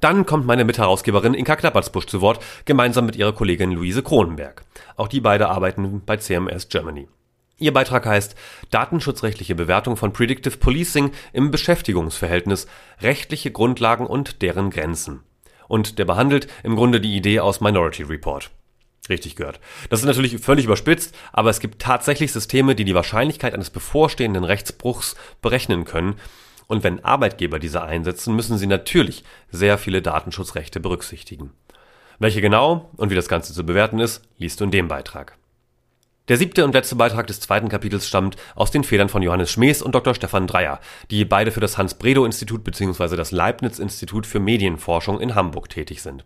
Dann 0.00 0.26
kommt 0.26 0.46
meine 0.46 0.64
Mitherausgeberin 0.64 1.32
Inka 1.32 1.54
Knappertsbusch 1.54 2.06
zu 2.06 2.20
Wort, 2.20 2.44
gemeinsam 2.64 3.06
mit 3.06 3.14
ihrer 3.14 3.32
Kollegin 3.32 3.70
Luise 3.70 4.02
Kronenberg. 4.02 4.64
Auch 4.96 5.06
die 5.06 5.20
beide 5.20 5.48
arbeiten 5.48 6.02
bei 6.04 6.16
CMS 6.16 6.68
Germany. 6.68 7.08
Ihr 7.58 7.72
Beitrag 7.72 8.04
heißt 8.06 8.34
Datenschutzrechtliche 8.70 9.54
Bewertung 9.54 9.96
von 9.96 10.12
Predictive 10.12 10.56
Policing 10.56 11.12
im 11.32 11.52
Beschäftigungsverhältnis, 11.52 12.66
rechtliche 13.00 13.52
Grundlagen 13.52 14.08
und 14.08 14.42
deren 14.42 14.70
Grenzen. 14.70 15.22
Und 15.68 16.00
der 16.00 16.04
behandelt 16.04 16.48
im 16.64 16.74
Grunde 16.74 17.00
die 17.00 17.16
Idee 17.16 17.38
aus 17.38 17.60
Minority 17.60 18.02
Report. 18.02 18.50
Richtig 19.08 19.34
gehört. 19.34 19.58
Das 19.90 20.00
ist 20.00 20.06
natürlich 20.06 20.38
völlig 20.38 20.64
überspitzt, 20.64 21.14
aber 21.32 21.50
es 21.50 21.58
gibt 21.58 21.82
tatsächlich 21.82 22.32
Systeme, 22.32 22.76
die 22.76 22.84
die 22.84 22.94
Wahrscheinlichkeit 22.94 23.52
eines 23.52 23.70
bevorstehenden 23.70 24.44
Rechtsbruchs 24.44 25.16
berechnen 25.40 25.84
können. 25.84 26.14
Und 26.68 26.84
wenn 26.84 27.04
Arbeitgeber 27.04 27.58
diese 27.58 27.82
einsetzen, 27.82 28.36
müssen 28.36 28.58
sie 28.58 28.68
natürlich 28.68 29.24
sehr 29.50 29.76
viele 29.76 30.02
Datenschutzrechte 30.02 30.78
berücksichtigen. 30.78 31.50
Welche 32.20 32.40
genau 32.40 32.90
und 32.96 33.10
wie 33.10 33.16
das 33.16 33.28
Ganze 33.28 33.52
zu 33.52 33.66
bewerten 33.66 33.98
ist, 33.98 34.22
liest 34.38 34.60
du 34.60 34.64
in 34.64 34.70
dem 34.70 34.86
Beitrag. 34.86 35.36
Der 36.28 36.36
siebte 36.36 36.64
und 36.64 36.72
letzte 36.72 36.94
Beitrag 36.94 37.26
des 37.26 37.40
zweiten 37.40 37.68
Kapitels 37.68 38.06
stammt 38.06 38.36
aus 38.54 38.70
den 38.70 38.84
Federn 38.84 39.08
von 39.08 39.22
Johannes 39.22 39.50
Schmees 39.50 39.82
und 39.82 39.96
Dr. 39.96 40.14
Stefan 40.14 40.46
Dreyer, 40.46 40.78
die 41.10 41.24
beide 41.24 41.50
für 41.50 41.58
das 41.58 41.76
Hans-Bredow-Institut 41.76 42.62
bzw. 42.62 43.16
das 43.16 43.32
Leibniz-Institut 43.32 44.24
für 44.24 44.38
Medienforschung 44.38 45.20
in 45.20 45.34
Hamburg 45.34 45.68
tätig 45.68 46.00
sind. 46.00 46.24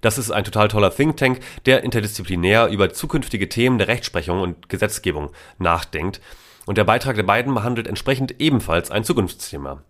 Das 0.00 0.18
ist 0.18 0.30
ein 0.30 0.44
total 0.44 0.68
toller 0.68 0.94
Think 0.94 1.16
Tank, 1.16 1.40
der 1.64 1.84
interdisziplinär 1.84 2.68
über 2.68 2.92
zukünftige 2.92 3.48
Themen 3.48 3.78
der 3.78 3.88
Rechtsprechung 3.88 4.40
und 4.40 4.68
Gesetzgebung 4.68 5.30
nachdenkt. 5.58 6.20
Und 6.66 6.78
der 6.78 6.84
Beitrag 6.84 7.16
der 7.16 7.22
beiden 7.22 7.54
behandelt 7.54 7.86
entsprechend 7.86 8.40
ebenfalls 8.40 8.90
ein 8.90 9.04
Zukunftsthema. 9.04 9.82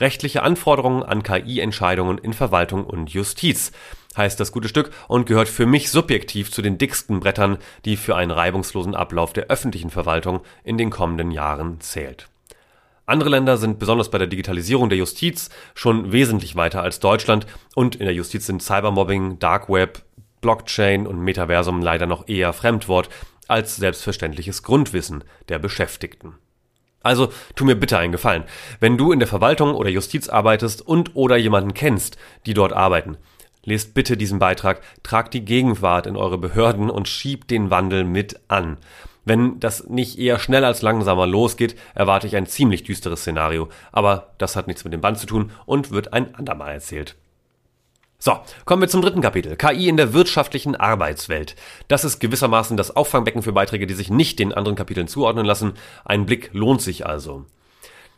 Rechtliche 0.00 0.42
Anforderungen 0.42 1.04
an 1.04 1.22
KI-Entscheidungen 1.22 2.18
in 2.18 2.32
Verwaltung 2.32 2.84
und 2.84 3.10
Justiz 3.10 3.70
heißt 4.16 4.38
das 4.40 4.50
gute 4.50 4.68
Stück 4.68 4.90
und 5.06 5.26
gehört 5.26 5.48
für 5.48 5.66
mich 5.66 5.90
subjektiv 5.90 6.50
zu 6.50 6.62
den 6.62 6.78
dicksten 6.78 7.20
Brettern, 7.20 7.58
die 7.84 7.96
für 7.96 8.16
einen 8.16 8.32
reibungslosen 8.32 8.94
Ablauf 8.94 9.32
der 9.32 9.46
öffentlichen 9.46 9.90
Verwaltung 9.90 10.40
in 10.64 10.78
den 10.78 10.90
kommenden 10.90 11.30
Jahren 11.30 11.80
zählt. 11.80 12.28
Andere 13.06 13.28
Länder 13.28 13.58
sind 13.58 13.78
besonders 13.78 14.10
bei 14.10 14.18
der 14.18 14.26
Digitalisierung 14.26 14.88
der 14.88 14.98
Justiz 14.98 15.50
schon 15.74 16.12
wesentlich 16.12 16.56
weiter 16.56 16.82
als 16.82 17.00
Deutschland 17.00 17.46
und 17.74 17.96
in 17.96 18.06
der 18.06 18.14
Justiz 18.14 18.46
sind 18.46 18.62
Cybermobbing, 18.62 19.38
Dark 19.38 19.68
Web, 19.68 20.02
Blockchain 20.40 21.06
und 21.06 21.20
Metaversum 21.20 21.82
leider 21.82 22.06
noch 22.06 22.28
eher 22.28 22.52
Fremdwort 22.54 23.10
als 23.46 23.76
selbstverständliches 23.76 24.62
Grundwissen 24.62 25.22
der 25.50 25.58
Beschäftigten. 25.58 26.34
Also 27.02 27.30
tu 27.54 27.66
mir 27.66 27.74
bitte 27.74 27.98
einen 27.98 28.12
Gefallen. 28.12 28.44
Wenn 28.80 28.96
du 28.96 29.12
in 29.12 29.18
der 29.18 29.28
Verwaltung 29.28 29.74
oder 29.74 29.90
Justiz 29.90 30.30
arbeitest 30.30 30.80
und 30.80 31.14
oder 31.14 31.36
jemanden 31.36 31.74
kennst, 31.74 32.16
die 32.46 32.54
dort 32.54 32.72
arbeiten, 32.72 33.18
lest 33.64 33.92
bitte 33.92 34.16
diesen 34.16 34.38
Beitrag, 34.38 34.80
tragt 35.02 35.34
die 35.34 35.44
Gegenwart 35.44 36.06
in 36.06 36.16
eure 36.16 36.38
Behörden 36.38 36.88
und 36.88 37.06
schiebt 37.08 37.50
den 37.50 37.68
Wandel 37.70 38.04
mit 38.04 38.40
an. 38.48 38.78
Wenn 39.24 39.58
das 39.60 39.88
nicht 39.88 40.18
eher 40.18 40.38
schnell 40.38 40.64
als 40.64 40.82
langsamer 40.82 41.26
losgeht, 41.26 41.76
erwarte 41.94 42.26
ich 42.26 42.36
ein 42.36 42.46
ziemlich 42.46 42.84
düsteres 42.84 43.20
Szenario, 43.20 43.68
aber 43.92 44.32
das 44.38 44.56
hat 44.56 44.66
nichts 44.66 44.84
mit 44.84 44.92
dem 44.92 45.00
Band 45.00 45.18
zu 45.18 45.26
tun 45.26 45.50
und 45.66 45.90
wird 45.90 46.12
ein 46.12 46.34
andermal 46.34 46.72
erzählt. 46.72 47.16
So, 48.18 48.38
kommen 48.64 48.80
wir 48.80 48.88
zum 48.88 49.02
dritten 49.02 49.20
Kapitel. 49.20 49.56
KI 49.56 49.88
in 49.88 49.98
der 49.98 50.14
wirtschaftlichen 50.14 50.76
Arbeitswelt. 50.76 51.56
Das 51.88 52.04
ist 52.04 52.20
gewissermaßen 52.20 52.76
das 52.76 52.96
Auffangbecken 52.96 53.42
für 53.42 53.52
Beiträge, 53.52 53.86
die 53.86 53.92
sich 53.92 54.08
nicht 54.08 54.38
den 54.38 54.54
anderen 54.54 54.76
Kapiteln 54.76 55.08
zuordnen 55.08 55.44
lassen. 55.44 55.74
Ein 56.06 56.24
Blick 56.24 56.50
lohnt 56.52 56.80
sich 56.80 57.04
also. 57.04 57.44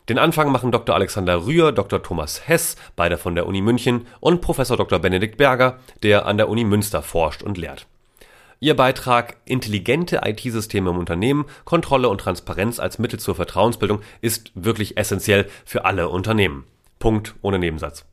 Den 0.07 0.17
Anfang 0.17 0.49
machen 0.53 0.71
Dr. 0.71 0.95
Alexander 0.95 1.45
Rühr, 1.45 1.73
Dr. 1.73 2.01
Thomas 2.01 2.47
Hess, 2.47 2.77
beide 2.95 3.17
von 3.17 3.35
der 3.35 3.45
Uni 3.47 3.61
München, 3.61 4.07
und 4.21 4.39
Professor 4.39 4.77
Dr. 4.77 4.99
Benedikt 4.99 5.35
Berger, 5.35 5.79
der 6.03 6.25
an 6.25 6.37
der 6.37 6.47
Uni 6.47 6.63
Münster 6.63 7.01
forscht 7.01 7.43
und 7.43 7.57
lehrt. 7.57 7.87
Ihr 8.59 8.75
Beitrag 8.75 9.37
Intelligente 9.45 10.21
IT-Systeme 10.25 10.89
im 10.89 10.97
Unternehmen, 10.97 11.45
Kontrolle 11.63 12.09
und 12.09 12.19
Transparenz 12.19 12.79
als 12.79 12.97
Mittel 12.97 13.19
zur 13.19 13.35
Vertrauensbildung 13.35 14.01
ist 14.21 14.51
wirklich 14.55 14.97
essentiell 14.97 15.47
für 15.63 15.85
alle 15.85 16.09
Unternehmen. 16.09 16.65
Punkt 16.97 17.35
ohne 17.43 17.59
Nebensatz. 17.59 18.05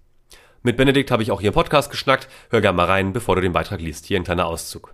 Mit 0.62 0.76
Benedikt 0.76 1.11
habe 1.11 1.22
ich 1.22 1.30
auch 1.30 1.40
hier 1.40 1.48
im 1.48 1.54
Podcast 1.54 1.90
geschnackt. 1.90 2.28
Hör 2.50 2.61
gerne 2.61 2.76
mal 2.76 2.85
rein, 2.85 3.14
bevor 3.14 3.37
du 3.37 3.40
den 3.40 3.52
Beitrag 3.52 3.80
liest. 3.80 4.04
Hier 4.04 4.18
ein 4.18 4.24
kleiner 4.24 4.44
Auszug. 4.44 4.92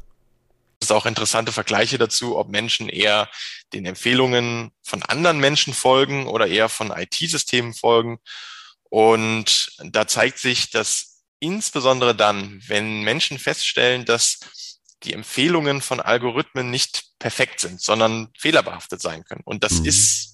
Es 0.79 0.87
ist 0.87 0.93
auch 0.93 1.05
interessante 1.05 1.51
Vergleiche 1.51 1.99
dazu, 1.99 2.39
ob 2.39 2.49
Menschen 2.49 2.89
eher 2.89 3.29
den 3.73 3.87
Empfehlungen 3.87 4.71
von 4.83 5.03
anderen 5.03 5.41
Menschen 5.41 5.75
folgen 5.75 6.29
oder 6.29 6.47
eher 6.47 6.69
von 6.69 6.93
IT-Systemen 6.93 7.75
folgen. 7.75 8.21
Und 8.89 9.73
da 9.83 10.07
zeigt 10.07 10.39
sich, 10.39 10.71
dass 10.71 11.25
insbesondere 11.41 12.15
dann, 12.15 12.63
wenn 12.67 13.03
Menschen 13.03 13.39
feststellen, 13.39 14.05
dass 14.05 14.39
die 15.03 15.15
Empfehlungen 15.15 15.81
von 15.81 16.01
Algorithmen 16.01 16.71
nicht 16.71 17.05
perfekt 17.19 17.61
sind, 17.61 17.81
sondern 17.81 18.29
fehlerbehaftet 18.39 19.01
sein 19.01 19.25
können. 19.25 19.43
Und 19.45 19.65
das 19.65 19.81
mhm. 19.81 19.87
ist 19.87 20.31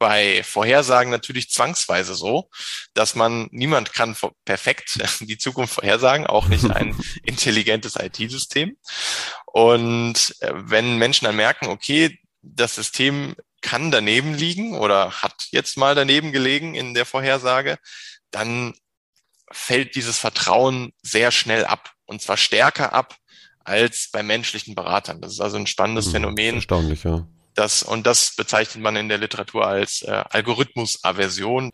bei 0.00 0.42
Vorhersagen 0.42 1.10
natürlich 1.10 1.50
zwangsweise 1.50 2.14
so, 2.14 2.48
dass 2.94 3.14
man, 3.14 3.48
niemand 3.52 3.92
kann 3.92 4.16
perfekt 4.44 4.98
die 5.20 5.38
Zukunft 5.38 5.74
vorhersagen, 5.74 6.26
auch 6.26 6.48
nicht 6.48 6.70
ein 6.70 6.98
intelligentes 7.22 7.96
IT-System. 7.96 8.76
Und 9.46 10.34
äh, 10.40 10.52
wenn 10.54 10.96
Menschen 10.96 11.26
dann 11.26 11.36
merken, 11.36 11.66
okay, 11.66 12.18
das 12.42 12.76
System 12.76 13.36
kann 13.60 13.90
daneben 13.90 14.34
liegen 14.34 14.74
oder 14.74 15.22
hat 15.22 15.48
jetzt 15.50 15.76
mal 15.76 15.94
daneben 15.94 16.32
gelegen 16.32 16.74
in 16.74 16.94
der 16.94 17.04
Vorhersage, 17.04 17.78
dann 18.30 18.72
fällt 19.52 19.96
dieses 19.96 20.18
Vertrauen 20.18 20.94
sehr 21.02 21.30
schnell 21.30 21.66
ab 21.66 21.92
und 22.06 22.22
zwar 22.22 22.38
stärker 22.38 22.94
ab 22.94 23.16
als 23.64 24.08
bei 24.12 24.22
menschlichen 24.22 24.74
Beratern. 24.74 25.20
Das 25.20 25.32
ist 25.32 25.40
also 25.40 25.56
ein 25.56 25.66
spannendes 25.66 26.06
mhm, 26.06 26.12
Phänomen. 26.12 26.54
Erstaunlich, 26.56 27.04
ja 27.04 27.26
das, 27.54 27.82
und 27.82 28.06
das 28.06 28.34
bezeichnet 28.36 28.82
man 28.82 28.96
in 28.96 29.08
der 29.08 29.18
Literatur 29.18 29.66
als 29.66 30.02
äh, 30.02 30.24
Algorithmusaversion. 30.30 31.70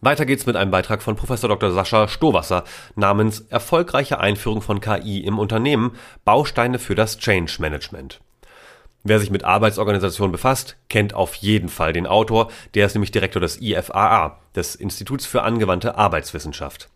Weiter 0.00 0.26
geht's 0.26 0.46
mit 0.46 0.56
einem 0.56 0.70
Beitrag 0.70 1.02
von 1.02 1.16
Professor 1.16 1.48
Dr. 1.48 1.72
Sascha 1.72 2.08
Stowasser 2.08 2.64
namens 2.94 3.40
Erfolgreiche 3.48 4.20
Einführung 4.20 4.60
von 4.60 4.80
KI 4.80 5.20
im 5.20 5.38
Unternehmen 5.38 5.96
Bausteine 6.24 6.78
für 6.78 6.94
das 6.94 7.18
Change 7.18 7.56
Management. 7.58 8.20
Wer 9.02 9.20
sich 9.20 9.30
mit 9.30 9.44
Arbeitsorganisation 9.44 10.32
befasst, 10.32 10.76
kennt 10.88 11.12
auf 11.12 11.34
jeden 11.34 11.68
Fall 11.68 11.92
den 11.92 12.06
Autor, 12.06 12.50
der 12.74 12.86
ist 12.86 12.94
nämlich 12.94 13.10
Direktor 13.10 13.40
des 13.40 13.60
IFAA, 13.60 14.40
des 14.56 14.74
Instituts 14.74 15.26
für 15.26 15.42
angewandte 15.42 15.96
Arbeitswissenschaft. 15.96 16.88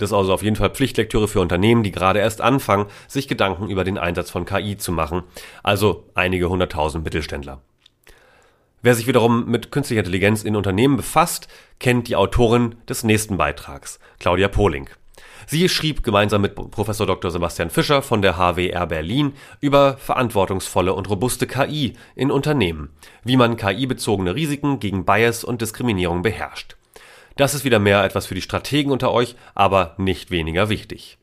Das 0.00 0.08
ist 0.08 0.14
also 0.14 0.32
auf 0.32 0.42
jeden 0.42 0.56
Fall 0.56 0.70
Pflichtlektüre 0.70 1.28
für 1.28 1.40
Unternehmen, 1.40 1.82
die 1.82 1.92
gerade 1.92 2.20
erst 2.20 2.40
anfangen, 2.40 2.86
sich 3.06 3.28
Gedanken 3.28 3.68
über 3.68 3.84
den 3.84 3.98
Einsatz 3.98 4.30
von 4.30 4.46
KI 4.46 4.78
zu 4.78 4.92
machen, 4.92 5.24
also 5.62 6.04
einige 6.14 6.48
hunderttausend 6.48 7.04
Mittelständler. 7.04 7.60
Wer 8.80 8.94
sich 8.94 9.06
wiederum 9.06 9.44
mit 9.44 9.70
künstlicher 9.70 10.00
Intelligenz 10.00 10.42
in 10.42 10.56
Unternehmen 10.56 10.96
befasst, 10.96 11.48
kennt 11.80 12.08
die 12.08 12.16
Autorin 12.16 12.76
des 12.88 13.04
nächsten 13.04 13.36
Beitrags, 13.36 13.98
Claudia 14.18 14.48
Pohling. 14.48 14.88
Sie 15.46 15.68
schrieb 15.68 16.02
gemeinsam 16.02 16.40
mit 16.40 16.54
Professor 16.54 17.06
Dr. 17.06 17.30
Sebastian 17.30 17.68
Fischer 17.68 18.00
von 18.00 18.22
der 18.22 18.38
HWR 18.38 18.86
Berlin 18.86 19.34
über 19.60 19.98
verantwortungsvolle 19.98 20.94
und 20.94 21.10
robuste 21.10 21.46
KI 21.46 21.92
in 22.14 22.30
Unternehmen, 22.30 22.88
wie 23.22 23.36
man 23.36 23.58
KI-bezogene 23.58 24.34
Risiken 24.34 24.80
gegen 24.80 25.04
Bias 25.04 25.44
und 25.44 25.60
Diskriminierung 25.60 26.22
beherrscht. 26.22 26.76
Das 27.40 27.54
ist 27.54 27.64
wieder 27.64 27.78
mehr 27.78 28.04
etwas 28.04 28.26
für 28.26 28.34
die 28.34 28.42
Strategen 28.42 28.92
unter 28.92 29.12
euch, 29.12 29.34
aber 29.54 29.94
nicht 29.96 30.30
weniger 30.30 30.68
wichtig. 30.68 31.16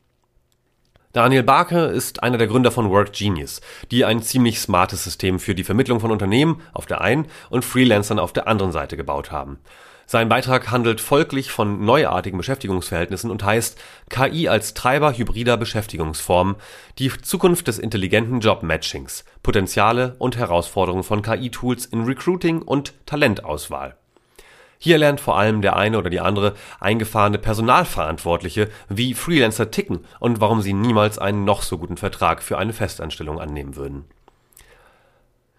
Daniel 1.12 1.44
Barke 1.44 1.78
ist 1.78 2.24
einer 2.24 2.38
der 2.38 2.48
Gründer 2.48 2.72
von 2.72 2.90
Work 2.90 3.12
Genius, 3.12 3.60
die 3.92 4.04
ein 4.04 4.20
ziemlich 4.20 4.58
smartes 4.58 5.04
System 5.04 5.38
für 5.38 5.54
die 5.54 5.62
Vermittlung 5.62 6.00
von 6.00 6.10
Unternehmen 6.10 6.60
auf 6.72 6.86
der 6.86 7.02
einen 7.02 7.28
und 7.50 7.64
Freelancern 7.64 8.18
auf 8.18 8.32
der 8.32 8.48
anderen 8.48 8.72
Seite 8.72 8.96
gebaut 8.96 9.30
haben. 9.30 9.60
Sein 10.06 10.28
Beitrag 10.28 10.72
handelt 10.72 11.00
folglich 11.00 11.52
von 11.52 11.84
neuartigen 11.84 12.38
Beschäftigungsverhältnissen 12.38 13.30
und 13.30 13.44
heißt 13.44 13.78
KI 14.10 14.48
als 14.48 14.74
Treiber 14.74 15.16
hybrider 15.16 15.56
Beschäftigungsformen, 15.56 16.56
die 16.98 17.12
Zukunft 17.22 17.68
des 17.68 17.78
intelligenten 17.78 18.40
Job-Matchings, 18.40 19.24
Potenziale 19.44 20.16
und 20.18 20.36
Herausforderungen 20.36 21.04
von 21.04 21.22
KI-Tools 21.22 21.86
in 21.86 22.02
Recruiting 22.02 22.60
und 22.62 22.94
Talentauswahl. 23.06 23.94
Hier 24.78 24.98
lernt 24.98 25.20
vor 25.20 25.36
allem 25.36 25.60
der 25.60 25.76
eine 25.76 25.98
oder 25.98 26.08
die 26.08 26.20
andere 26.20 26.54
eingefahrene 26.80 27.38
Personalverantwortliche, 27.38 28.68
wie 28.88 29.14
Freelancer 29.14 29.70
ticken 29.70 30.04
und 30.20 30.40
warum 30.40 30.62
sie 30.62 30.72
niemals 30.72 31.18
einen 31.18 31.44
noch 31.44 31.62
so 31.62 31.78
guten 31.78 31.96
Vertrag 31.96 32.42
für 32.42 32.58
eine 32.58 32.72
Festanstellung 32.72 33.40
annehmen 33.40 33.76
würden. 33.76 34.04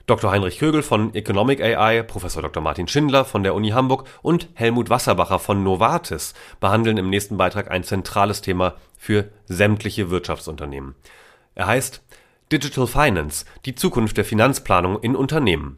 Dr. 0.10 0.32
Heinrich 0.32 0.58
Kögel 0.58 0.82
von 0.82 1.13
Economic 1.13 1.62
AI, 1.62 2.01
Professor 2.01 2.41
Dr. 2.41 2.63
Martin 2.63 2.88
Schindler 2.88 3.25
von 3.25 3.43
der 3.43 3.53
Uni 3.53 3.69
Hamburg 3.69 4.08
und 4.23 4.47
Helmut 4.55 4.89
Wasserbacher 4.89 5.38
von 5.38 5.63
Novartis 5.63 6.34
behandeln 6.60 6.97
im 6.97 7.12
nächsten 7.12 7.38
Beitrag 7.38 7.69
ein 7.69 7.84
zentrales 7.84 8.41
Thema 8.41 8.73
für 8.97 9.29
sämtliche 9.45 10.10
Wirtschaftsunternehmen. 10.10 10.95
Er 11.53 11.67
heißt 11.67 12.01
Digital 12.51 12.88
Finance, 12.88 13.45
die 13.65 13.75
Zukunft 13.75 14.17
der 14.17 14.25
Finanzplanung 14.25 14.99
in 14.99 15.15
Unternehmen. 15.15 15.77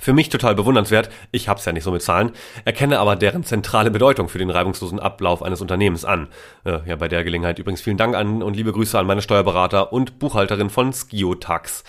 Für 0.00 0.14
mich 0.14 0.30
total 0.30 0.54
bewundernswert, 0.54 1.10
ich 1.30 1.48
hab's 1.48 1.66
ja 1.66 1.72
nicht 1.72 1.84
so 1.84 1.90
mit 1.90 2.02
Zahlen, 2.02 2.32
erkenne 2.64 2.98
aber 2.98 3.16
deren 3.16 3.44
zentrale 3.44 3.90
Bedeutung 3.90 4.28
für 4.28 4.38
den 4.38 4.50
reibungslosen 4.50 4.98
Ablauf 4.98 5.42
eines 5.42 5.60
Unternehmens 5.60 6.06
an. 6.06 6.28
Äh, 6.64 6.78
ja, 6.86 6.96
bei 6.96 7.08
der 7.08 7.22
Gelegenheit 7.22 7.58
übrigens 7.58 7.82
vielen 7.82 7.98
Dank 7.98 8.16
an 8.16 8.42
und 8.42 8.56
liebe 8.56 8.72
Grüße 8.72 8.98
an 8.98 9.06
meine 9.06 9.22
Steuerberater 9.22 9.92
und 9.92 10.18
Buchhalterin 10.18 10.70
von 10.70 10.92
Skiotax. 10.92 11.84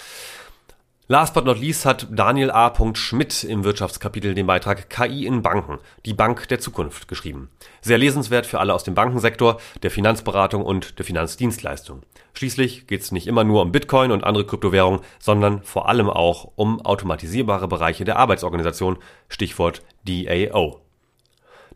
Last 1.11 1.33
but 1.33 1.43
not 1.43 1.59
least 1.59 1.85
hat 1.85 2.07
Daniel 2.09 2.51
A. 2.51 2.73
Schmidt 2.93 3.43
im 3.43 3.65
Wirtschaftskapitel 3.65 4.33
den 4.33 4.47
Beitrag 4.47 4.89
KI 4.89 5.25
in 5.25 5.41
Banken, 5.41 5.79
die 6.05 6.13
Bank 6.13 6.47
der 6.47 6.61
Zukunft 6.61 7.09
geschrieben. 7.09 7.49
Sehr 7.81 7.97
lesenswert 7.97 8.45
für 8.45 8.61
alle 8.61 8.73
aus 8.73 8.85
dem 8.85 8.95
Bankensektor, 8.95 9.59
der 9.83 9.91
Finanzberatung 9.91 10.63
und 10.63 10.99
der 10.99 11.05
Finanzdienstleistung. 11.05 12.03
Schließlich 12.31 12.87
geht 12.87 13.01
es 13.01 13.11
nicht 13.11 13.27
immer 13.27 13.43
nur 13.43 13.61
um 13.61 13.73
Bitcoin 13.73 14.13
und 14.13 14.23
andere 14.23 14.45
Kryptowährungen, 14.45 15.01
sondern 15.19 15.63
vor 15.63 15.89
allem 15.89 16.09
auch 16.09 16.53
um 16.55 16.79
automatisierbare 16.79 17.67
Bereiche 17.67 18.05
der 18.05 18.15
Arbeitsorganisation, 18.15 18.97
Stichwort 19.27 19.81
DAO. 20.07 20.80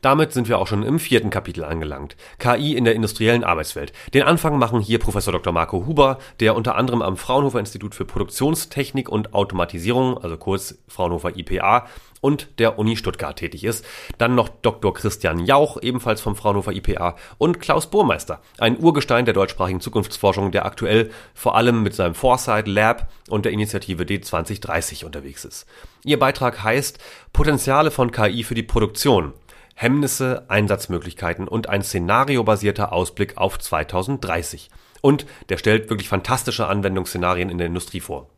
Damit 0.01 0.34
sind 0.34 0.47
wir 0.49 0.60
auch 0.60 0.67
schon 0.67 0.84
im 0.84 0.99
vierten 0.99 1.29
Kapitel 1.29 1.63
angelangt. 1.63 2.15
KI 2.39 2.75
in 2.75 2.86
der 2.86 2.95
industriellen 2.95 3.43
Arbeitswelt. 3.43 3.93
Den 4.13 4.23
Anfang 4.23 4.58
machen 4.58 4.79
hier 4.79 4.99
Professor 4.99 5.31
Dr. 5.31 5.53
Marco 5.53 5.86
Huber, 5.86 6.19
der 6.39 6.55
unter 6.55 6.75
anderem 6.75 7.01
am 7.01 7.17
Fraunhofer 7.17 7.60
Institut 7.60 7.95
für 7.95 8.05
Produktionstechnik 8.05 9.10
und 9.10 9.34
Automatisierung, 9.34 10.17
also 10.17 10.38
kurz 10.38 10.77
Fraunhofer 10.88 11.36
IPA, 11.38 11.88
und 12.25 12.60
der 12.60 12.79
Uni 12.79 12.97
Stuttgart 12.97 13.38
tätig 13.38 13.63
ist. 13.63 13.86
Dann 14.17 14.34
noch 14.34 14.49
Dr. 14.49 14.95
Christian 14.95 15.45
Jauch, 15.45 15.77
ebenfalls 15.81 16.21
vom 16.21 16.36
Fraunhofer 16.36 16.71
IPA, 16.71 17.15
und 17.38 17.60
Klaus 17.60 17.86
Burmeister, 17.88 18.41
ein 18.58 18.79
Urgestein 18.79 19.25
der 19.25 19.36
deutschsprachigen 19.36 19.79
Zukunftsforschung, 19.79 20.51
der 20.51 20.65
aktuell 20.65 21.12
vor 21.36 21.55
allem 21.55 21.84
mit 21.84 21.93
seinem 21.93 22.15
Foresight 22.15 22.67
Lab 22.67 23.12
und 23.29 23.45
der 23.45 23.51
Initiative 23.51 24.03
D2030 24.03 25.05
unterwegs 25.05 25.45
ist. 25.45 25.67
Ihr 26.03 26.17
Beitrag 26.17 26.63
heißt 26.63 26.97
Potenziale 27.31 27.91
von 27.91 28.12
KI 28.12 28.43
für 28.43 28.55
die 28.55 28.63
Produktion. 28.63 29.34
Hemmnisse, 29.75 30.45
Einsatzmöglichkeiten 30.49 31.47
und 31.47 31.69
ein 31.69 31.83
szenariobasierter 31.83 32.93
Ausblick 32.93 33.38
auf 33.38 33.59
2030. 33.59 34.69
Und 35.01 35.25
der 35.49 35.57
stellt 35.57 35.89
wirklich 35.89 36.07
fantastische 36.07 36.67
Anwendungsszenarien 36.67 37.49
in 37.49 37.57
der 37.57 37.67
Industrie 37.67 37.99
vor. 37.99 38.29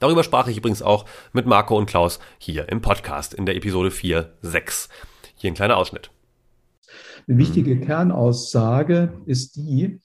Darüber 0.00 0.24
sprach 0.24 0.48
ich 0.48 0.58
übrigens 0.58 0.82
auch 0.82 1.06
mit 1.32 1.46
Marco 1.46 1.78
und 1.78 1.86
Klaus 1.86 2.18
hier 2.38 2.68
im 2.68 2.82
Podcast 2.82 3.32
in 3.32 3.46
der 3.46 3.56
Episode 3.56 3.90
4, 3.90 4.34
6. 4.42 4.88
Hier 5.36 5.50
ein 5.50 5.54
kleiner 5.54 5.76
Ausschnitt. 5.76 6.10
Eine 7.28 7.38
wichtige 7.38 7.80
Kernaussage 7.80 9.12
ist 9.24 9.56
die, 9.56 10.00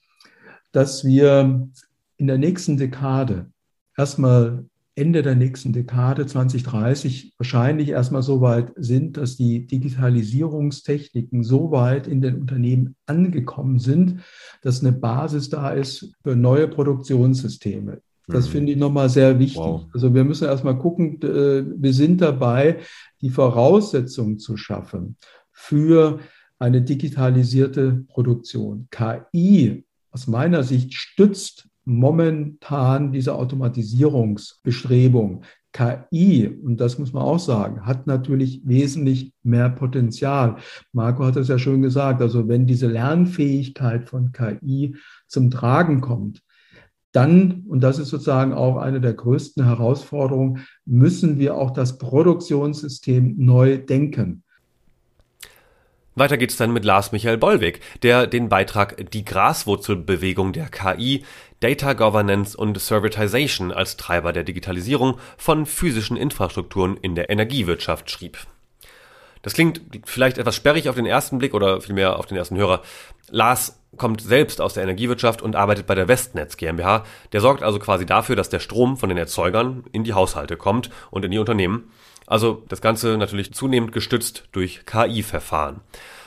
dass 0.70 1.04
wir 1.04 1.68
in 2.16 2.26
der 2.26 2.38
nächsten 2.38 2.76
Dekade 2.76 3.50
erstmal 3.96 4.64
Ende 4.94 5.22
der 5.22 5.34
nächsten 5.34 5.72
Dekade 5.72 6.26
2030 6.26 7.34
wahrscheinlich 7.38 7.88
erstmal 7.88 8.22
so 8.22 8.42
weit 8.42 8.72
sind, 8.76 9.16
dass 9.16 9.36
die 9.36 9.66
Digitalisierungstechniken 9.66 11.44
so 11.44 11.70
weit 11.70 12.06
in 12.06 12.20
den 12.20 12.40
Unternehmen 12.40 12.96
angekommen 13.06 13.78
sind, 13.78 14.20
dass 14.60 14.80
eine 14.80 14.92
Basis 14.92 15.48
da 15.48 15.70
ist 15.70 16.14
für 16.22 16.36
neue 16.36 16.68
Produktionssysteme. 16.68 18.02
Das 18.26 18.48
mhm. 18.48 18.52
finde 18.52 18.72
ich 18.72 18.78
nochmal 18.78 19.08
sehr 19.08 19.38
wichtig. 19.38 19.56
Wow. 19.56 19.86
Also 19.94 20.14
wir 20.14 20.24
müssen 20.24 20.44
erstmal 20.44 20.78
gucken, 20.78 21.20
äh, 21.22 21.64
wir 21.74 21.92
sind 21.92 22.20
dabei, 22.20 22.78
die 23.20 23.30
Voraussetzungen 23.30 24.38
zu 24.38 24.56
schaffen 24.56 25.16
für 25.52 26.20
eine 26.58 26.82
digitalisierte 26.82 28.04
Produktion. 28.08 28.88
KI 28.90 29.84
aus 30.10 30.26
meiner 30.26 30.62
Sicht 30.62 30.94
stützt 30.94 31.68
momentan 31.84 33.12
diese 33.12 33.34
Automatisierungsbestrebung. 33.34 35.42
KI, 35.72 36.48
und 36.48 36.80
das 36.80 36.98
muss 36.98 37.14
man 37.14 37.22
auch 37.22 37.38
sagen, 37.38 37.86
hat 37.86 38.06
natürlich 38.06 38.60
wesentlich 38.64 39.32
mehr 39.42 39.70
Potenzial. 39.70 40.56
Marco 40.92 41.24
hat 41.24 41.36
es 41.36 41.48
ja 41.48 41.58
schon 41.58 41.80
gesagt, 41.80 42.20
also 42.20 42.46
wenn 42.46 42.66
diese 42.66 42.88
Lernfähigkeit 42.88 44.08
von 44.08 44.32
KI 44.32 44.96
zum 45.26 45.50
Tragen 45.50 46.02
kommt, 46.02 46.42
dann, 47.12 47.64
und 47.68 47.82
das 47.82 47.98
ist 47.98 48.08
sozusagen 48.08 48.52
auch 48.52 48.78
eine 48.78 49.00
der 49.00 49.14
größten 49.14 49.64
Herausforderungen, 49.64 50.64
müssen 50.84 51.38
wir 51.38 51.56
auch 51.56 51.70
das 51.70 51.98
Produktionssystem 51.98 53.34
neu 53.38 53.78
denken. 53.78 54.44
Weiter 56.14 56.36
geht 56.36 56.50
es 56.50 56.56
dann 56.56 56.72
mit 56.72 56.84
Lars 56.84 57.12
Michael 57.12 57.38
Bollweg, 57.38 57.80
der 58.02 58.26
den 58.26 58.50
Beitrag 58.50 59.10
Die 59.12 59.24
Graswurzelbewegung 59.24 60.52
der 60.52 60.68
KI, 60.68 61.24
Data 61.60 61.94
Governance 61.94 62.56
und 62.56 62.78
Servitization 62.78 63.72
als 63.72 63.96
Treiber 63.96 64.32
der 64.32 64.44
Digitalisierung 64.44 65.18
von 65.38 65.64
physischen 65.64 66.18
Infrastrukturen 66.18 66.98
in 66.98 67.14
der 67.14 67.30
Energiewirtschaft 67.30 68.10
schrieb. 68.10 68.38
Das 69.40 69.54
klingt 69.54 69.80
vielleicht 70.04 70.38
etwas 70.38 70.54
sperrig 70.54 70.88
auf 70.88 70.96
den 70.96 71.06
ersten 71.06 71.38
Blick 71.38 71.54
oder 71.54 71.80
vielmehr 71.80 72.18
auf 72.18 72.26
den 72.26 72.36
ersten 72.36 72.56
Hörer. 72.56 72.82
Lars 73.30 73.80
kommt 73.96 74.20
selbst 74.20 74.60
aus 74.60 74.74
der 74.74 74.82
Energiewirtschaft 74.82 75.42
und 75.42 75.56
arbeitet 75.56 75.86
bei 75.86 75.94
der 75.94 76.08
Westnetz 76.08 76.56
GmbH. 76.56 77.04
Der 77.32 77.40
sorgt 77.40 77.62
also 77.62 77.78
quasi 77.78 78.06
dafür, 78.06 78.36
dass 78.36 78.50
der 78.50 78.60
Strom 78.60 78.96
von 78.96 79.08
den 79.08 79.18
Erzeugern 79.18 79.84
in 79.92 80.04
die 80.04 80.14
Haushalte 80.14 80.56
kommt 80.56 80.90
und 81.10 81.24
in 81.24 81.30
die 81.30 81.38
Unternehmen. 81.38 81.90
Also 82.26 82.64
das 82.68 82.80
Ganze 82.80 83.16
natürlich 83.16 83.52
zunehmend 83.52 83.92
gestützt 83.92 84.44
durch 84.52 84.86
KI-Verfahren. 84.86 85.80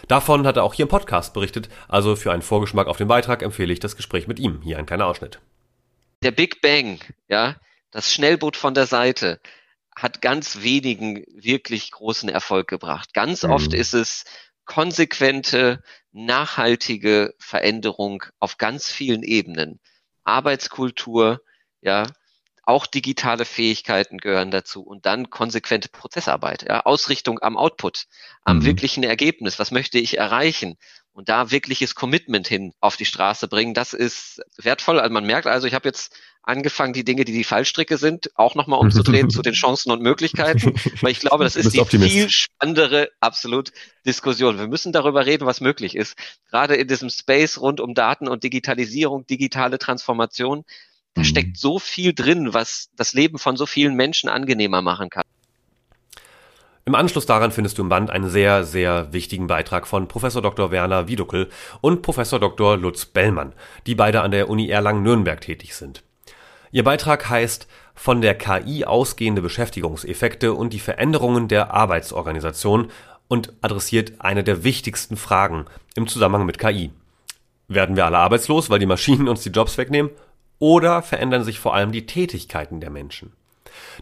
Davon 0.08 0.46
hat 0.46 0.58
er 0.58 0.64
auch 0.64 0.74
hier 0.74 0.84
im 0.84 0.90
Podcast 0.90 1.34
berichtet, 1.34 1.70
also 1.88 2.16
für 2.16 2.32
einen 2.32 2.42
Vorgeschmack 2.42 2.88
auf 2.88 2.98
den 2.98 3.08
Beitrag 3.08 3.42
empfehle 3.42 3.74
ich 3.74 3.80
das 3.80 3.96
Gespräch 3.96 4.28
mit 4.28 4.40
ihm. 4.40 4.62
Hier 4.62 4.78
ein 4.78 4.86
kleiner 4.86 5.08
Ausschnitt. 5.08 5.40
Der 6.22 6.32
Big 6.32 6.62
Bang, 6.62 7.00
ja, 7.28 7.56
das 7.92 8.14
Schnellboot 8.14 8.56
von 8.56 8.74
der 8.74 8.86
Seite, 8.86 9.40
hat 9.96 10.22
ganz 10.22 10.62
wenigen 10.62 11.24
wirklich 11.34 11.92
großen 11.92 12.30
Erfolg 12.30 12.68
gebracht. 12.68 13.14
Ganz 13.14 13.44
mhm. 13.44 13.52
oft 13.52 13.74
ist 13.74 13.94
es 13.94 14.26
konsequente, 14.66 15.82
nachhaltige 16.12 17.34
Veränderung 17.40 18.24
auf 18.40 18.58
ganz 18.58 18.92
vielen 18.92 19.24
Ebenen. 19.24 19.80
Arbeitskultur, 20.24 21.42
ja, 21.82 22.08
auch 22.66 22.88
digitale 22.88 23.46
Fähigkeiten 23.46 24.18
gehören 24.18 24.52
dazu 24.52 24.82
und 24.82 25.06
dann 25.06 25.30
konsequente 25.30 25.90
Prozessarbeit, 25.90 26.66
ja, 26.68 26.82
Ausrichtung 26.82 27.40
am 27.40 27.58
Output, 27.58 28.06
am 28.44 28.58
mhm. 28.58 28.66
wirklichen 28.66 29.04
Ergebnis. 29.04 29.60
Was 29.60 29.72
möchte 29.72 30.00
ich 30.00 30.18
erreichen? 30.18 30.78
Und 31.14 31.30
da 31.30 31.50
wirkliches 31.50 31.96
Commitment 31.96 32.48
hin 32.48 32.74
auf 32.82 32.98
die 32.98 33.06
Straße 33.06 33.48
bringen, 33.48 33.74
das 33.74 33.94
ist 33.94 34.42
wertvoll. 34.58 35.00
Also 35.00 35.14
man 35.14 35.26
merkt 35.26 35.48
also, 35.48 35.66
ich 35.66 35.74
habe 35.74 35.88
jetzt 35.88 36.14
angefangen, 36.44 36.94
die 36.94 37.06
Dinge, 37.06 37.24
die 37.24 37.32
die 37.32 37.44
Fallstricke 37.44 37.98
sind, 37.98 38.30
auch 38.36 38.56
nochmal 38.56 38.80
umzudrehen 38.80 39.30
zu 39.30 39.42
den 39.42 39.54
Chancen 39.54 39.92
und 39.92 40.02
Möglichkeiten, 40.02 40.74
weil 41.02 41.12
ich 41.12 41.20
glaube, 41.20 41.44
das 41.44 41.56
ist 41.56 41.74
die 41.74 41.80
Optimist. 41.80 42.12
viel 42.12 42.30
spannendere, 42.30 43.10
absolut 43.20 43.72
Diskussion. 44.06 44.60
Wir 44.60 44.68
müssen 44.68 44.92
darüber 44.92 45.26
reden, 45.26 45.46
was 45.46 45.62
möglich 45.62 45.96
ist. 45.96 46.18
Gerade 46.50 46.76
in 46.76 46.88
diesem 46.88 47.10
Space 47.10 47.60
rund 47.60 47.80
um 47.80 47.94
Daten 47.94 48.28
und 48.28 48.44
Digitalisierung, 48.44 49.26
digitale 49.26 49.80
Transformation, 49.80 50.66
da 51.16 51.22
mhm. 51.22 51.26
steckt 51.26 51.58
so 51.58 51.80
viel 51.80 52.14
drin, 52.14 52.54
was 52.54 52.90
das 52.96 53.14
Leben 53.14 53.40
von 53.40 53.58
so 53.58 53.66
vielen 53.66 53.96
Menschen 53.96 54.30
angenehmer 54.30 54.82
machen 54.82 55.10
kann. 55.10 55.24
Im 56.88 56.94
Anschluss 56.94 57.26
daran 57.26 57.52
findest 57.52 57.80
du 57.80 57.82
im 57.82 57.90
Band 57.90 58.12
einen 58.12 58.30
sehr, 58.30 58.64
sehr 58.64 59.12
wichtigen 59.12 59.48
Beitrag 59.48 59.88
von 59.88 60.08
Professor 60.08 60.44
Dr. 60.44 60.70
Werner 60.70 61.08
Wieduckel 61.08 61.50
und 61.82 62.04
Professor 62.04 62.40
Dr. 62.40 62.78
Lutz 62.78 63.06
Bellmann, 63.06 63.54
die 63.88 63.96
beide 63.96 64.22
an 64.22 64.30
der 64.30 64.50
Uni 64.50 64.70
Erlangen-Nürnberg 64.70 65.42
tätig 65.42 65.74
sind. 65.74 66.04
Ihr 66.72 66.84
Beitrag 66.84 67.28
heißt 67.28 67.68
Von 67.96 68.22
der 68.22 68.36
KI 68.38 68.86
ausgehende 68.86 69.42
Beschäftigungseffekte 69.42 70.54
und 70.54 70.74
die 70.74 70.80
Veränderungen 70.80 71.48
der 71.48 71.74
Arbeitsorganisation 71.74 72.92
und 73.30 73.54
adressiert 73.62 74.14
eine 74.20 74.44
der 74.44 74.64
wichtigsten 74.64 75.18
Fragen 75.18 75.66
im 75.96 76.08
Zusammenhang 76.08 76.46
mit 76.46 76.60
KI. 76.60 76.92
Werden 77.68 77.96
wir 77.96 78.06
alle 78.06 78.20
arbeitslos, 78.20 78.70
weil 78.70 78.80
die 78.80 78.86
Maschinen 78.86 79.28
uns 79.28 79.42
die 79.42 79.50
Jobs 79.50 79.78
wegnehmen? 79.80 80.12
Oder 80.60 81.02
verändern 81.02 81.44
sich 81.44 81.60
vor 81.60 81.76
allem 81.76 81.92
die 81.92 82.06
Tätigkeiten 82.06 82.80
der 82.80 82.90
Menschen? 82.90 83.34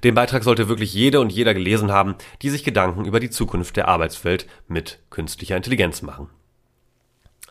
Den 0.03 0.13
Beitrag 0.13 0.43
sollte 0.43 0.69
wirklich 0.69 0.93
jede 0.93 1.19
und 1.19 1.31
jeder 1.31 1.53
gelesen 1.53 1.91
haben, 1.91 2.15
die 2.41 2.49
sich 2.49 2.63
Gedanken 2.63 3.05
über 3.05 3.19
die 3.19 3.29
Zukunft 3.29 3.75
der 3.75 3.87
Arbeitswelt 3.87 4.47
mit 4.67 4.99
künstlicher 5.09 5.57
Intelligenz 5.57 6.01
machen. 6.01 6.29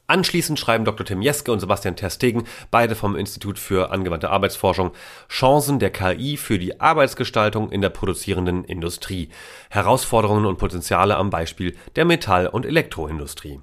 Anschließend 0.08 0.58
schreiben 0.58 0.84
Dr. 0.84 1.06
Tim 1.06 1.22
Jeske 1.22 1.52
und 1.52 1.60
Sebastian 1.60 1.96
Terstegen, 1.96 2.44
beide 2.70 2.94
vom 2.94 3.16
Institut 3.16 3.58
für 3.58 3.92
angewandte 3.92 4.30
Arbeitsforschung, 4.30 4.90
Chancen 5.28 5.78
der 5.78 5.90
KI 5.90 6.36
für 6.36 6.58
die 6.58 6.80
Arbeitsgestaltung 6.80 7.70
in 7.70 7.80
der 7.80 7.88
produzierenden 7.88 8.64
Industrie. 8.64 9.30
Herausforderungen 9.70 10.44
und 10.44 10.58
Potenziale 10.58 11.16
am 11.16 11.30
Beispiel 11.30 11.76
der 11.96 12.04
Metall- 12.04 12.48
und 12.48 12.66
Elektroindustrie. 12.66 13.60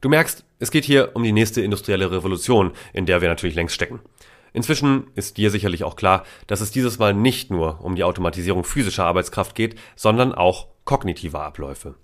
Du 0.00 0.08
merkst, 0.08 0.44
es 0.58 0.70
geht 0.70 0.84
hier 0.84 1.10
um 1.14 1.22
die 1.22 1.32
nächste 1.32 1.60
industrielle 1.60 2.10
Revolution, 2.10 2.72
in 2.92 3.06
der 3.06 3.20
wir 3.20 3.28
natürlich 3.28 3.54
längst 3.54 3.74
stecken. 3.74 4.00
Inzwischen 4.52 5.08
ist 5.14 5.36
dir 5.36 5.50
sicherlich 5.50 5.84
auch 5.84 5.96
klar, 5.96 6.24
dass 6.46 6.60
es 6.60 6.70
dieses 6.70 6.98
Mal 6.98 7.14
nicht 7.14 7.50
nur 7.50 7.80
um 7.82 7.96
die 7.96 8.04
Automatisierung 8.04 8.64
physischer 8.64 9.04
Arbeitskraft 9.04 9.54
geht, 9.54 9.78
sondern 9.96 10.34
auch 10.34 10.68
kognitiver 10.84 11.42
Abläufe. 11.42 11.94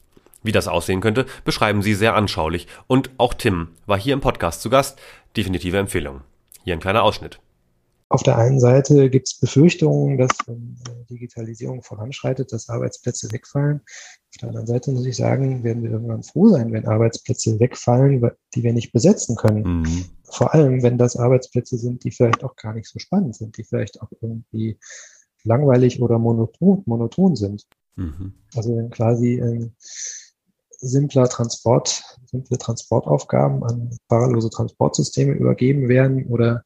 Wie 0.42 0.52
das 0.52 0.68
aussehen 0.68 1.00
könnte, 1.00 1.26
beschreiben 1.44 1.82
sie 1.82 1.94
sehr 1.94 2.14
anschaulich 2.14 2.68
und 2.86 3.10
auch 3.16 3.34
Tim 3.34 3.68
war 3.86 3.98
hier 3.98 4.12
im 4.12 4.20
Podcast 4.20 4.60
zu 4.60 4.70
Gast. 4.70 5.00
Definitive 5.36 5.78
Empfehlung. 5.78 6.20
Hier 6.64 6.74
ein 6.74 6.80
kleiner 6.80 7.02
Ausschnitt. 7.02 7.40
Auf 8.14 8.22
der 8.22 8.38
einen 8.38 8.60
Seite 8.60 9.10
gibt 9.10 9.26
es 9.26 9.40
Befürchtungen, 9.40 10.18
dass 10.18 10.30
wenn 10.46 10.78
Digitalisierung 11.10 11.82
voranschreitet, 11.82 12.52
dass 12.52 12.68
Arbeitsplätze 12.68 13.32
wegfallen. 13.32 13.80
Auf 13.80 14.36
der 14.40 14.50
anderen 14.50 14.68
Seite 14.68 14.92
muss 14.92 15.04
ich 15.04 15.16
sagen, 15.16 15.64
werden 15.64 15.82
wir 15.82 15.90
irgendwann 15.90 16.22
froh 16.22 16.46
sein, 16.46 16.70
wenn 16.70 16.86
Arbeitsplätze 16.86 17.58
wegfallen, 17.58 18.24
die 18.54 18.62
wir 18.62 18.72
nicht 18.72 18.92
besetzen 18.92 19.34
können. 19.34 19.80
Mhm. 19.80 20.04
Vor 20.30 20.54
allem, 20.54 20.84
wenn 20.84 20.96
das 20.96 21.16
Arbeitsplätze 21.16 21.76
sind, 21.76 22.04
die 22.04 22.12
vielleicht 22.12 22.44
auch 22.44 22.54
gar 22.54 22.72
nicht 22.72 22.86
so 22.86 23.00
spannend 23.00 23.34
sind, 23.34 23.58
die 23.58 23.64
vielleicht 23.64 24.00
auch 24.00 24.12
irgendwie 24.20 24.78
langweilig 25.42 26.00
oder 26.00 26.20
monoton, 26.20 26.84
monoton 26.86 27.34
sind. 27.34 27.66
Mhm. 27.96 28.34
Also 28.54 28.76
wenn 28.76 28.90
quasi 28.90 29.40
ähm, 29.40 29.72
simpler 30.70 31.28
Transport, 31.28 32.04
simple 32.26 32.58
Transportaufgaben 32.58 33.64
an 33.64 33.90
fahrerlose 34.08 34.50
Transportsysteme 34.50 35.32
übergeben 35.32 35.88
werden 35.88 36.26
oder 36.26 36.62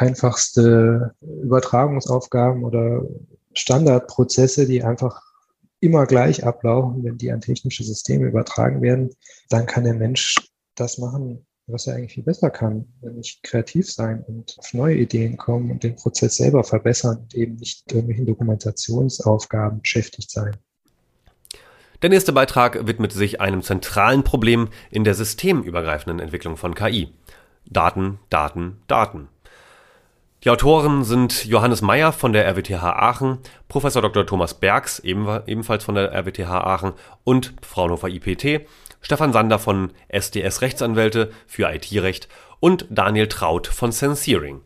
einfachste 0.00 1.14
Übertragungsaufgaben 1.20 2.64
oder 2.64 3.02
Standardprozesse, 3.54 4.66
die 4.66 4.82
einfach 4.82 5.20
immer 5.80 6.06
gleich 6.06 6.44
ablaufen, 6.44 7.04
wenn 7.04 7.18
die 7.18 7.30
an 7.30 7.40
technische 7.40 7.84
Systeme 7.84 8.26
übertragen 8.26 8.82
werden, 8.82 9.10
dann 9.48 9.66
kann 9.66 9.84
der 9.84 9.94
Mensch 9.94 10.36
das 10.74 10.98
machen, 10.98 11.46
was 11.66 11.86
er 11.86 11.96
eigentlich 11.96 12.14
viel 12.14 12.24
besser 12.24 12.50
kann, 12.50 12.86
nämlich 13.00 13.40
kreativ 13.42 13.90
sein 13.90 14.24
und 14.26 14.56
auf 14.58 14.72
neue 14.72 14.96
Ideen 14.96 15.36
kommen 15.36 15.70
und 15.70 15.82
den 15.82 15.96
Prozess 15.96 16.36
selber 16.36 16.64
verbessern 16.64 17.18
und 17.18 17.34
eben 17.34 17.56
nicht 17.56 17.90
irgendwelchen 17.90 18.26
Dokumentationsaufgaben 18.26 19.80
beschäftigt 19.80 20.30
sein. 20.30 20.56
Der 22.02 22.10
nächste 22.10 22.32
Beitrag 22.32 22.86
widmet 22.86 23.12
sich 23.12 23.40
einem 23.40 23.62
zentralen 23.62 24.22
Problem 24.22 24.68
in 24.90 25.02
der 25.02 25.14
systemübergreifenden 25.14 26.20
Entwicklung 26.20 26.56
von 26.56 26.74
KI. 26.74 27.12
Daten, 27.66 28.18
Daten, 28.30 28.80
Daten. 28.86 29.28
Die 30.48 30.52
Autoren 30.52 31.04
sind 31.04 31.44
Johannes 31.44 31.82
Meyer 31.82 32.10
von 32.10 32.32
der 32.32 32.46
RWTH 32.46 32.82
Aachen, 32.82 33.36
Professor 33.68 34.00
Dr. 34.00 34.24
Thomas 34.24 34.54
Bergs, 34.54 34.98
ebenfalls 34.98 35.84
von 35.84 35.94
der 35.94 36.10
RWTH 36.10 36.48
Aachen 36.48 36.94
und 37.22 37.52
Fraunhofer 37.60 38.08
IPT, 38.08 38.66
Stefan 39.02 39.34
Sander 39.34 39.58
von 39.58 39.92
SDS 40.08 40.62
Rechtsanwälte 40.62 41.32
für 41.46 41.70
IT-Recht 41.70 42.30
und 42.60 42.86
Daniel 42.88 43.28
Traut 43.28 43.66
von 43.66 43.92
Senseering. 43.92 44.62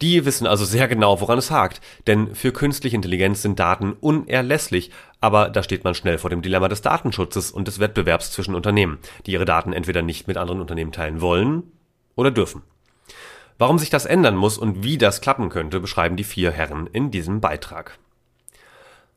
Die 0.00 0.24
wissen 0.24 0.46
also 0.46 0.64
sehr 0.64 0.86
genau, 0.86 1.20
woran 1.20 1.38
es 1.38 1.50
hakt, 1.50 1.80
denn 2.06 2.36
für 2.36 2.52
künstliche 2.52 2.94
Intelligenz 2.94 3.42
sind 3.42 3.58
Daten 3.58 3.94
unerlässlich, 3.94 4.92
aber 5.20 5.48
da 5.50 5.64
steht 5.64 5.82
man 5.82 5.96
schnell 5.96 6.18
vor 6.18 6.30
dem 6.30 6.40
Dilemma 6.40 6.68
des 6.68 6.82
Datenschutzes 6.82 7.50
und 7.50 7.66
des 7.66 7.80
Wettbewerbs 7.80 8.30
zwischen 8.30 8.54
Unternehmen, 8.54 8.98
die 9.26 9.32
ihre 9.32 9.44
Daten 9.44 9.72
entweder 9.72 10.02
nicht 10.02 10.28
mit 10.28 10.36
anderen 10.36 10.60
Unternehmen 10.60 10.92
teilen 10.92 11.20
wollen 11.20 11.64
oder 12.14 12.30
dürfen. 12.30 12.62
Warum 13.60 13.78
sich 13.78 13.90
das 13.90 14.06
ändern 14.06 14.36
muss 14.36 14.56
und 14.56 14.84
wie 14.84 14.96
das 14.96 15.20
klappen 15.20 15.50
könnte, 15.50 15.80
beschreiben 15.80 16.16
die 16.16 16.24
vier 16.24 16.50
Herren 16.50 16.86
in 16.86 17.10
diesem 17.10 17.42
Beitrag. 17.42 17.98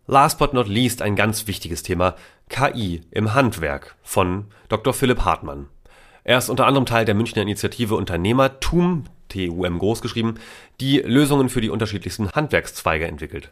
Last 0.06 0.38
but 0.38 0.54
not 0.54 0.68
least 0.68 1.02
ein 1.02 1.16
ganz 1.16 1.48
wichtiges 1.48 1.82
Thema, 1.82 2.16
KI 2.50 3.04
im 3.12 3.34
Handwerk 3.34 3.96
von 4.04 4.48
Dr. 4.68 4.94
Philipp 4.94 5.24
Hartmann. 5.24 5.68
Er 6.26 6.40
ist 6.40 6.50
unter 6.50 6.68
anderem 6.68 6.86
Teil 6.86 7.06
der 7.06 7.16
Münchner 7.16 7.42
Initiative 7.42 7.96
Unternehmertum, 7.96 9.06
TUM 9.30 9.80
groß 9.80 10.02
geschrieben, 10.02 10.36
die 10.82 10.98
Lösungen 10.98 11.48
für 11.48 11.62
die 11.62 11.70
unterschiedlichsten 11.70 12.30
Handwerkszweige 12.30 13.08
entwickelt. 13.08 13.50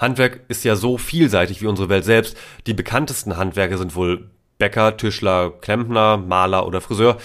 Handwerk 0.00 0.40
ist 0.48 0.64
ja 0.64 0.74
so 0.74 0.98
vielseitig 0.98 1.62
wie 1.62 1.68
unsere 1.68 1.88
Welt 1.88 2.04
selbst. 2.04 2.36
Die 2.66 2.74
bekanntesten 2.74 3.36
Handwerke 3.36 3.78
sind 3.78 3.94
wohl 3.94 4.28
Bäcker, 4.58 4.96
Tischler, 4.96 5.52
Klempner, 5.60 6.16
Maler 6.16 6.66
oder 6.66 6.80
Friseur. 6.80 7.18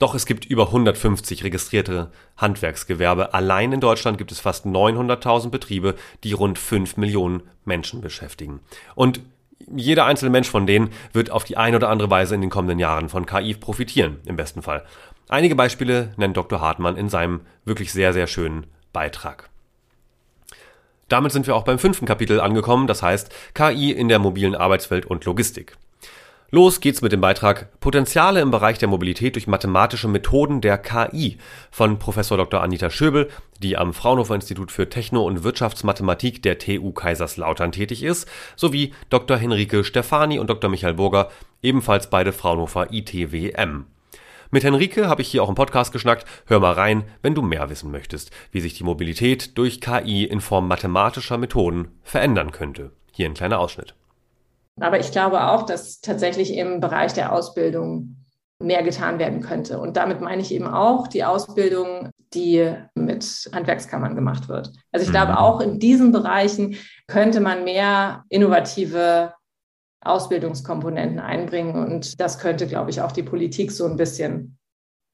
Doch 0.00 0.14
es 0.14 0.24
gibt 0.24 0.46
über 0.46 0.68
150 0.68 1.44
registrierte 1.44 2.10
Handwerksgewerbe. 2.38 3.34
Allein 3.34 3.70
in 3.70 3.80
Deutschland 3.80 4.16
gibt 4.16 4.32
es 4.32 4.40
fast 4.40 4.64
900.000 4.64 5.50
Betriebe, 5.50 5.94
die 6.24 6.32
rund 6.32 6.58
5 6.58 6.96
Millionen 6.96 7.42
Menschen 7.66 8.00
beschäftigen. 8.00 8.60
Und 8.94 9.20
jeder 9.68 10.06
einzelne 10.06 10.30
Mensch 10.30 10.48
von 10.48 10.66
denen 10.66 10.88
wird 11.12 11.30
auf 11.30 11.44
die 11.44 11.58
eine 11.58 11.76
oder 11.76 11.90
andere 11.90 12.08
Weise 12.08 12.34
in 12.34 12.40
den 12.40 12.48
kommenden 12.48 12.78
Jahren 12.78 13.10
von 13.10 13.26
KI 13.26 13.52
profitieren, 13.52 14.16
im 14.24 14.36
besten 14.36 14.62
Fall. 14.62 14.86
Einige 15.28 15.54
Beispiele 15.54 16.14
nennt 16.16 16.34
Dr. 16.34 16.62
Hartmann 16.62 16.96
in 16.96 17.10
seinem 17.10 17.42
wirklich 17.66 17.92
sehr, 17.92 18.14
sehr 18.14 18.26
schönen 18.26 18.66
Beitrag. 18.94 19.50
Damit 21.10 21.32
sind 21.32 21.46
wir 21.46 21.54
auch 21.54 21.64
beim 21.64 21.78
fünften 21.78 22.06
Kapitel 22.06 22.40
angekommen, 22.40 22.86
das 22.86 23.02
heißt 23.02 23.30
KI 23.52 23.92
in 23.92 24.08
der 24.08 24.18
mobilen 24.18 24.54
Arbeitswelt 24.54 25.04
und 25.04 25.26
Logistik. 25.26 25.76
Los 26.52 26.80
geht's 26.80 27.00
mit 27.00 27.12
dem 27.12 27.20
Beitrag 27.20 27.78
Potenziale 27.78 28.40
im 28.40 28.50
Bereich 28.50 28.76
der 28.76 28.88
Mobilität 28.88 29.36
durch 29.36 29.46
mathematische 29.46 30.08
Methoden 30.08 30.60
der 30.60 30.78
KI 30.78 31.38
von 31.70 32.00
Professor 32.00 32.36
Dr. 32.36 32.60
Anita 32.60 32.90
Schöbel, 32.90 33.30
die 33.62 33.76
am 33.76 33.94
Fraunhofer 33.94 34.34
Institut 34.34 34.72
für 34.72 34.88
Techno- 34.88 35.24
und 35.24 35.44
Wirtschaftsmathematik 35.44 36.42
der 36.42 36.58
TU 36.58 36.90
Kaiserslautern 36.90 37.70
tätig 37.70 38.02
ist, 38.02 38.28
sowie 38.56 38.92
Dr. 39.10 39.36
Henrike 39.36 39.84
Stefani 39.84 40.40
und 40.40 40.50
Dr. 40.50 40.68
Michael 40.68 40.94
Burger, 40.94 41.30
ebenfalls 41.62 42.10
beide 42.10 42.32
Fraunhofer 42.32 42.92
ITWM. 42.92 43.86
Mit 44.50 44.64
Henrike 44.64 45.06
habe 45.06 45.22
ich 45.22 45.28
hier 45.28 45.44
auch 45.44 45.48
im 45.48 45.54
Podcast 45.54 45.92
geschnackt. 45.92 46.24
Hör 46.46 46.58
mal 46.58 46.72
rein, 46.72 47.04
wenn 47.22 47.36
du 47.36 47.42
mehr 47.42 47.70
wissen 47.70 47.92
möchtest, 47.92 48.32
wie 48.50 48.60
sich 48.60 48.74
die 48.74 48.82
Mobilität 48.82 49.56
durch 49.56 49.80
KI 49.80 50.24
in 50.24 50.40
Form 50.40 50.66
mathematischer 50.66 51.38
Methoden 51.38 51.92
verändern 52.02 52.50
könnte. 52.50 52.90
Hier 53.12 53.26
ein 53.26 53.34
kleiner 53.34 53.60
Ausschnitt. 53.60 53.94
Aber 54.78 55.00
ich 55.00 55.12
glaube 55.12 55.48
auch, 55.48 55.64
dass 55.64 56.00
tatsächlich 56.00 56.54
im 56.54 56.80
Bereich 56.80 57.12
der 57.12 57.32
Ausbildung 57.32 58.16
mehr 58.60 58.82
getan 58.82 59.18
werden 59.18 59.40
könnte. 59.40 59.80
Und 59.80 59.96
damit 59.96 60.20
meine 60.20 60.42
ich 60.42 60.52
eben 60.52 60.66
auch 60.66 61.08
die 61.08 61.24
Ausbildung, 61.24 62.10
die 62.34 62.72
mit 62.94 63.50
Handwerkskammern 63.52 64.14
gemacht 64.14 64.48
wird. 64.48 64.72
Also 64.92 65.06
ich 65.06 65.10
glaube, 65.10 65.32
mhm. 65.32 65.38
auch 65.38 65.60
in 65.60 65.78
diesen 65.78 66.12
Bereichen 66.12 66.76
könnte 67.08 67.40
man 67.40 67.64
mehr 67.64 68.24
innovative 68.28 69.32
Ausbildungskomponenten 70.02 71.18
einbringen. 71.18 71.74
Und 71.74 72.20
das 72.20 72.38
könnte, 72.38 72.66
glaube 72.66 72.90
ich, 72.90 73.00
auch 73.00 73.12
die 73.12 73.22
Politik 73.22 73.72
so 73.72 73.86
ein 73.86 73.96
bisschen 73.96 74.58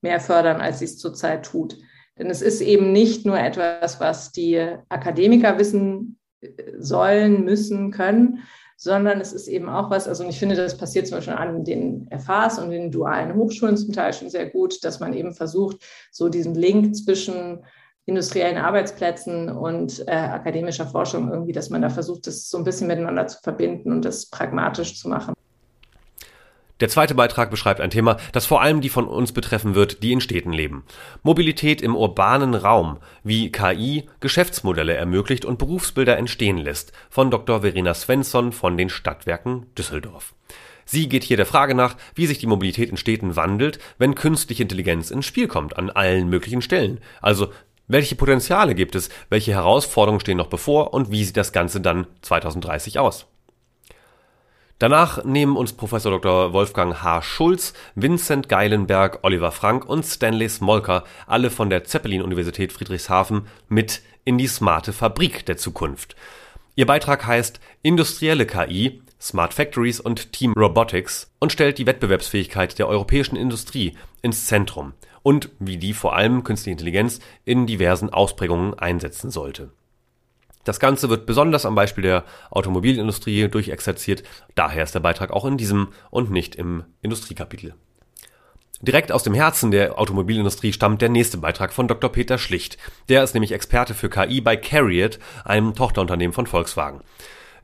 mehr 0.02 0.20
fördern, 0.20 0.60
als 0.60 0.80
sie 0.80 0.84
es 0.84 0.98
zurzeit 0.98 1.44
tut. 1.44 1.78
Denn 2.18 2.30
es 2.30 2.42
ist 2.42 2.60
eben 2.60 2.92
nicht 2.92 3.26
nur 3.26 3.38
etwas, 3.38 4.00
was 4.00 4.32
die 4.32 4.58
Akademiker 4.88 5.58
wissen 5.58 6.18
sollen, 6.78 7.44
müssen, 7.44 7.90
können, 7.90 8.42
sondern 8.76 9.20
es 9.20 9.32
ist 9.32 9.48
eben 9.48 9.68
auch 9.68 9.90
was, 9.90 10.06
also 10.06 10.24
ich 10.24 10.38
finde, 10.38 10.54
das 10.54 10.76
passiert 10.76 11.06
zum 11.06 11.18
Beispiel 11.18 11.34
an 11.34 11.64
den 11.64 12.08
FHs 12.10 12.58
und 12.58 12.70
den 12.70 12.90
dualen 12.90 13.34
Hochschulen 13.34 13.76
zum 13.76 13.92
Teil 13.92 14.12
schon 14.12 14.28
sehr 14.28 14.50
gut, 14.50 14.84
dass 14.84 15.00
man 15.00 15.14
eben 15.14 15.32
versucht, 15.32 15.78
so 16.12 16.28
diesen 16.28 16.54
Link 16.54 16.94
zwischen 16.94 17.64
industriellen 18.04 18.58
Arbeitsplätzen 18.58 19.50
und 19.50 20.06
äh, 20.06 20.12
akademischer 20.12 20.86
Forschung 20.86 21.30
irgendwie, 21.30 21.52
dass 21.52 21.70
man 21.70 21.82
da 21.82 21.88
versucht, 21.88 22.26
das 22.26 22.48
so 22.48 22.58
ein 22.58 22.64
bisschen 22.64 22.86
miteinander 22.86 23.26
zu 23.26 23.38
verbinden 23.42 23.90
und 23.92 24.04
das 24.04 24.26
pragmatisch 24.26 24.96
zu 25.00 25.08
machen. 25.08 25.34
Der 26.80 26.90
zweite 26.90 27.14
Beitrag 27.14 27.50
beschreibt 27.50 27.80
ein 27.80 27.90
Thema, 27.90 28.18
das 28.32 28.44
vor 28.44 28.60
allem 28.60 28.82
die 28.82 28.90
von 28.90 29.08
uns 29.08 29.32
betreffen 29.32 29.74
wird, 29.74 30.02
die 30.02 30.12
in 30.12 30.20
Städten 30.20 30.52
leben. 30.52 30.84
Mobilität 31.22 31.80
im 31.80 31.96
urbanen 31.96 32.54
Raum, 32.54 32.98
wie 33.24 33.50
KI 33.50 34.08
Geschäftsmodelle 34.20 34.92
ermöglicht 34.92 35.46
und 35.46 35.58
Berufsbilder 35.58 36.18
entstehen 36.18 36.58
lässt, 36.58 36.92
von 37.08 37.30
Dr. 37.30 37.62
Verena 37.62 37.94
Svensson 37.94 38.52
von 38.52 38.76
den 38.76 38.90
Stadtwerken 38.90 39.66
Düsseldorf. 39.74 40.34
Sie 40.84 41.08
geht 41.08 41.24
hier 41.24 41.38
der 41.38 41.46
Frage 41.46 41.74
nach, 41.74 41.96
wie 42.14 42.26
sich 42.26 42.38
die 42.38 42.46
Mobilität 42.46 42.90
in 42.90 42.98
Städten 42.98 43.36
wandelt, 43.36 43.78
wenn 43.98 44.14
künstliche 44.14 44.62
Intelligenz 44.62 45.10
ins 45.10 45.26
Spiel 45.26 45.48
kommt, 45.48 45.78
an 45.78 45.90
allen 45.90 46.28
möglichen 46.28 46.62
Stellen. 46.62 47.00
Also, 47.22 47.48
welche 47.88 48.16
Potenziale 48.16 48.74
gibt 48.74 48.94
es, 48.94 49.08
welche 49.30 49.52
Herausforderungen 49.52 50.20
stehen 50.20 50.36
noch 50.36 50.48
bevor 50.48 50.92
und 50.92 51.10
wie 51.10 51.24
sieht 51.24 51.36
das 51.36 51.52
Ganze 51.52 51.80
dann 51.80 52.06
2030 52.22 52.98
aus? 52.98 53.26
Danach 54.78 55.24
nehmen 55.24 55.56
uns 55.56 55.72
Professor 55.72 56.12
Dr. 56.12 56.52
Wolfgang 56.52 57.02
H. 57.02 57.22
Schulz, 57.22 57.72
Vincent 57.94 58.50
Geilenberg, 58.50 59.20
Oliver 59.22 59.50
Frank 59.50 59.86
und 59.86 60.04
Stanley 60.04 60.50
Smolker, 60.50 61.04
alle 61.26 61.50
von 61.50 61.70
der 61.70 61.84
Zeppelin-Universität 61.84 62.74
Friedrichshafen, 62.74 63.46
mit 63.68 64.02
in 64.26 64.36
die 64.36 64.46
smarte 64.46 64.92
Fabrik 64.92 65.46
der 65.46 65.56
Zukunft. 65.56 66.14
Ihr 66.74 66.84
Beitrag 66.84 67.26
heißt 67.26 67.58
Industrielle 67.80 68.44
KI, 68.44 69.00
Smart 69.18 69.54
Factories 69.54 69.98
und 69.98 70.34
Team 70.34 70.52
Robotics 70.52 71.32
und 71.38 71.52
stellt 71.52 71.78
die 71.78 71.86
Wettbewerbsfähigkeit 71.86 72.78
der 72.78 72.86
europäischen 72.86 73.36
Industrie 73.36 73.96
ins 74.20 74.44
Zentrum 74.44 74.92
und 75.22 75.48
wie 75.58 75.78
die 75.78 75.94
vor 75.94 76.14
allem 76.14 76.44
künstliche 76.44 76.72
Intelligenz 76.72 77.20
in 77.46 77.66
diversen 77.66 78.10
Ausprägungen 78.10 78.74
einsetzen 78.78 79.30
sollte. 79.30 79.70
Das 80.66 80.80
Ganze 80.80 81.08
wird 81.08 81.26
besonders 81.26 81.64
am 81.64 81.76
Beispiel 81.76 82.02
der 82.02 82.24
Automobilindustrie 82.50 83.46
durchexerziert, 83.46 84.24
daher 84.56 84.82
ist 84.82 84.96
der 84.96 85.00
Beitrag 85.00 85.30
auch 85.30 85.44
in 85.44 85.56
diesem 85.56 85.92
und 86.10 86.32
nicht 86.32 86.56
im 86.56 86.82
Industriekapitel. 87.02 87.74
Direkt 88.82 89.12
aus 89.12 89.22
dem 89.22 89.32
Herzen 89.32 89.70
der 89.70 89.96
Automobilindustrie 89.96 90.72
stammt 90.72 91.00
der 91.02 91.08
nächste 91.08 91.38
Beitrag 91.38 91.72
von 91.72 91.86
Dr. 91.86 92.10
Peter 92.10 92.36
Schlicht. 92.36 92.78
Der 93.08 93.22
ist 93.22 93.32
nämlich 93.32 93.52
Experte 93.52 93.94
für 93.94 94.10
KI 94.10 94.40
bei 94.40 94.56
Carriot, 94.56 95.20
einem 95.44 95.72
Tochterunternehmen 95.72 96.34
von 96.34 96.48
Volkswagen. 96.48 97.00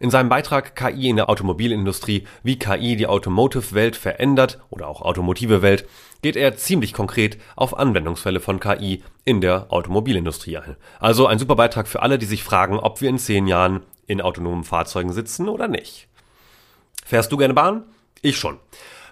In 0.02 0.10
seinem 0.10 0.28
Beitrag 0.28 0.74
KI 0.74 1.10
in 1.10 1.14
der 1.14 1.30
Automobilindustrie, 1.30 2.26
wie 2.42 2.58
KI 2.58 2.96
die 2.96 3.06
Automotive-Welt 3.06 3.94
verändert 3.94 4.58
oder 4.68 4.88
auch 4.88 5.00
automotive 5.00 5.62
Welt, 5.62 5.88
geht 6.22 6.34
er 6.34 6.56
ziemlich 6.56 6.92
konkret 6.92 7.38
auf 7.54 7.78
Anwendungsfälle 7.78 8.40
von 8.40 8.58
KI 8.58 9.04
in 9.24 9.40
der 9.40 9.72
Automobilindustrie 9.72 10.58
ein. 10.58 10.74
Also 10.98 11.28
ein 11.28 11.38
super 11.38 11.54
Beitrag 11.54 11.86
für 11.86 12.02
alle, 12.02 12.18
die 12.18 12.26
sich 12.26 12.42
fragen, 12.42 12.80
ob 12.80 13.00
wir 13.00 13.10
in 13.10 13.18
zehn 13.20 13.46
Jahren 13.46 13.84
in 14.08 14.20
autonomen 14.20 14.64
Fahrzeugen 14.64 15.12
sitzen 15.12 15.48
oder 15.48 15.68
nicht. 15.68 16.08
Fährst 17.04 17.30
du 17.30 17.36
gerne 17.36 17.54
Bahn? 17.54 17.84
Ich 18.22 18.36
schon. 18.36 18.58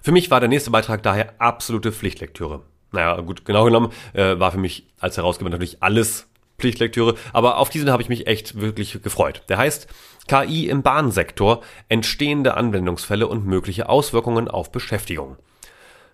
Für 0.03 0.11
mich 0.11 0.29
war 0.33 0.40
der 0.40 0.48
nächste 0.48 0.72
Beitrag 0.72 1.05
daher 1.05 1.35
absolute 1.38 1.92
Pflichtlektüre. 1.92 2.62
Naja, 2.90 3.20
gut, 3.20 3.44
genau 3.44 3.64
genommen 3.64 3.92
äh, 4.12 4.40
war 4.40 4.50
für 4.50 4.59
mich 4.59 4.88
als 4.98 5.16
Herausgeber 5.16 5.50
natürlich 5.50 5.85
alles 5.85 6.26
Pflichtlektüre, 6.61 7.14
aber 7.33 7.59
auf 7.59 7.70
diesen 7.70 7.90
habe 7.90 8.03
ich 8.03 8.09
mich 8.09 8.26
echt 8.26 8.61
wirklich 8.61 9.03
gefreut. 9.03 9.42
Der 9.48 9.59
heißt 9.59 9.88
KI 10.31 10.69
im 10.69 10.83
Bahnsektor, 10.83 11.61
entstehende 11.88 12.55
Anwendungsfälle 12.57 13.27
und 13.27 13.47
mögliche 13.47 13.88
Auswirkungen 13.88 14.47
auf 14.47 14.71
Beschäftigung. 14.71 15.35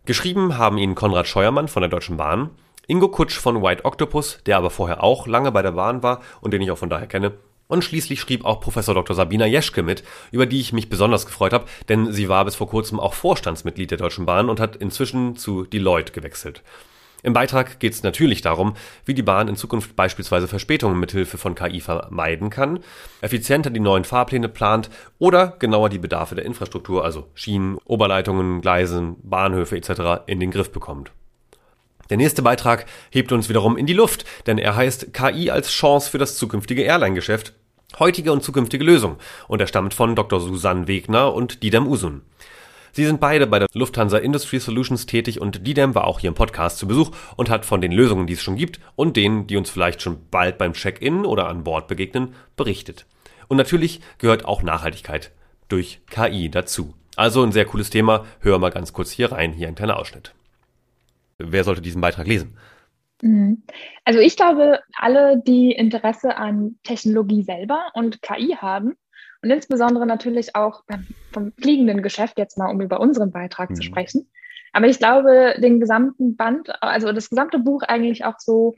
Geschrieben 0.07 0.57
haben 0.57 0.79
ihn 0.79 0.95
Konrad 0.95 1.27
Scheuermann 1.27 1.69
von 1.69 1.83
der 1.83 1.91
Deutschen 1.91 2.17
Bahn, 2.17 2.49
Ingo 2.87 3.09
Kutsch 3.09 3.39
von 3.39 3.63
White 3.63 3.85
Octopus, 3.85 4.39
der 4.47 4.57
aber 4.57 4.71
vorher 4.71 5.05
auch 5.05 5.27
lange 5.27 5.53
bei 5.53 5.61
der 5.61 5.73
Bahn 5.73 6.03
war 6.03 6.23
und 6.41 6.55
den 6.55 6.63
ich 6.63 6.71
auch 6.71 6.79
von 6.79 6.89
daher 6.89 7.09
kenne, 7.09 7.33
und 7.69 7.85
schließlich 7.85 8.19
schrieb 8.19 8.47
auch 8.47 8.61
Professor 8.61 8.95
Dr. 8.95 9.15
Sabina 9.15 9.45
Jeschke 9.45 9.83
mit, 9.83 10.03
über 10.31 10.47
die 10.47 10.61
ich 10.61 10.73
mich 10.73 10.89
besonders 10.89 11.27
gefreut 11.27 11.53
habe, 11.53 11.67
denn 11.91 12.11
sie 12.11 12.31
war 12.31 12.47
bis 12.47 12.55
vor 12.55 12.71
kurzem 12.71 12.99
auch 12.99 13.13
Vorstandsmitglied 13.13 13.91
der 13.91 13.99
Deutschen 13.99 14.25
Bahn 14.25 14.49
und 14.49 14.61
hat 14.61 14.77
inzwischen 14.77 15.37
zu 15.37 15.65
Deloitte 15.65 16.13
gewechselt. 16.13 16.63
Im 17.27 17.33
Beitrag 17.33 17.81
geht 17.81 17.93
es 17.93 18.05
natürlich 18.05 18.41
darum, 18.41 18.75
wie 19.05 19.13
die 19.13 19.25
Bahn 19.25 19.49
in 19.49 19.57
Zukunft 19.57 19.97
beispielsweise 19.97 20.47
Verspätungen 20.47 21.01
mithilfe 21.01 21.39
von 21.39 21.57
KI 21.57 21.81
vermeiden 21.81 22.51
kann, 22.51 22.79
effizienter 23.21 23.71
die 23.71 23.81
neuen 23.81 24.05
Fahrpläne 24.05 24.49
plant 24.49 24.91
oder 25.19 25.57
genauer 25.59 25.89
die 25.89 25.99
Bedarfe 25.99 26.37
der 26.37 26.45
Infrastruktur, 26.45 27.05
also 27.05 27.27
Schienen, 27.35 27.79
Oberleitungen, 27.85 28.61
Gleisen, 28.61 29.17
Bahnhöfe 29.25 29.77
etc. 29.77 30.23
in 30.29 30.39
den 30.39 30.53
Griff 30.53 30.71
bekommt. 30.71 31.11
Der 32.11 32.17
nächste 32.17 32.43
Beitrag 32.43 32.87
hebt 33.11 33.33
uns 33.33 33.49
wiederum 33.49 33.77
in 33.77 33.87
die 33.87 33.93
Luft, 33.93 34.25
denn 34.47 34.59
er 34.59 34.77
heißt 34.77 35.13
KI 35.13 35.51
als 35.51 35.73
Chance 35.73 36.09
für 36.09 36.19
das 36.19 36.39
zukünftige 36.39 36.83
Airline-Geschäft. 36.83 37.55
Heutige 37.99 38.31
und 38.31 38.45
zukünftige 38.45 38.85
Lösung 38.85 39.17
und 39.49 39.61
er 39.61 39.67
stammt 39.67 39.95
von 39.95 40.15
Dr. 40.15 40.39
Susanne 40.39 40.87
Wegner 40.87 41.35
und 41.35 41.65
Didem 41.65 41.89
Usun. 41.89 42.23
Sie 42.97 43.05
sind 43.05 43.21
beide 43.21 43.47
bei 43.47 43.59
der 43.59 43.69
Lufthansa 43.75 44.17
Industry 44.17 44.59
Solutions 44.59 45.05
tätig 45.05 45.39
und 45.39 45.67
Didem 45.67 45.95
war 45.95 46.07
auch 46.07 46.19
hier 46.19 46.29
im 46.29 46.35
Podcast 46.35 46.79
zu 46.79 46.89
Besuch 46.89 47.11
und 47.37 47.51
hat 47.51 47.67
von 47.67 47.83
den 47.83 47.93
Lösungen, 47.93 48.27
die 48.27 48.33
es 48.33 48.41
schon 48.41 48.57
gibt 48.57 48.81
und 48.95 49.19
denen, 49.19 49.47
die 49.47 49.59
uns 49.59 49.69
vielleicht 49.69 50.01
schon 50.01 50.17
bald 50.31 50.57
beim 50.57 50.73
Check-in 50.73 51.27
oder 51.27 51.47
an 51.49 51.63
Bord 51.63 51.89
begegnen, 51.89 52.33
berichtet. 52.57 53.05
Und 53.49 53.59
natürlich 53.59 54.01
gehört 54.17 54.47
auch 54.47 54.63
Nachhaltigkeit 54.63 55.33
durch 55.69 56.01
KI 56.09 56.49
dazu. 56.49 56.95
Also 57.17 57.43
ein 57.43 57.53
sehr 57.53 57.67
cooles 57.67 57.91
Thema. 57.91 58.25
Hör 58.41 58.59
mal 58.59 58.71
ganz 58.71 58.95
kurz 58.95 59.11
hier 59.11 59.31
rein. 59.31 59.53
Hier 59.53 59.69
ein 59.69 59.75
kleiner 59.75 59.99
Ausschnitt. 59.99 60.33
Wer 61.37 61.65
sollte 61.65 61.83
diesen 61.83 62.01
Beitrag 62.01 62.27
lesen? 62.27 62.57
Mhm. 63.21 63.63
Also 64.07 64.21
ich 64.21 64.37
glaube, 64.37 64.81
alle, 64.99 65.43
die 65.47 65.71
Interesse 65.73 66.39
an 66.39 66.77
Technologie 66.83 67.43
selber 67.43 67.91
und 67.93 68.23
KI 68.23 68.57
haben, 68.57 68.97
und 69.47 69.53
insbesondere 69.53 70.07
natürlich 70.07 70.57
auch 70.57 70.83
vom 71.33 71.53
fliegenden 71.53 72.03
Geschäft, 72.03 72.37
jetzt 72.37 72.59
mal 72.59 72.69
um 72.69 72.81
über 72.81 72.99
unseren 72.99 73.31
Beitrag 73.31 73.71
mhm. 73.71 73.77
zu 73.77 73.83
sprechen. 73.83 74.29
Aber 74.73 74.89
ich 74.89 74.99
glaube, 74.99 75.55
den 75.59 75.79
gesamten 75.79 76.37
Band, 76.37 76.83
also 76.83 77.13
das 77.13 77.31
gesamte 77.31 77.61
Buch 77.61 77.83
eigentlich 77.83 78.25
auch 78.25 78.41
so, 78.41 78.75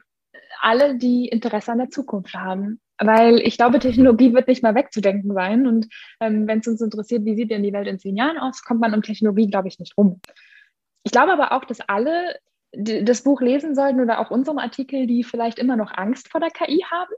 alle, 0.61 0.99
die 0.99 1.27
Interesse 1.27 1.73
an 1.73 1.79
der 1.79 1.89
Zukunft 1.89 2.35
haben. 2.35 2.81
Weil 2.99 3.39
ich 3.39 3.57
glaube, 3.57 3.79
Technologie 3.79 4.35
wird 4.35 4.47
nicht 4.47 4.63
mal 4.63 4.75
wegzudenken 4.75 5.33
sein. 5.33 5.67
Und 5.67 5.89
ähm, 6.21 6.47
wenn 6.47 6.59
es 6.59 6.69
uns 6.69 6.83
interessiert, 6.83 7.25
wie 7.25 7.35
sieht 7.35 7.51
denn 7.51 7.63
die 7.63 7.73
Welt 7.73 7.89
in 7.89 7.99
zehn 7.99 8.17
Jahren 8.17 8.37
aus, 8.37 8.63
kommt 8.63 8.81
man 8.81 8.93
um 8.93 9.01
Technologie, 9.01 9.47
glaube 9.47 9.69
ich, 9.69 9.79
nicht 9.79 9.97
rum. 9.97 10.21
Ich 11.03 11.13
glaube 11.13 11.33
aber 11.33 11.53
auch, 11.53 11.65
dass 11.65 11.81
alle 11.81 12.37
das 12.73 13.23
Buch 13.23 13.41
lesen 13.41 13.75
sollten 13.75 14.01
oder 14.01 14.19
auch 14.21 14.31
unseren 14.31 14.59
Artikel, 14.59 15.07
die 15.07 15.25
vielleicht 15.25 15.59
immer 15.59 15.77
noch 15.77 15.97
Angst 15.97 16.29
vor 16.29 16.41
der 16.41 16.51
KI 16.51 16.85
haben. 16.91 17.15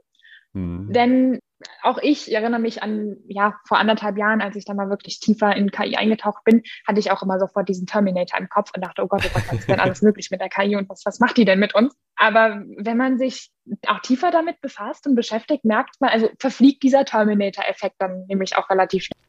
Mhm. 0.53 0.93
Denn 0.93 1.39
auch 1.81 1.97
ich 2.01 2.33
erinnere 2.33 2.59
mich 2.59 2.83
an, 2.83 3.17
ja, 3.27 3.55
vor 3.67 3.77
anderthalb 3.77 4.17
Jahren, 4.17 4.41
als 4.41 4.55
ich 4.55 4.65
da 4.65 4.73
mal 4.73 4.89
wirklich 4.89 5.19
tiefer 5.19 5.55
in 5.55 5.71
KI 5.71 5.95
eingetaucht 5.95 6.43
bin, 6.43 6.63
hatte 6.87 6.99
ich 6.99 7.11
auch 7.11 7.21
immer 7.21 7.39
sofort 7.39 7.69
diesen 7.69 7.87
Terminator 7.87 8.39
im 8.39 8.49
Kopf 8.49 8.71
und 8.75 8.83
dachte, 8.83 9.03
oh 9.03 9.07
Gott, 9.07 9.21
oh 9.25 9.29
Gott, 9.33 9.43
was 9.47 9.59
ist 9.59 9.69
denn 9.69 9.79
alles 9.79 10.01
möglich 10.01 10.29
mit 10.31 10.41
der 10.41 10.49
KI 10.49 10.75
und 10.75 10.89
was, 10.89 11.01
was 11.05 11.19
macht 11.19 11.37
die 11.37 11.45
denn 11.45 11.59
mit 11.59 11.75
uns? 11.75 11.95
Aber 12.15 12.61
wenn 12.77 12.97
man 12.97 13.17
sich 13.17 13.51
auch 13.87 13.99
tiefer 13.99 14.31
damit 14.31 14.61
befasst 14.61 15.07
und 15.07 15.15
beschäftigt, 15.15 15.65
merkt 15.65 15.99
man, 15.99 16.09
also 16.09 16.29
verfliegt 16.39 16.83
dieser 16.83 17.05
Terminator-Effekt 17.05 17.95
dann 17.99 18.25
nämlich 18.27 18.55
auch 18.57 18.69
relativ 18.69 19.03
schnell. 19.03 19.20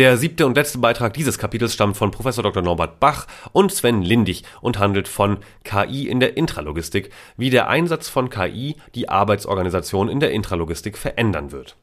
Der 0.00 0.16
siebte 0.16 0.46
und 0.46 0.56
letzte 0.56 0.78
Beitrag 0.78 1.12
dieses 1.12 1.36
Kapitels 1.36 1.74
stammt 1.74 1.94
von 1.94 2.10
Professor 2.10 2.42
Dr. 2.42 2.62
Norbert 2.62 3.00
Bach 3.00 3.26
und 3.52 3.70
Sven 3.70 4.00
Lindig 4.00 4.44
und 4.62 4.78
handelt 4.78 5.08
von 5.08 5.36
KI 5.62 6.08
in 6.08 6.20
der 6.20 6.38
Intralogistik, 6.38 7.10
wie 7.36 7.50
der 7.50 7.68
Einsatz 7.68 8.08
von 8.08 8.30
KI 8.30 8.76
die 8.94 9.10
Arbeitsorganisation 9.10 10.08
in 10.08 10.18
der 10.18 10.30
Intralogistik 10.30 10.96
verändern 10.96 11.52
wird. 11.52 11.76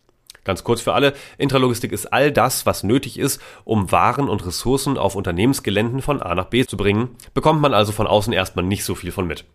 Ganz 0.46 0.64
kurz 0.64 0.82
für 0.82 0.94
alle, 0.94 1.14
Intralogistik 1.38 1.92
ist 1.92 2.12
all 2.12 2.32
das, 2.32 2.66
was 2.66 2.82
nötig 2.82 3.20
ist, 3.20 3.40
um 3.66 3.92
Waren 3.92 4.30
und 4.30 4.44
Ressourcen 4.48 4.98
auf 4.98 5.14
Unternehmensgeländen 5.14 6.02
von 6.02 6.20
A 6.20 6.34
nach 6.34 6.46
B 6.46 6.66
zu 6.66 6.76
bringen, 6.76 7.10
bekommt 7.36 7.62
man 7.62 7.76
also 7.76 7.92
von 7.92 8.08
außen 8.08 8.34
erstmal 8.34 8.66
nicht 8.66 8.84
so 8.84 8.96
viel 8.96 9.12
von 9.12 9.28
mit. 9.28 9.46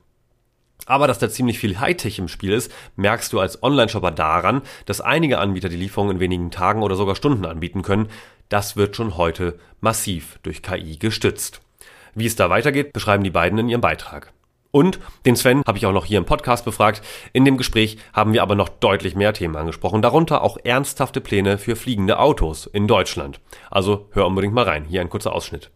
Aber 0.86 1.06
dass 1.06 1.18
da 1.18 1.30
ziemlich 1.30 1.58
viel 1.58 1.78
Hightech 1.78 2.18
im 2.18 2.28
Spiel 2.28 2.52
ist, 2.52 2.72
merkst 2.96 3.32
du 3.32 3.40
als 3.40 3.62
Online-Shopper 3.62 4.10
daran, 4.10 4.62
dass 4.84 5.00
einige 5.00 5.38
Anbieter 5.38 5.68
die 5.68 5.76
Lieferung 5.76 6.10
in 6.10 6.20
wenigen 6.20 6.50
Tagen 6.50 6.82
oder 6.82 6.96
sogar 6.96 7.14
Stunden 7.14 7.44
anbieten 7.44 7.82
können. 7.82 8.08
Das 8.48 8.76
wird 8.76 8.96
schon 8.96 9.16
heute 9.16 9.58
massiv 9.80 10.38
durch 10.42 10.62
KI 10.62 10.96
gestützt. 10.98 11.60
Wie 12.14 12.26
es 12.26 12.36
da 12.36 12.50
weitergeht, 12.50 12.92
beschreiben 12.92 13.24
die 13.24 13.30
beiden 13.30 13.58
in 13.58 13.68
ihrem 13.68 13.80
Beitrag. 13.80 14.32
Und 14.72 14.98
den 15.26 15.36
Sven 15.36 15.62
habe 15.66 15.78
ich 15.78 15.86
auch 15.86 15.92
noch 15.92 16.06
hier 16.06 16.18
im 16.18 16.24
Podcast 16.24 16.64
befragt. 16.64 17.02
In 17.32 17.44
dem 17.44 17.58
Gespräch 17.58 17.98
haben 18.12 18.32
wir 18.32 18.42
aber 18.42 18.54
noch 18.54 18.70
deutlich 18.70 19.14
mehr 19.14 19.34
Themen 19.34 19.54
angesprochen, 19.54 20.02
darunter 20.02 20.42
auch 20.42 20.56
ernsthafte 20.64 21.20
Pläne 21.20 21.58
für 21.58 21.76
fliegende 21.76 22.18
Autos 22.18 22.66
in 22.66 22.88
Deutschland. 22.88 23.40
Also 23.70 24.08
hör 24.12 24.26
unbedingt 24.26 24.54
mal 24.54 24.64
rein. 24.64 24.86
Hier 24.86 25.02
ein 25.02 25.10
kurzer 25.10 25.34
Ausschnitt. 25.34 25.70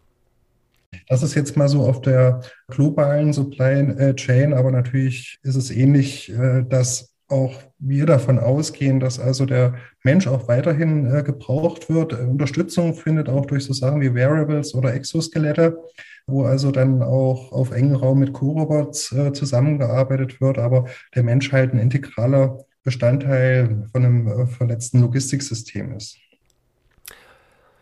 Das 1.07 1.21
ist 1.21 1.35
jetzt 1.35 1.57
mal 1.57 1.69
so 1.69 1.83
auf 1.83 2.01
der 2.01 2.41
globalen 2.69 3.33
Supply 3.33 3.81
äh, 3.81 4.15
Chain, 4.15 4.53
aber 4.53 4.71
natürlich 4.71 5.37
ist 5.43 5.55
es 5.55 5.69
ähnlich, 5.69 6.29
äh, 6.31 6.63
dass 6.67 7.13
auch 7.27 7.53
wir 7.79 8.05
davon 8.05 8.39
ausgehen, 8.39 8.99
dass 8.99 9.19
also 9.19 9.45
der 9.45 9.75
Mensch 10.03 10.27
auch 10.27 10.47
weiterhin 10.47 11.05
äh, 11.13 11.23
gebraucht 11.23 11.89
wird. 11.89 12.13
Unterstützung 12.13 12.95
findet 12.95 13.29
auch 13.29 13.45
durch 13.45 13.65
so 13.65 13.73
Sachen 13.73 14.01
wie 14.01 14.13
Wearables 14.13 14.73
oder 14.73 14.93
Exoskelette, 14.93 15.77
wo 16.25 16.43
also 16.43 16.71
dann 16.71 17.03
auch 17.03 17.51
auf 17.51 17.71
engen 17.71 17.95
Raum 17.95 18.19
mit 18.19 18.33
Co-Robots 18.33 19.15
zusammengearbeitet 19.33 20.41
wird, 20.41 20.57
aber 20.57 20.85
der 21.15 21.23
Mensch 21.23 21.51
halt 21.51 21.73
ein 21.73 21.79
integraler 21.79 22.65
Bestandteil 22.83 23.87
von 23.91 24.05
einem 24.05 24.47
vernetzten 24.47 25.01
Logistiksystem 25.01 25.93
ist. 25.93 26.17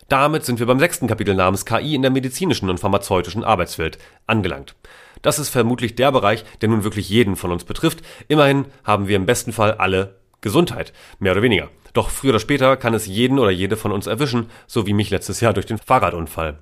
Damit 0.08 0.44
sind 0.44 0.60
wir 0.60 0.66
beim 0.66 0.78
sechsten 0.78 1.08
Kapitel 1.08 1.34
namens 1.34 1.64
KI 1.64 1.96
in 1.96 2.02
der 2.02 2.12
medizinischen 2.12 2.70
und 2.70 2.78
pharmazeutischen 2.78 3.42
Arbeitswelt 3.42 3.98
angelangt. 4.26 4.76
Das 5.22 5.38
ist 5.38 5.48
vermutlich 5.48 5.94
der 5.94 6.12
Bereich, 6.12 6.44
der 6.60 6.68
nun 6.68 6.84
wirklich 6.84 7.08
jeden 7.08 7.36
von 7.36 7.52
uns 7.52 7.64
betrifft. 7.64 8.02
Immerhin 8.28 8.66
haben 8.84 9.08
wir 9.08 9.16
im 9.16 9.26
besten 9.26 9.52
Fall 9.52 9.72
alle 9.72 10.16
Gesundheit, 10.40 10.92
mehr 11.18 11.32
oder 11.32 11.42
weniger. 11.42 11.70
Doch 11.92 12.10
früher 12.10 12.30
oder 12.30 12.40
später 12.40 12.76
kann 12.76 12.94
es 12.94 13.06
jeden 13.06 13.38
oder 13.38 13.50
jede 13.50 13.76
von 13.76 13.90
uns 13.90 14.06
erwischen, 14.06 14.50
so 14.66 14.86
wie 14.86 14.92
mich 14.92 15.10
letztes 15.10 15.40
Jahr 15.40 15.54
durch 15.54 15.66
den 15.66 15.78
Fahrradunfall. 15.78 16.58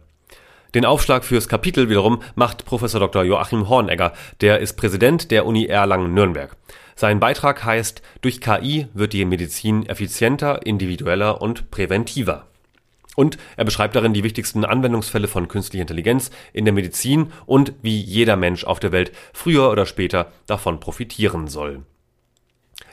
Den 0.75 0.85
Aufschlag 0.85 1.25
fürs 1.25 1.49
Kapitel 1.49 1.89
wiederum 1.89 2.23
macht 2.35 2.65
Professor 2.65 3.01
Dr. 3.01 3.23
Joachim 3.25 3.69
Hornegger, 3.69 4.13
der 4.41 4.59
ist 4.59 4.75
Präsident 4.75 5.31
der 5.31 5.47
Uni 5.47 5.67
Erlangen-Nürnberg. 5.67 6.57
Sein 6.97 7.21
Beitrag 7.21 7.65
heißt, 7.65 8.03
durch 8.23 8.41
KI 8.41 8.87
wird 8.95 9.13
die 9.13 9.25
Medizin 9.25 9.87
effizienter, 9.87 10.67
individueller 10.67 11.43
und 11.43 11.71
präventiver. 11.71 12.47
Und 13.15 13.39
er 13.57 13.65
beschreibt 13.65 13.97
darin 13.97 14.15
die 14.15 14.25
wichtigsten 14.25 14.65
Anwendungsfälle 14.65 15.29
von 15.29 15.49
künstlicher 15.49 15.83
Intelligenz 15.83 16.31
in 16.53 16.65
der 16.65 16.75
Medizin 16.75 17.33
und 17.47 17.73
wie 17.83 18.01
jeder 18.01 18.37
Mensch 18.37 18.65
auf 18.65 18.81
der 18.81 18.93
Welt 18.93 19.12
früher 19.33 19.71
oder 19.71 19.87
später 19.87 20.33
davon 20.47 20.81
profitieren 20.81 21.49
soll. 21.49 21.83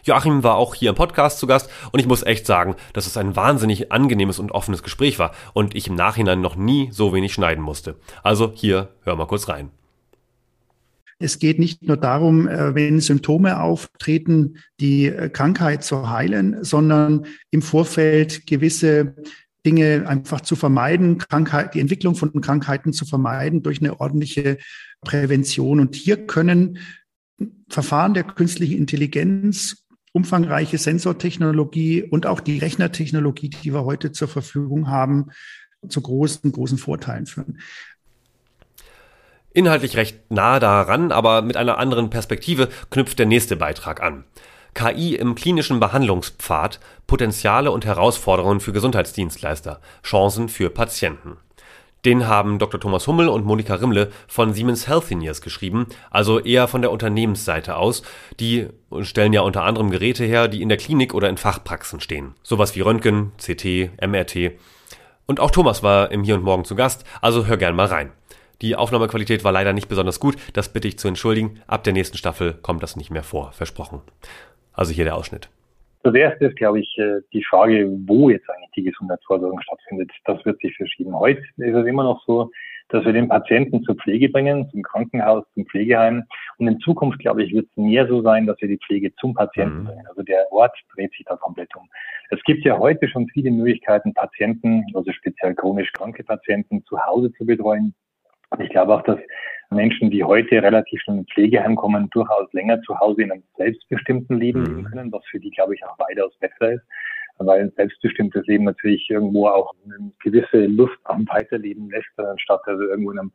Joachim 0.03 0.43
war 0.43 0.55
auch 0.55 0.74
hier 0.76 0.89
im 0.89 0.95
Podcast 0.95 1.39
zu 1.39 1.47
Gast 1.47 1.69
und 1.91 1.99
ich 1.99 2.07
muss 2.07 2.24
echt 2.24 2.45
sagen, 2.47 2.76
dass 2.93 3.05
es 3.05 3.17
ein 3.17 3.36
wahnsinnig 3.36 3.91
angenehmes 3.91 4.39
und 4.39 4.51
offenes 4.51 4.84
Gespräch 4.84 5.19
war 5.19 5.32
und 5.53 5.76
ich 5.76 5.88
im 5.88 5.95
Nachhinein 5.95 6.41
noch 6.41 6.55
nie 6.55 6.89
so 6.91 7.13
wenig 7.13 7.34
schneiden 7.34 7.63
musste. 7.63 7.95
Also 8.24 8.51
hier, 8.53 8.89
hör 9.03 9.15
mal 9.15 9.28
kurz 9.28 9.47
rein. 9.47 9.69
Es 11.19 11.38
geht 11.38 11.59
nicht 11.59 11.84
nur 11.84 11.97
darum, 11.97 12.47
äh, 12.47 12.74
wenn 12.74 12.99
Symptome 12.99 13.61
auftreten, 13.61 14.57
die 14.80 15.05
äh, 15.05 15.30
Krankheit 15.30 15.84
zu 15.84 16.09
heilen, 16.09 16.63
sondern 16.63 17.28
im 17.51 17.61
Vorfeld 17.61 18.47
gewisse 18.47 19.15
Dinge 19.66 20.05
einfach 20.07 20.41
zu 20.41 20.55
vermeiden, 20.55 21.18
Krankheit, 21.18 21.74
die 21.76 21.80
Entwicklung 21.80 22.16
von 22.16 22.41
Krankheiten 22.41 22.93
zu 22.93 23.05
vermeiden 23.05 23.62
durch 23.64 23.80
eine 23.80 23.99
ordentliche 23.99 24.57
Prävention. 25.01 25.80
Und 25.80 25.95
hier 25.95 26.26
können 26.26 26.80
Verfahren 27.70 28.14
der 28.14 28.24
künstlichen 28.24 28.78
Intelligenz, 28.78 29.86
umfangreiche 30.14 30.78
Sensortechnologie 30.78 32.03
und 32.03 32.26
auch 32.26 32.39
die 32.39 32.59
Rechnertechnologie, 32.59 33.49
die 33.49 33.74
wir 33.74 33.86
heute 33.86 34.12
zur 34.12 34.28
Verfügung 34.28 34.89
haben, 34.89 35.32
zu 35.88 36.01
großen, 36.01 36.51
großen 36.51 36.78
Vorteilen 36.78 37.26
führen. 37.26 37.59
Inhaltlich 39.53 39.97
recht 39.97 40.32
nah 40.32 40.59
daran, 40.59 41.12
aber 41.12 41.41
mit 41.41 41.57
einer 41.57 41.78
anderen 41.78 42.09
Perspektive 42.09 42.70
knüpft 42.89 43.20
der 43.20 43.26
nächste 43.26 43.55
Beitrag 43.57 44.01
an. 44.01 44.24
KI 44.74 45.15
im 45.15 45.36
klinischen 45.36 45.80
Behandlungspfad, 45.80 46.80
Potenziale 47.07 47.72
und 47.72 47.86
Herausforderungen 47.86 48.59
für 48.59 48.72
Gesundheitsdienstleister, 48.72 49.82
Chancen 50.03 50.49
für 50.49 50.69
Patienten. 50.69 51.38
Den 52.05 52.28
haben 52.28 52.57
Dr. 52.57 52.80
Thomas 52.80 53.05
Hummel 53.05 53.30
und 53.30 53.45
Monika 53.45 53.76
Rimmle 53.76 54.11
von 54.28 54.53
Siemens 54.53 54.88
Healthineers 54.88 55.41
geschrieben, 55.41 55.86
also 56.09 56.39
eher 56.39 56.67
von 56.67 56.82
der 56.82 56.91
Unternehmensseite 56.91 57.76
aus. 57.76 58.01
Die 58.39 58.69
stellen 59.01 59.34
ja 59.34 59.41
unter 59.41 59.63
anderem 59.63 59.91
Geräte 59.91 60.26
her, 60.26 60.47
die 60.47 60.63
in 60.63 60.69
der 60.69 60.80
Klinik 60.80 61.13
oder 61.13 61.30
in 61.30 61.38
Fachpraxen 61.38 61.99
stehen. 61.99 62.34
Sowas 62.41 62.76
wie 62.76 62.82
Röntgen, 62.82 63.34
CT, 63.38 63.91
MRT. 64.01 64.53
Und 65.28 65.39
auch 65.39 65.51
Thomas 65.51 65.84
war 65.84 66.11
im 66.11 66.24
Hier 66.24 66.36
und 66.36 66.43
Morgen 66.43 66.65
zu 66.65 66.76
Gast, 66.76 67.03
also 67.22 67.45
hör 67.45 67.57
gern 67.57 67.76
mal 67.76 67.86
rein. 67.86 68.11
Die 68.61 68.76
Aufnahmequalität 68.76 69.43
war 69.43 69.51
leider 69.51 69.74
nicht 69.74 69.88
besonders 69.88 70.19
gut, 70.19 70.38
das 70.53 70.69
bitte 70.69 70.88
ich 70.88 70.99
zu 70.99 71.07
entschuldigen. 71.07 71.61
Ab 71.67 71.84
der 71.84 71.93
nächsten 71.93 72.17
Staffel 72.17 72.53
kommt 72.53 72.84
das 72.84 72.95
nicht 72.95 73.09
mehr 73.09 73.24
vor, 73.24 73.51
versprochen. 73.53 74.01
Also 74.74 74.93
hier 74.93 75.05
der 75.05 75.15
Ausschnitt. 75.15 75.49
Das 76.03 76.15
erste 76.15 76.45
ist, 76.45 76.55
glaube 76.55 76.80
ich, 76.80 76.97
äh, 76.97 77.22
die 77.32 77.43
Frage, 77.43 77.88
wo 78.07 78.30
jetzt 78.30 78.49
eigentlich 78.49 78.72
die 78.76 78.84
Gesundheitsversorgung 78.84 79.61
stattfindet. 79.61 80.11
Das 80.26 80.43
wird 80.45 80.59
sich 80.59 80.76
verschieben. 80.76 81.17
Heute 81.17 81.41
ist 81.57 81.76
es 81.76 81.86
immer 81.86 82.03
noch 82.03 82.24
so, 82.26 82.49
dass 82.89 83.05
wir 83.05 83.13
den 83.13 83.30
Patienten 83.30 83.84
zur 83.84 83.95
Pflege 83.95 84.30
bringen, 84.30 84.69
zum 84.72 84.82
Krankenhaus, 84.82 85.45
zum 85.53 85.65
Pflegeheim. 85.65 86.24
Und 86.57 86.67
in 86.67 86.80
Zukunft, 86.80 87.19
glaube 87.19 87.43
ich, 87.43 87.53
wird 87.53 87.67
es 87.69 87.78
mehr 87.78 88.07
so 88.07 88.22
sein, 88.22 88.47
dass 88.47 88.59
wir 88.61 88.67
die 88.67 88.80
Pflege 88.80 89.13
zum 89.15 89.34
Patienten 89.34 89.82
mhm. 89.82 89.86
bringen. 89.86 90.07
Also 90.07 90.24
der 90.24 90.51
Ort 90.51 90.76
dreht 90.95 91.11
sich 91.11 91.26
da 91.26 91.36
komplett 91.36 91.74
um. 91.76 91.88
Es 92.32 92.41
gibt 92.43 92.65
ja 92.65 92.78
heute 92.78 93.07
schon 93.07 93.28
viele 93.30 93.51
Möglichkeiten, 93.51 94.13
Patienten, 94.13 94.84
also 94.93 95.11
speziell 95.11 95.53
chronisch 95.53 95.91
kranke 95.93 96.24
Patienten, 96.24 96.84
zu 96.86 96.99
Hause 96.99 97.32
zu 97.34 97.45
betreuen. 97.45 97.93
Und 98.49 98.61
ich 98.61 98.69
glaube 98.69 98.95
auch, 98.95 99.03
dass 99.03 99.19
Menschen, 99.72 100.11
die 100.11 100.24
heute 100.24 100.61
relativ 100.61 101.01
schon 101.01 101.19
in 101.19 101.26
Pflegeheim 101.26 101.76
kommen, 101.76 102.09
durchaus 102.11 102.51
länger 102.53 102.82
zu 102.82 102.97
Hause 102.99 103.24
in 103.24 103.32
einem 103.32 103.43
selbstbestimmten 103.57 104.39
Leben 104.39 104.65
leben 104.65 104.82
mhm. 104.82 104.86
können, 104.86 105.11
was 105.11 105.24
für 105.30 105.39
die, 105.39 105.49
glaube 105.51 105.76
ich, 105.76 105.86
auch 105.86 105.97
weitaus 105.97 106.34
besser 106.39 106.74
ist, 106.74 106.84
weil 107.38 107.61
ein 107.61 107.72
selbstbestimmtes 107.76 108.45
Leben 108.47 108.65
natürlich 108.65 109.09
irgendwo 109.09 109.47
auch 109.47 109.74
eine 109.86 110.11
gewisse 110.22 110.65
Lust 110.65 110.97
am 111.05 111.28
Weiterleben 111.28 111.89
lässt, 111.89 112.07
anstatt 112.17 112.61
also 112.65 112.84
irgendwo 112.84 113.11
in 113.11 113.19
einem 113.19 113.32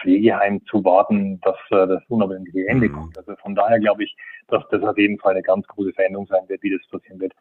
Pflegeheim 0.00 0.60
zu 0.66 0.84
warten, 0.84 1.40
dass 1.40 1.56
äh, 1.70 1.86
das 1.86 2.02
unabhängige 2.08 2.68
Ende 2.68 2.88
mhm. 2.88 2.92
kommt. 2.92 3.18
Also 3.18 3.34
von 3.36 3.54
daher 3.54 3.78
glaube 3.78 4.04
ich, 4.04 4.16
dass 4.48 4.62
das 4.70 4.82
auf 4.82 4.98
jeden 4.98 5.18
Fall 5.18 5.32
eine 5.32 5.42
ganz 5.42 5.66
große 5.66 5.92
Veränderung 5.92 6.26
sein 6.26 6.42
wird, 6.48 6.62
wie 6.62 6.76
das 6.76 6.86
passieren 6.90 7.20
wird. 7.20 7.32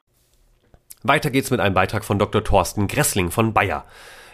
Weiter 1.03 1.29
geht's 1.29 1.51
mit 1.51 1.59
einem 1.59 1.75
Beitrag 1.75 2.03
von 2.03 2.19
Dr. 2.19 2.43
Thorsten 2.43 2.87
Gressling 2.87 3.31
von 3.31 3.53
Bayer. 3.53 3.85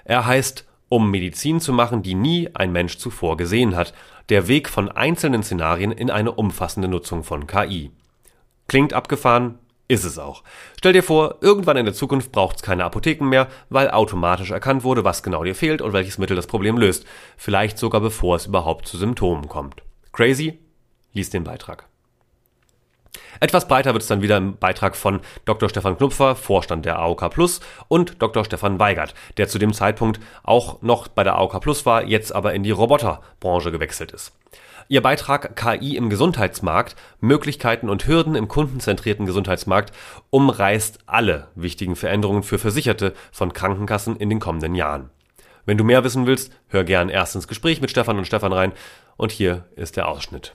Er 0.06 0.26
heißt 0.26 0.70
um 0.94 1.10
Medizin 1.10 1.60
zu 1.60 1.74
machen, 1.74 2.04
die 2.04 2.14
nie 2.14 2.52
ein 2.54 2.72
Mensch 2.72 3.00
zuvor 3.00 3.36
gesehen 3.36 3.76
hat. 3.76 3.96
Der 4.30 4.48
Weg 4.48 4.70
von 4.70 4.89
einzelnen 4.89 5.41
Szenarien 5.41 5.91
in 5.91 6.12
eine 6.12 6.34
umfassende 6.34 6.88
Nutzung 6.88 7.24
von 7.24 7.48
KI. 7.48 7.89
Klingt 8.68 8.94
abgefahren, 8.94 9.58
ist 9.88 10.04
es 10.04 10.20
auch. 10.20 10.44
Stell 10.78 10.94
dir 10.94 11.02
vor, 11.02 11.38
irgendwann 11.41 11.78
in 11.78 11.86
der 11.86 11.96
Zukunft 11.96 12.32
braucht 12.32 12.58
es 12.58 12.62
keine 12.62 12.84
Apotheken 12.84 13.26
mehr, 13.26 13.48
weil 13.70 13.89
automatisch 13.89 14.52
erkannt 14.52 14.84
wurde, 14.84 15.04
was 15.04 15.24
genau 15.24 15.44
dir 15.44 15.56
fehlt 15.56 15.82
und 15.82 15.94
welches 15.94 16.20
Mittel 16.20 16.36
das 16.36 16.46
Problem 16.46 16.78
löst. 16.78 17.08
Vielleicht 17.38 17.80
sogar 17.80 18.00
bevor 18.00 18.36
es 18.36 18.46
überhaupt 18.46 18.88
zu 18.88 19.00
Symptomen 19.00 19.50
kommt. 19.50 19.82
Crazy? 20.12 20.60
Lies 21.12 21.32
den 21.32 21.44
Beitrag. 21.44 21.88
Etwas 23.39 23.68
breiter 23.68 23.93
wird 23.93 24.03
es 24.03 24.07
dann 24.07 24.22
wieder 24.22 24.38
im 24.38 24.57
Beitrag 24.57 24.95
von 24.95 25.20
Dr. 25.45 25.70
Stefan 25.70 25.97
Knupfer, 25.97 26.36
Vorstand 26.36 26.86
der 26.86 26.99
AOK 26.99 27.30
Plus, 27.30 27.59
und 27.88 28.22
Dr. 28.22 28.45
Stefan 28.45 28.80
Weigert, 28.80 29.14
der 29.38 29.47
zu 29.47 29.59
dem 29.59 29.74
Zeitpunkt 29.74 30.20
auch 30.43 30.82
noch 30.82 31.07
bei 31.07 31.24
der 31.24 31.36
AOK 31.36 31.59
Plus 31.59 31.86
war, 31.86 32.05
jetzt 32.05 32.34
aber 32.34 32.53
in 32.53 32.64
die 32.64 32.72
Roboterbranche 32.72 33.72
gewechselt 33.72 34.11
ist. 34.11 34.34
Ihr 34.89 35.01
Beitrag 35.01 35.55
KI 35.55 35.95
im 35.95 36.09
Gesundheitsmarkt, 36.09 36.95
Möglichkeiten 37.22 37.89
und 37.89 38.05
Hürden 38.05 38.36
im 38.36 38.47
kundenzentrierten 38.47 39.26
Gesundheitsmarkt 39.26 39.93
umreißt 40.30 40.99
alle 41.05 41.47
wichtigen 41.55 41.95
Veränderungen 41.95 42.43
für 42.43 42.59
Versicherte 42.59 43.14
von 43.32 43.53
Krankenkassen 43.53 44.18
in 44.18 44.30
den 44.30 44.39
kommenden 44.39 44.76
Jahren. 44.76 45.09
Wenn 45.66 45.78
du 45.78 45.86
mehr 45.86 46.03
wissen 46.03 46.28
willst, 46.28 46.51
hör 46.68 46.84
gern 46.84 47.09
erst 47.09 47.36
ins 47.36 47.47
Gespräch 47.47 47.80
mit 47.80 47.89
Stefan 47.89 48.18
und 48.18 48.26
Stefan 48.26 48.51
rein 48.51 48.74
und 49.16 49.32
hier 49.32 49.66
ist 49.76 49.95
der 49.95 50.09
Ausschnitt. 50.09 50.53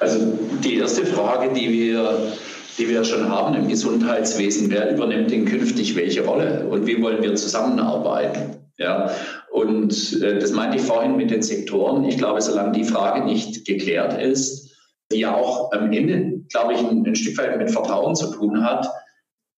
Also 0.00 0.38
die 0.64 0.76
erste 0.76 1.04
Frage, 1.06 1.52
die 1.52 1.70
wir, 1.70 2.32
die 2.78 2.88
wir 2.88 3.04
schon 3.04 3.28
haben 3.28 3.54
im 3.54 3.68
Gesundheitswesen, 3.68 4.70
wer 4.70 4.92
übernimmt 4.92 5.30
denn 5.30 5.44
künftig 5.44 5.96
welche 5.96 6.24
Rolle 6.24 6.66
und 6.68 6.86
wie 6.86 7.02
wollen 7.02 7.22
wir 7.22 7.34
zusammenarbeiten? 7.34 8.56
Ja, 8.76 9.10
und 9.50 10.22
äh, 10.22 10.38
das 10.38 10.52
meinte 10.52 10.76
ich 10.76 10.84
vorhin 10.84 11.16
mit 11.16 11.32
den 11.32 11.42
Sektoren. 11.42 12.04
Ich 12.04 12.16
glaube, 12.16 12.40
solange 12.40 12.72
die 12.72 12.84
Frage 12.84 13.24
nicht 13.24 13.66
geklärt 13.66 14.20
ist, 14.22 14.70
die 15.10 15.20
ja 15.20 15.34
auch 15.34 15.72
am 15.72 15.92
Ende, 15.92 16.44
glaube 16.48 16.74
ich, 16.74 16.78
ein, 16.78 17.04
ein 17.04 17.16
Stück 17.16 17.36
weit 17.38 17.58
mit 17.58 17.72
Vertrauen 17.72 18.14
zu 18.14 18.30
tun 18.30 18.62
hat, 18.62 18.86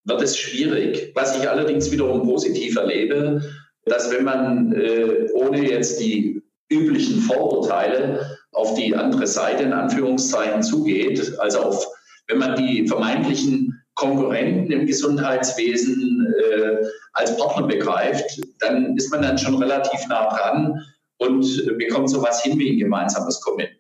wird 0.05 0.23
es 0.23 0.39
schwierig. 0.39 1.13
Was 1.15 1.39
ich 1.39 1.49
allerdings 1.51 1.91
wiederum 1.91 2.23
positiv 2.23 2.77
erlebe, 2.77 3.43
dass 3.85 4.11
wenn 4.11 4.25
man 4.25 4.73
äh, 4.73 5.29
ohne 5.35 5.69
jetzt 5.69 6.01
die 6.01 6.43
üblichen 6.71 7.21
Vorurteile 7.21 8.39
auf 8.53 8.75
die 8.75 8.95
andere 8.95 9.27
Seite 9.27 9.63
in 9.63 9.73
Anführungszeichen 9.73 10.63
zugeht, 10.63 11.39
also 11.39 11.61
auf, 11.61 11.87
wenn 12.29 12.39
man 12.39 12.57
die 12.57 12.87
vermeintlichen 12.87 13.81
Konkurrenten 13.95 14.73
im 14.73 14.87
Gesundheitswesen 14.87 16.27
äh, 16.39 16.77
als 17.13 17.37
Partner 17.37 17.67
begreift, 17.67 18.41
dann 18.61 18.97
ist 18.97 19.11
man 19.11 19.23
dann 19.23 19.39
schon 19.39 19.57
relativ 19.57 20.01
nah 20.09 20.29
dran 20.35 20.81
und 21.19 21.79
bekommt 21.79 22.09
sowas 22.09 22.43
hin 22.43 22.59
wie 22.59 22.73
ein 22.73 22.79
gemeinsames 22.79 23.41
Commitment. 23.41 23.79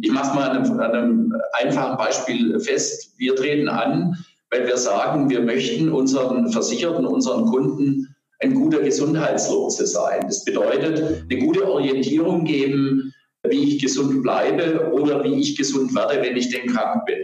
Ich 0.00 0.12
mache 0.12 0.28
es 0.28 0.34
mal 0.34 0.50
an 0.50 0.56
einem, 0.56 0.80
an 0.80 0.92
einem 0.92 1.42
einfachen 1.54 1.96
Beispiel 1.96 2.60
fest. 2.60 3.14
Wir 3.16 3.34
treten 3.34 3.68
an, 3.68 4.16
weil 4.50 4.66
wir 4.66 4.76
sagen, 4.76 5.28
wir 5.30 5.40
möchten 5.40 5.90
unseren 5.90 6.52
Versicherten, 6.52 7.06
unseren 7.06 7.46
Kunden 7.46 8.14
ein 8.40 8.54
guter 8.54 8.80
Gesundheitslotse 8.80 9.86
sein. 9.86 10.22
Das 10.26 10.44
bedeutet, 10.44 11.24
eine 11.28 11.40
gute 11.40 11.68
Orientierung 11.68 12.44
geben, 12.44 13.14
wie 13.50 13.74
ich 13.74 13.82
gesund 13.82 14.22
bleibe 14.22 14.90
oder 14.92 15.22
wie 15.24 15.40
ich 15.40 15.56
gesund 15.56 15.94
werde, 15.94 16.22
wenn 16.22 16.36
ich 16.36 16.50
denn 16.50 16.66
krank 16.66 17.04
bin. 17.06 17.18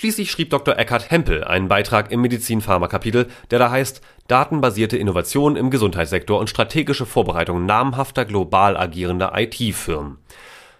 Schließlich 0.00 0.30
schrieb 0.30 0.48
Dr. 0.48 0.78
Eckhard 0.78 1.10
Hempel 1.10 1.44
einen 1.44 1.68
Beitrag 1.68 2.10
im 2.10 2.22
Medizin-Pharma-Kapitel, 2.22 3.26
der 3.50 3.58
da 3.58 3.70
heißt 3.70 4.00
Datenbasierte 4.28 4.96
Innovation 4.96 5.56
im 5.56 5.70
Gesundheitssektor 5.70 6.40
und 6.40 6.48
strategische 6.48 7.04
Vorbereitung 7.04 7.66
namhafter 7.66 8.24
global 8.24 8.78
agierender 8.78 9.32
IT-Firmen. 9.36 10.16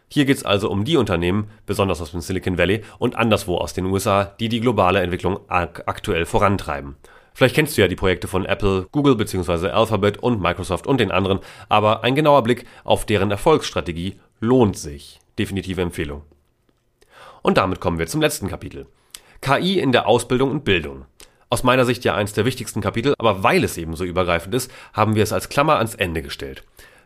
Hier 0.09 0.25
geht 0.25 0.39
es 0.39 0.45
also 0.45 0.71
um 0.71 0.85
die 0.85 0.97
Unternehmen, 0.97 1.51
besonders 1.67 2.01
aus 2.01 2.13
dem 2.13 2.21
Silicon 2.21 2.57
Valley 2.57 2.83
und 2.99 3.15
anderswo 3.15 3.59
aus 3.59 3.75
den 3.75 3.85
USA, 3.85 4.25
die 4.25 4.49
die 4.49 4.61
globale 4.61 5.01
Entwicklung 5.01 5.39
aktuell 5.49 6.25
vorantreiben. 6.25 6.97
Vielleicht 7.35 7.55
kennst 7.55 7.77
du 7.77 7.83
ja 7.83 7.89
die 7.89 7.97
Projekte 7.97 8.29
von 8.29 8.45
Apple, 8.45 8.87
Google 8.93 9.17
bzw. 9.17 9.69
Alphabet 9.69 10.19
und 10.19 10.41
Microsoft 10.41 10.87
und 10.87 11.01
den 11.01 11.11
anderen, 11.11 11.41
aber 11.69 12.03
ein 12.05 12.15
genauer 12.15 12.43
Blick 12.43 12.67
auf 12.85 13.07
deren 13.07 13.31
Erfolgsstrategie 13.31 14.19
lohnt 14.41 14.77
sich. 14.77 15.21
Definitive 15.39 15.81
Empfehlung. 15.81 16.23
Und 17.43 17.57
damit 17.57 17.81
kommen 17.81 17.99
wir 17.99 18.07
zum 18.07 18.21
letzten 18.21 18.49
Kapitel. 18.49 18.87
KI 19.41 19.79
in 19.81 19.93
der 19.93 20.07
Ausbildung 20.07 20.51
und 20.51 20.65
Bildung. 20.65 21.07
Aus 21.49 21.63
meiner 21.63 21.85
Sicht 21.85 22.05
ja 22.05 22.15
eins 22.15 22.33
der 22.33 22.45
wichtigsten 22.45 22.81
Kapitel, 22.81 23.15
aber 23.19 23.43
weil 23.43 23.65
es 23.65 23.77
eben 23.77 23.97
so 23.97 24.05
übergreifend 24.05 24.55
ist, 24.55 24.71
haben 24.93 25.15
wir 25.15 25.23
es 25.23 25.33
als 25.33 25.49
Klammer 25.49 25.79
ans 25.79 25.95
Ende 25.95 26.23
gestellt. 26.23 26.63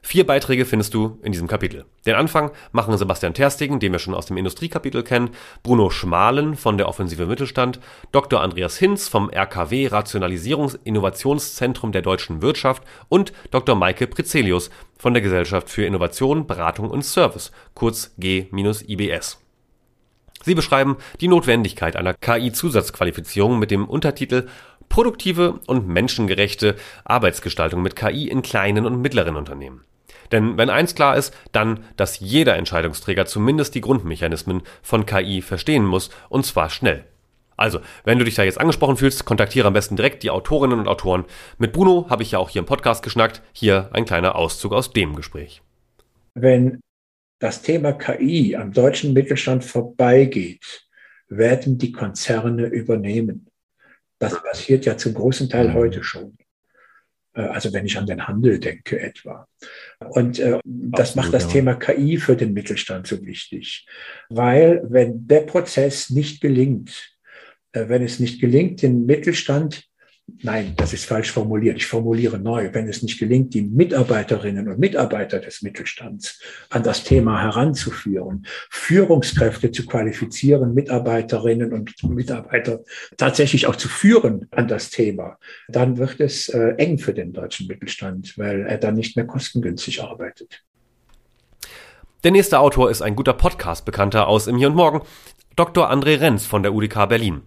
Vier 0.06 0.26
Beiträge 0.26 0.66
findest 0.66 0.92
du 0.92 1.18
in 1.22 1.32
diesem 1.32 1.48
Kapitel. 1.48 1.86
Den 2.04 2.14
Anfang 2.14 2.50
machen 2.72 2.94
Sebastian 2.98 3.32
Terstigen, 3.32 3.80
den 3.80 3.90
wir 3.90 3.98
schon 3.98 4.12
aus 4.12 4.26
dem 4.26 4.36
Industriekapitel 4.36 5.02
kennen, 5.02 5.30
Bruno 5.62 5.88
Schmalen 5.88 6.56
von 6.56 6.76
der 6.76 6.88
Offensive 6.88 7.24
Mittelstand, 7.24 7.80
Dr. 8.12 8.42
Andreas 8.42 8.76
Hinz 8.76 9.08
vom 9.08 9.30
RKW 9.30 9.86
Rationalisierungs-Innovationszentrum 9.86 11.90
der 11.90 12.02
deutschen 12.02 12.42
Wirtschaft 12.42 12.82
und 13.08 13.32
Dr. 13.50 13.76
Maike 13.76 14.06
Prezelius 14.06 14.68
von 14.98 15.14
der 15.14 15.22
Gesellschaft 15.22 15.70
für 15.70 15.86
Innovation, 15.86 16.46
Beratung 16.46 16.90
und 16.90 17.02
Service, 17.02 17.50
kurz 17.72 18.12
G-IBS. 18.18 19.40
Sie 20.42 20.54
beschreiben 20.54 20.98
die 21.22 21.28
Notwendigkeit 21.28 21.96
einer 21.96 22.12
KI-Zusatzqualifizierung 22.12 23.58
mit 23.58 23.70
dem 23.70 23.88
Untertitel 23.88 24.48
Produktive 24.90 25.60
und 25.66 25.88
menschengerechte 25.88 26.76
Arbeitsgestaltung 27.04 27.80
mit 27.80 27.96
KI 27.96 28.28
in 28.28 28.42
kleinen 28.42 28.84
und 28.84 29.00
mittleren 29.00 29.36
Unternehmen. 29.36 29.80
Denn 30.32 30.56
wenn 30.56 30.70
eins 30.70 30.94
klar 30.94 31.16
ist, 31.16 31.34
dann, 31.52 31.84
dass 31.96 32.20
jeder 32.20 32.56
Entscheidungsträger 32.56 33.26
zumindest 33.26 33.74
die 33.74 33.80
Grundmechanismen 33.80 34.62
von 34.82 35.06
KI 35.06 35.42
verstehen 35.42 35.84
muss, 35.84 36.10
und 36.28 36.46
zwar 36.46 36.70
schnell. 36.70 37.04
Also, 37.56 37.80
wenn 38.04 38.18
du 38.18 38.24
dich 38.24 38.34
da 38.34 38.42
jetzt 38.42 38.60
angesprochen 38.60 38.96
fühlst, 38.96 39.24
kontaktiere 39.24 39.68
am 39.68 39.74
besten 39.74 39.96
direkt 39.96 40.22
die 40.22 40.30
Autorinnen 40.30 40.78
und 40.78 40.88
Autoren. 40.88 41.24
Mit 41.58 41.72
Bruno 41.72 42.06
habe 42.10 42.22
ich 42.22 42.32
ja 42.32 42.38
auch 42.38 42.50
hier 42.50 42.60
im 42.60 42.66
Podcast 42.66 43.04
geschnackt. 43.04 43.42
Hier 43.52 43.90
ein 43.92 44.04
kleiner 44.04 44.34
Auszug 44.34 44.72
aus 44.72 44.92
dem 44.92 45.14
Gespräch. 45.14 45.62
Wenn 46.34 46.80
das 47.38 47.62
Thema 47.62 47.92
KI 47.92 48.56
am 48.56 48.72
deutschen 48.72 49.12
Mittelstand 49.12 49.64
vorbeigeht, 49.64 50.86
werden 51.28 51.78
die 51.78 51.92
Konzerne 51.92 52.66
übernehmen. 52.66 53.46
Das 54.18 54.42
passiert 54.42 54.84
ja 54.86 54.96
zum 54.96 55.14
großen 55.14 55.48
Teil 55.48 55.74
heute 55.74 56.02
schon. 56.02 56.36
Äh, 57.34 57.42
also 57.42 57.72
wenn 57.72 57.86
ich 57.86 57.98
an 57.98 58.06
den 58.06 58.26
Handel 58.26 58.58
denke 58.58 59.00
etwa. 59.00 59.46
Und 59.98 60.38
äh, 60.38 60.60
das 60.64 61.10
Absolut, 61.10 61.16
macht 61.16 61.34
das 61.34 61.44
ja. 61.44 61.50
Thema 61.50 61.74
KI 61.74 62.16
für 62.16 62.36
den 62.36 62.52
Mittelstand 62.52 63.06
so 63.06 63.24
wichtig. 63.24 63.86
Weil 64.28 64.82
wenn 64.88 65.26
der 65.26 65.40
Prozess 65.40 66.10
nicht 66.10 66.40
gelingt, 66.40 67.16
äh, 67.72 67.88
wenn 67.88 68.02
es 68.02 68.20
nicht 68.20 68.40
gelingt, 68.40 68.82
den 68.82 69.06
Mittelstand 69.06 69.84
Nein, 70.26 70.74
das 70.76 70.94
ist 70.94 71.04
falsch 71.04 71.30
formuliert. 71.30 71.76
Ich 71.76 71.86
formuliere 71.86 72.38
neu. 72.38 72.70
Wenn 72.72 72.88
es 72.88 73.02
nicht 73.02 73.18
gelingt, 73.18 73.52
die 73.52 73.62
Mitarbeiterinnen 73.62 74.68
und 74.68 74.78
Mitarbeiter 74.78 75.38
des 75.38 75.60
Mittelstands 75.60 76.40
an 76.70 76.82
das 76.82 77.04
Thema 77.04 77.42
heranzuführen, 77.42 78.46
Führungskräfte 78.70 79.70
zu 79.70 79.86
qualifizieren, 79.86 80.72
Mitarbeiterinnen 80.72 81.74
und 81.74 82.02
Mitarbeiter 82.04 82.80
tatsächlich 83.18 83.66
auch 83.66 83.76
zu 83.76 83.88
führen 83.88 84.48
an 84.50 84.66
das 84.66 84.90
Thema, 84.90 85.38
dann 85.68 85.98
wird 85.98 86.20
es 86.20 86.48
äh, 86.48 86.74
eng 86.78 86.98
für 86.98 87.12
den 87.12 87.32
deutschen 87.34 87.66
Mittelstand, 87.66 88.38
weil 88.38 88.66
er 88.66 88.78
dann 88.78 88.94
nicht 88.94 89.16
mehr 89.16 89.26
kostengünstig 89.26 90.02
arbeitet. 90.02 90.62
Der 92.22 92.30
nächste 92.30 92.60
Autor 92.60 92.90
ist 92.90 93.02
ein 93.02 93.16
guter 93.16 93.34
Podcast-Bekannter 93.34 94.26
aus 94.26 94.46
Im 94.46 94.56
Hier 94.56 94.68
und 94.68 94.76
Morgen, 94.76 95.02
Dr. 95.56 95.90
André 95.90 96.18
Renz 96.18 96.46
von 96.46 96.62
der 96.62 96.72
UDK 96.72 97.06
Berlin. 97.08 97.42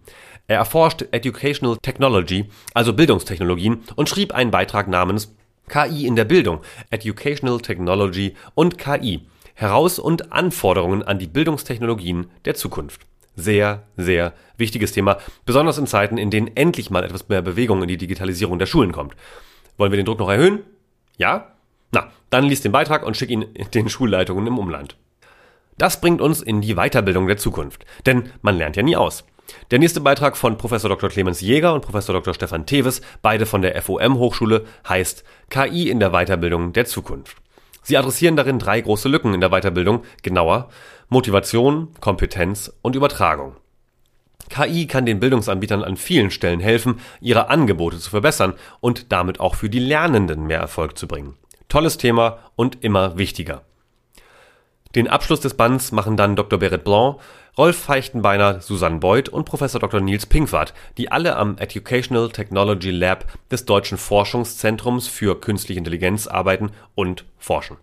Er 0.49 0.59
erforscht 0.59 1.03
Educational 1.11 1.77
Technology, 1.81 2.45
also 2.73 2.93
Bildungstechnologien, 2.93 3.83
und 3.97 4.07
schrieb 4.07 4.33
einen 4.33 4.49
Beitrag 4.49 4.87
namens 4.87 5.35
KI 5.67 6.07
in 6.07 6.15
der 6.15 6.23
Bildung, 6.23 6.61
Educational 6.89 7.59
Technology 7.59 8.33
und 8.55 8.77
KI. 8.77 9.27
Heraus- 9.55 9.99
und 9.99 10.31
Anforderungen 10.31 11.03
an 11.03 11.19
die 11.19 11.27
Bildungstechnologien 11.27 12.27
der 12.45 12.55
Zukunft. 12.55 13.01
Sehr, 13.35 13.83
sehr 13.97 14.33
wichtiges 14.55 14.93
Thema, 14.93 15.17
besonders 15.45 15.79
in 15.79 15.87
Zeiten, 15.87 16.17
in 16.17 16.29
denen 16.29 16.55
endlich 16.55 16.89
mal 16.91 17.03
etwas 17.03 17.27
mehr 17.27 17.41
Bewegung 17.41 17.81
in 17.81 17.89
die 17.89 17.97
Digitalisierung 17.97 18.57
der 18.57 18.67
Schulen 18.67 18.93
kommt. 18.93 19.15
Wollen 19.77 19.91
wir 19.91 19.97
den 19.97 20.05
Druck 20.05 20.19
noch 20.19 20.29
erhöhen? 20.29 20.59
Ja? 21.17 21.55
Na, 21.91 22.11
dann 22.29 22.45
liest 22.45 22.63
den 22.63 22.71
Beitrag 22.71 23.05
und 23.05 23.17
schick 23.17 23.31
ihn 23.31 23.47
den 23.73 23.89
Schulleitungen 23.89 24.47
im 24.47 24.57
Umland. 24.57 24.95
Das 25.77 25.99
bringt 25.99 26.21
uns 26.21 26.41
in 26.41 26.61
die 26.61 26.75
Weiterbildung 26.75 27.27
der 27.27 27.37
Zukunft, 27.37 27.85
denn 28.05 28.31
man 28.41 28.57
lernt 28.57 28.77
ja 28.77 28.83
nie 28.83 28.95
aus. 28.95 29.25
Der 29.71 29.79
nächste 29.79 30.01
Beitrag 30.01 30.37
von 30.37 30.57
Professor 30.57 30.89
Dr. 30.89 31.09
Clemens 31.09 31.41
Jäger 31.41 31.73
und 31.73 31.81
Professor 31.81 32.13
Dr. 32.13 32.33
Stefan 32.33 32.65
Teves, 32.65 33.01
beide 33.21 33.45
von 33.45 33.61
der 33.61 33.81
FOM 33.81 34.17
Hochschule, 34.17 34.65
heißt 34.87 35.23
KI 35.49 35.89
in 35.89 35.99
der 35.99 36.11
Weiterbildung 36.11 36.73
der 36.73 36.85
Zukunft. 36.85 37.37
Sie 37.83 37.97
adressieren 37.97 38.35
darin 38.35 38.59
drei 38.59 38.81
große 38.81 39.07
Lücken 39.07 39.33
in 39.33 39.41
der 39.41 39.49
Weiterbildung, 39.49 40.03
genauer 40.21 40.69
Motivation, 41.09 41.89
Kompetenz 42.01 42.71
und 42.81 42.95
Übertragung. 42.95 43.55
KI 44.49 44.87
kann 44.87 45.05
den 45.05 45.19
Bildungsanbietern 45.19 45.83
an 45.83 45.97
vielen 45.97 46.31
Stellen 46.31 46.59
helfen, 46.59 46.99
ihre 47.21 47.49
Angebote 47.49 47.97
zu 47.97 48.09
verbessern 48.09 48.53
und 48.79 49.11
damit 49.11 49.39
auch 49.39 49.55
für 49.55 49.69
die 49.69 49.79
Lernenden 49.79 50.47
mehr 50.47 50.59
Erfolg 50.59 50.97
zu 50.97 51.07
bringen. 51.07 51.35
Tolles 51.69 51.97
Thema 51.97 52.39
und 52.55 52.83
immer 52.83 53.17
wichtiger. 53.17 53.63
Den 54.95 55.07
Abschluss 55.07 55.41
des 55.41 55.53
Bands 55.53 55.91
machen 55.91 56.17
dann 56.17 56.35
Dr. 56.35 56.59
Berit 56.59 56.83
Blanc, 56.83 57.19
Rolf 57.57 57.77
Feichtenbeiner, 57.77 58.61
Susanne 58.61 58.99
Beuth 58.99 59.29
und 59.29 59.45
Professor 59.45 59.81
Dr. 59.81 59.99
Nils 59.99 60.27
Pinkwart, 60.27 60.73
die 60.97 61.11
alle 61.11 61.35
am 61.35 61.57
Educational 61.57 62.29
Technology 62.29 62.91
Lab 62.91 63.25
des 63.49 63.65
Deutschen 63.65 63.97
Forschungszentrums 63.97 65.07
für 65.07 65.41
Künstliche 65.41 65.79
Intelligenz 65.79 66.27
arbeiten 66.27 66.71
und 66.93 67.25
forschen. 67.39 67.77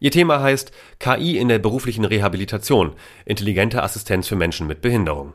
Ihr 0.00 0.10
Thema 0.10 0.40
heißt 0.40 0.72
KI 1.00 1.38
in 1.38 1.48
der 1.48 1.58
beruflichen 1.58 2.04
Rehabilitation, 2.04 2.92
intelligente 3.24 3.82
Assistenz 3.82 4.28
für 4.28 4.36
Menschen 4.36 4.66
mit 4.66 4.80
Behinderung. 4.80 5.32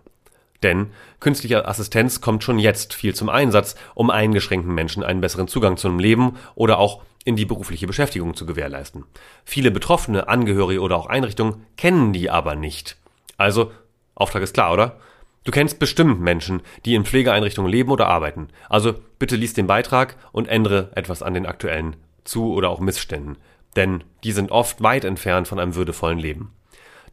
Denn 0.64 0.91
künstliche 1.20 1.68
Assistenz 1.68 2.22
kommt 2.22 2.43
schon 2.43 2.57
jetzt 2.57 2.93
viel 2.93 3.14
zum 3.14 3.30
Einsatz, 3.30 3.76
um 3.93 4.09
eingeschränkten 4.09 4.74
Menschen 4.74 5.03
einen 5.03 5.22
besseren 5.22 5.47
Zugang 5.47 5.78
zum 5.78 5.99
Leben 5.99 6.38
oder 6.55 6.80
auch 6.80 7.03
in 7.26 7.36
die 7.36 7.45
berufliche 7.45 7.88
Beschäftigung 7.88 8.36
zu 8.36 8.45
gewährleisten. 8.45 9.05
Viele 9.45 9.72
Betroffene, 9.72 10.28
Angehörige 10.28 10.82
oder 10.82 10.97
auch 10.97 11.07
Einrichtungen 11.07 11.66
kennen 11.78 12.14
die 12.14 12.30
aber 12.30 12.55
nicht. 12.55 12.97
Also, 13.38 13.72
Auftrag 14.16 14.43
ist 14.43 14.53
klar, 14.53 14.74
oder? 14.74 14.99
Du 15.43 15.51
kennst 15.51 15.80
bestimmt 15.80 16.22
Menschen, 16.22 16.61
die 16.86 16.95
in 16.95 17.05
Pflegeeinrichtungen 17.05 17.70
leben 17.70 17.91
oder 17.91 18.07
arbeiten. 18.07 18.47
Also 18.70 18.95
bitte 19.20 19.36
lies 19.36 19.53
den 19.53 19.68
Beitrag 19.68 20.16
und 20.32 20.47
ändere 20.47 20.91
etwas 20.95 21.22
an 21.22 21.34
den 21.34 21.45
aktuellen 21.45 21.97
Zu- 22.24 22.53
oder 22.53 22.70
auch 22.70 22.80
Missständen. 22.80 23.38
Denn 23.76 24.03
die 24.24 24.32
sind 24.32 24.51
oft 24.51 24.82
weit 24.82 25.03
entfernt 25.03 25.47
von 25.47 25.59
einem 25.59 25.76
würdevollen 25.76 26.20
Leben. 26.20 26.53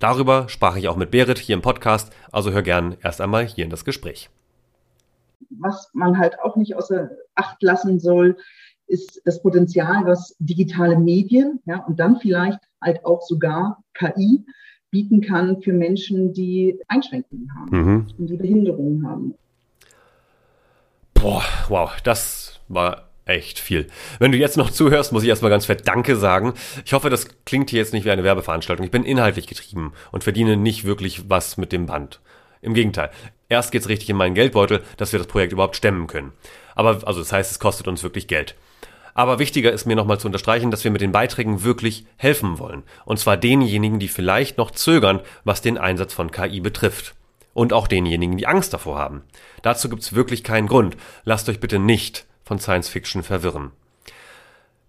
Darüber 0.00 0.48
sprach 0.48 0.76
ich 0.76 0.88
auch 0.88 0.96
mit 0.96 1.10
Berit 1.10 1.38
hier 1.38 1.54
im 1.54 1.62
Podcast, 1.62 2.10
also 2.32 2.50
hör 2.50 2.62
gern 2.62 2.96
erst 3.02 3.20
einmal 3.20 3.46
hier 3.46 3.64
in 3.64 3.70
das 3.70 3.84
Gespräch. 3.84 4.30
Was 5.50 5.90
man 5.92 6.18
halt 6.18 6.40
auch 6.40 6.56
nicht 6.56 6.74
außer 6.74 7.10
Acht 7.34 7.62
lassen 7.62 8.00
soll, 8.00 8.38
ist 8.86 9.20
das 9.26 9.42
Potenzial, 9.42 10.06
was 10.06 10.34
digitale 10.38 10.98
Medien 10.98 11.60
ja, 11.66 11.84
und 11.84 12.00
dann 12.00 12.18
vielleicht 12.18 12.60
halt 12.80 13.04
auch 13.04 13.20
sogar 13.20 13.84
KI 13.92 14.44
bieten 14.90 15.20
kann 15.20 15.60
für 15.60 15.74
Menschen, 15.74 16.32
die 16.32 16.80
Einschränkungen 16.88 17.54
haben 17.54 17.76
mhm. 17.76 18.06
und 18.18 18.26
die 18.26 18.36
Behinderungen 18.38 19.06
haben. 19.06 19.34
Boah, 21.12 21.44
wow, 21.68 21.92
das 22.02 22.58
war 22.68 23.09
echt 23.30 23.58
viel. 23.58 23.86
Wenn 24.18 24.32
du 24.32 24.38
jetzt 24.38 24.56
noch 24.56 24.70
zuhörst, 24.70 25.12
muss 25.12 25.22
ich 25.22 25.28
erstmal 25.28 25.50
ganz 25.50 25.66
fett 25.66 25.86
Danke 25.86 26.16
sagen. 26.16 26.54
Ich 26.84 26.92
hoffe, 26.92 27.10
das 27.10 27.28
klingt 27.44 27.70
hier 27.70 27.78
jetzt 27.78 27.92
nicht 27.92 28.04
wie 28.04 28.10
eine 28.10 28.24
Werbeveranstaltung. 28.24 28.84
Ich 28.84 28.92
bin 28.92 29.04
inhaltlich 29.04 29.46
getrieben 29.46 29.92
und 30.12 30.24
verdiene 30.24 30.56
nicht 30.56 30.84
wirklich 30.84 31.28
was 31.28 31.56
mit 31.56 31.72
dem 31.72 31.86
Band. 31.86 32.20
Im 32.62 32.74
Gegenteil. 32.74 33.10
Erst 33.48 33.72
geht's 33.72 33.88
richtig 33.88 34.10
in 34.10 34.16
meinen 34.16 34.34
Geldbeutel, 34.34 34.82
dass 34.96 35.12
wir 35.12 35.18
das 35.18 35.26
Projekt 35.26 35.52
überhaupt 35.52 35.76
stemmen 35.76 36.06
können. 36.06 36.32
Aber, 36.74 37.06
also 37.06 37.20
das 37.20 37.32
heißt, 37.32 37.50
es 37.50 37.58
kostet 37.58 37.88
uns 37.88 38.02
wirklich 38.02 38.28
Geld. 38.28 38.54
Aber 39.14 39.38
wichtiger 39.38 39.72
ist 39.72 39.86
mir 39.86 39.96
nochmal 39.96 40.20
zu 40.20 40.28
unterstreichen, 40.28 40.70
dass 40.70 40.84
wir 40.84 40.90
mit 40.90 41.00
den 41.00 41.12
Beiträgen 41.12 41.64
wirklich 41.64 42.04
helfen 42.16 42.58
wollen. 42.58 42.84
Und 43.04 43.18
zwar 43.18 43.36
denjenigen, 43.36 43.98
die 43.98 44.08
vielleicht 44.08 44.56
noch 44.56 44.70
zögern, 44.70 45.20
was 45.44 45.62
den 45.62 45.78
Einsatz 45.78 46.14
von 46.14 46.30
KI 46.30 46.60
betrifft. 46.60 47.14
Und 47.52 47.72
auch 47.72 47.88
denjenigen, 47.88 48.36
die 48.36 48.46
Angst 48.46 48.72
davor 48.72 48.98
haben. 48.98 49.22
Dazu 49.62 49.88
gibt's 49.88 50.14
wirklich 50.14 50.44
keinen 50.44 50.68
Grund. 50.68 50.96
Lasst 51.24 51.48
euch 51.48 51.58
bitte 51.58 51.78
nicht 51.80 52.24
von 52.50 52.58
Science 52.58 52.88
Fiction 52.88 53.22
verwirren. 53.22 53.70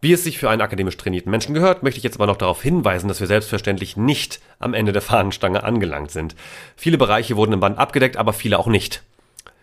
Wie 0.02 0.14
es 0.14 0.24
sich 0.24 0.40
für 0.40 0.50
einen 0.50 0.64
akademisch 0.64 0.98
trainierten 0.98 1.30
Menschen 1.30 1.54
gehört, 1.54 1.84
möchte 1.84 2.00
ich 2.00 2.04
jetzt 2.04 2.16
aber 2.16 2.26
noch 2.26 2.38
darauf 2.38 2.64
hinweisen, 2.64 3.08
dass 3.08 3.20
wir 3.20 3.28
selbstverständlich 3.28 3.96
nicht 3.96 4.42
am 4.58 4.74
Ende 4.74 4.94
der 4.94 5.04
Fahnenstange 5.04 5.64
angelangt 5.64 6.10
sind. 6.10 6.36
Viele 6.76 6.98
Bereiche 6.98 7.36
wurden 7.36 7.54
im 7.54 7.60
Band 7.60 7.78
abgedeckt, 7.78 8.18
aber 8.18 8.34
viele 8.34 8.58
auch 8.58 8.66
nicht. 8.66 9.04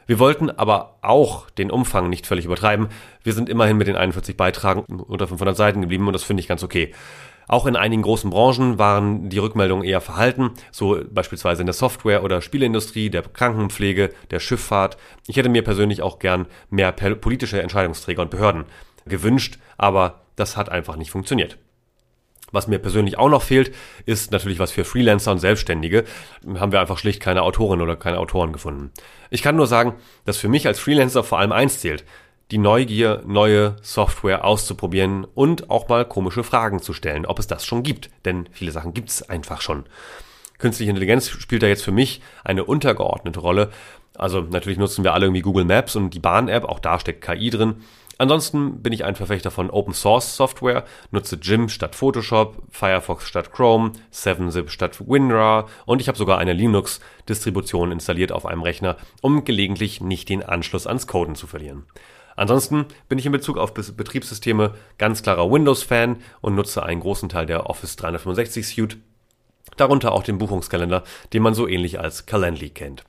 Wir 0.06 0.20
wollten 0.20 0.48
aber 0.48 0.94
auch 1.02 1.50
den 1.50 1.72
Umfang 1.72 2.08
nicht 2.08 2.24
völlig 2.24 2.44
übertreiben. 2.44 2.86
Wir 3.24 3.32
sind 3.32 3.48
immerhin 3.48 3.76
mit 3.76 3.88
den 3.88 3.96
41 3.96 4.36
Beitragen 4.36 4.82
unter 4.82 5.26
500 5.26 5.56
Seiten 5.56 5.80
geblieben 5.80 6.06
und 6.06 6.12
das 6.12 6.22
finde 6.22 6.40
ich 6.40 6.46
ganz 6.46 6.62
okay. 6.62 6.94
Auch 7.48 7.66
in 7.66 7.76
einigen 7.76 8.02
großen 8.02 8.30
Branchen 8.30 8.78
waren 8.78 9.30
die 9.30 9.38
Rückmeldungen 9.38 9.84
eher 9.84 10.02
verhalten, 10.02 10.50
so 10.70 11.00
beispielsweise 11.10 11.62
in 11.62 11.66
der 11.66 11.72
Software- 11.72 12.22
oder 12.22 12.42
Spieleindustrie, 12.42 13.08
der 13.08 13.22
Krankenpflege, 13.22 14.10
der 14.30 14.38
Schifffahrt. 14.38 14.98
Ich 15.26 15.36
hätte 15.36 15.48
mir 15.48 15.64
persönlich 15.64 16.02
auch 16.02 16.18
gern 16.18 16.46
mehr 16.68 16.92
politische 16.92 17.60
Entscheidungsträger 17.62 18.22
und 18.22 18.30
Behörden 18.30 18.66
gewünscht, 19.06 19.58
aber 19.78 20.20
das 20.36 20.58
hat 20.58 20.68
einfach 20.68 20.96
nicht 20.96 21.10
funktioniert. 21.10 21.58
Was 22.50 22.66
mir 22.66 22.78
persönlich 22.78 23.18
auch 23.18 23.28
noch 23.28 23.42
fehlt, 23.42 23.74
ist 24.06 24.32
natürlich 24.32 24.58
was 24.58 24.70
für 24.70 24.84
Freelancer 24.84 25.32
und 25.32 25.38
Selbstständige. 25.38 26.04
Haben 26.58 26.72
wir 26.72 26.80
einfach 26.80 26.98
schlicht 26.98 27.20
keine 27.20 27.42
Autorin 27.42 27.80
oder 27.80 27.96
keine 27.96 28.18
Autoren 28.18 28.52
gefunden. 28.52 28.90
Ich 29.30 29.42
kann 29.42 29.56
nur 29.56 29.66
sagen, 29.66 29.94
dass 30.24 30.38
für 30.38 30.48
mich 30.48 30.66
als 30.66 30.78
Freelancer 30.78 31.24
vor 31.24 31.38
allem 31.38 31.52
eins 31.52 31.80
zählt. 31.80 32.04
Die 32.50 32.58
Neugier, 32.58 33.22
neue 33.26 33.76
Software 33.82 34.44
auszuprobieren 34.44 35.26
und 35.34 35.68
auch 35.68 35.88
mal 35.88 36.06
komische 36.06 36.42
Fragen 36.42 36.80
zu 36.80 36.94
stellen, 36.94 37.26
ob 37.26 37.38
es 37.38 37.46
das 37.46 37.66
schon 37.66 37.82
gibt. 37.82 38.08
Denn 38.24 38.48
viele 38.52 38.72
Sachen 38.72 38.94
gibt 38.94 39.10
es 39.10 39.28
einfach 39.28 39.60
schon. 39.60 39.84
Künstliche 40.56 40.88
Intelligenz 40.88 41.28
spielt 41.28 41.62
da 41.62 41.66
jetzt 41.66 41.84
für 41.84 41.92
mich 41.92 42.22
eine 42.44 42.64
untergeordnete 42.64 43.40
Rolle. 43.40 43.70
Also 44.16 44.40
natürlich 44.40 44.78
nutzen 44.78 45.04
wir 45.04 45.12
alle 45.12 45.26
irgendwie 45.26 45.42
Google 45.42 45.66
Maps 45.66 45.94
und 45.94 46.14
die 46.14 46.20
Bahn-App, 46.20 46.64
auch 46.64 46.80
da 46.80 46.98
steckt 46.98 47.22
KI 47.22 47.50
drin. 47.50 47.76
Ansonsten 48.16 48.82
bin 48.82 48.92
ich 48.92 49.04
ein 49.04 49.14
Verfechter 49.14 49.52
von 49.52 49.70
Open 49.70 49.94
Source 49.94 50.34
Software, 50.34 50.84
nutze 51.12 51.36
Jim 51.36 51.68
statt 51.68 51.94
Photoshop, 51.94 52.56
Firefox 52.70 53.28
statt 53.28 53.52
Chrome, 53.52 53.92
7-Zip 54.12 54.70
statt 54.70 55.00
WinRAR 55.06 55.68
und 55.86 56.00
ich 56.00 56.08
habe 56.08 56.18
sogar 56.18 56.38
eine 56.38 56.54
Linux-Distribution 56.54 57.92
installiert 57.92 58.32
auf 58.32 58.44
einem 58.44 58.62
Rechner, 58.62 58.96
um 59.20 59.44
gelegentlich 59.44 60.00
nicht 60.00 60.30
den 60.30 60.42
Anschluss 60.42 60.88
ans 60.88 61.06
Coden 61.06 61.36
zu 61.36 61.46
verlieren. 61.46 61.84
Ansonsten 62.38 62.86
bin 63.08 63.18
ich 63.18 63.26
in 63.26 63.32
Bezug 63.32 63.58
auf 63.58 63.74
Betriebssysteme 63.74 64.74
ganz 64.96 65.24
klarer 65.24 65.50
Windows-Fan 65.50 66.18
und 66.40 66.54
nutze 66.54 66.84
einen 66.84 67.00
großen 67.00 67.28
Teil 67.28 67.46
der 67.46 67.68
Office 67.68 67.96
365 67.96 68.64
Suite, 68.64 68.96
darunter 69.76 70.12
auch 70.12 70.22
den 70.22 70.38
Buchungskalender, 70.38 71.02
den 71.32 71.42
man 71.42 71.54
so 71.54 71.66
ähnlich 71.66 71.98
als 71.98 72.26
Calendly 72.26 72.70
kennt. 72.70 73.02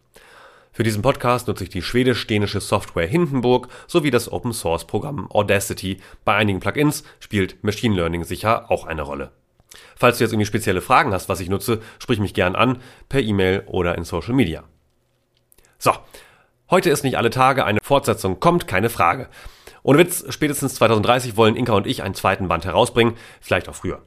Für 0.71 0.82
diesen 0.82 1.03
Podcast 1.03 1.47
nutze 1.47 1.63
ich 1.63 1.69
die 1.69 1.84
schwedisch-dänische 1.84 2.59
Software 2.59 3.05
Hindenburg 3.05 3.67
sowie 3.86 4.09
das 4.09 4.32
Open-Source-Programm 4.32 5.30
Audacity. 5.30 5.99
Bei 6.25 6.34
einigen 6.34 6.59
Plugins 6.59 7.03
spielt 7.19 7.63
Machine 7.63 7.95
Learning 7.95 8.23
sicher 8.23 8.71
auch 8.71 8.88
eine 8.88 9.03
Rolle. 9.03 9.32
Falls 9.95 10.17
du 10.17 10.23
jetzt 10.23 10.34
irgendwie 10.34 10.47
spezielle 10.47 10.82
Fragen 10.82 11.13
hast, 11.13 11.30
was 11.30 11.39
ich 11.39 11.49
nutze, 11.49 11.82
sprich 11.99 12.19
mich 12.19 12.34
gern 12.34 12.55
an, 12.55 12.82
per 13.09 13.21
E-Mail 13.21 13.65
oder 13.67 13.95
in 13.95 14.05
Social 14.05 14.34
Media. 14.34 14.63
So, 15.77 15.91
heute 16.70 16.89
ist 16.89 17.03
nicht 17.03 17.17
alle 17.17 17.30
Tage, 17.30 17.65
eine 17.65 17.80
Fortsetzung 17.82 18.39
kommt, 18.39 18.67
keine 18.67 18.89
Frage. 18.89 19.30
Ohne 19.84 19.99
Witz, 19.99 20.26
spätestens 20.30 20.76
2030 20.76 21.38
wollen 21.38 21.55
Inka 21.55 21.74
und 21.74 21.88
ich 21.88 22.03
einen 22.03 22.15
zweiten 22.15 22.47
Band 22.47 22.65
herausbringen, 22.65 23.15
vielleicht 23.41 23.70
auch 23.70 23.76
früher. 23.76 24.01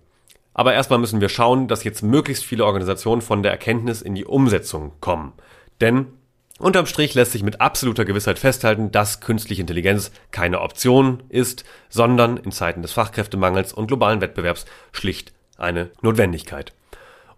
Aber 0.54 0.74
erstmal 0.74 0.98
müssen 0.98 1.20
wir 1.20 1.28
schauen, 1.28 1.68
dass 1.68 1.84
jetzt 1.84 2.02
möglichst 2.02 2.44
viele 2.44 2.64
Organisationen 2.64 3.22
von 3.22 3.42
der 3.42 3.52
Erkenntnis 3.52 4.02
in 4.02 4.14
die 4.14 4.24
Umsetzung 4.24 4.92
kommen. 5.00 5.32
Denn 5.80 6.06
Unterm 6.58 6.86
Strich 6.86 7.14
lässt 7.14 7.32
sich 7.32 7.42
mit 7.42 7.60
absoluter 7.60 8.04
Gewissheit 8.04 8.38
festhalten, 8.38 8.92
dass 8.92 9.20
künstliche 9.20 9.62
Intelligenz 9.62 10.12
keine 10.30 10.60
Option 10.60 11.22
ist, 11.28 11.64
sondern 11.88 12.36
in 12.36 12.52
Zeiten 12.52 12.82
des 12.82 12.92
Fachkräftemangels 12.92 13.72
und 13.72 13.88
globalen 13.88 14.20
Wettbewerbs 14.20 14.66
schlicht 14.92 15.32
eine 15.56 15.90
Notwendigkeit. 16.02 16.72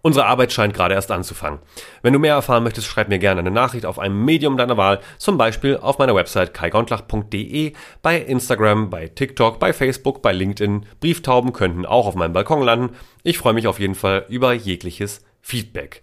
Unsere 0.05 0.27
Arbeit 0.27 0.53
scheint 0.53 0.75
gerade 0.75 0.93
erst 0.93 1.09
anzufangen. 1.09 1.57
Wenn 2.03 2.13
du 2.13 2.19
mehr 2.19 2.35
erfahren 2.35 2.61
möchtest, 2.61 2.85
schreib 2.85 3.09
mir 3.09 3.17
gerne 3.17 3.39
eine 3.39 3.49
Nachricht 3.49 3.87
auf 3.87 3.97
einem 3.97 4.23
Medium 4.23 4.55
deiner 4.55 4.77
Wahl, 4.77 4.99
zum 5.17 5.35
Beispiel 5.35 5.77
auf 5.77 5.97
meiner 5.97 6.13
Website 6.13 6.53
kaigontlach.de, 6.53 7.73
bei 8.03 8.19
Instagram, 8.19 8.91
bei 8.91 9.07
TikTok, 9.07 9.57
bei 9.57 9.73
Facebook, 9.73 10.21
bei 10.21 10.31
LinkedIn. 10.31 10.85
Brieftauben 10.99 11.53
könnten 11.53 11.87
auch 11.87 12.05
auf 12.05 12.13
meinem 12.13 12.33
Balkon 12.33 12.61
landen. 12.61 12.95
Ich 13.23 13.39
freue 13.39 13.53
mich 13.53 13.65
auf 13.65 13.79
jeden 13.79 13.95
Fall 13.95 14.27
über 14.29 14.53
jegliches 14.53 15.25
Feedback. 15.41 16.01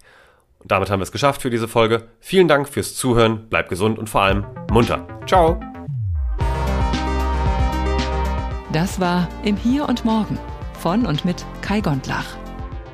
Und 0.59 0.69
damit 0.69 0.89
haben 0.89 0.99
wir 0.99 1.03
es 1.03 1.13
geschafft 1.13 1.41
für 1.41 1.49
diese 1.49 1.69
Folge. 1.69 2.09
Vielen 2.19 2.49
Dank 2.49 2.67
fürs 2.67 2.95
Zuhören, 2.95 3.47
bleibt 3.47 3.69
gesund 3.69 3.97
und 3.97 4.09
vor 4.09 4.23
allem 4.23 4.45
munter. 4.69 5.07
Ciao! 5.25 5.61
Das 8.73 8.99
war 8.99 9.29
Im 9.45 9.55
Hier 9.55 9.87
und 9.87 10.03
Morgen 10.03 10.37
von 10.77 11.05
und 11.05 11.23
mit 11.23 11.45
Kai 11.61 11.79
Gondlach. 11.79 12.42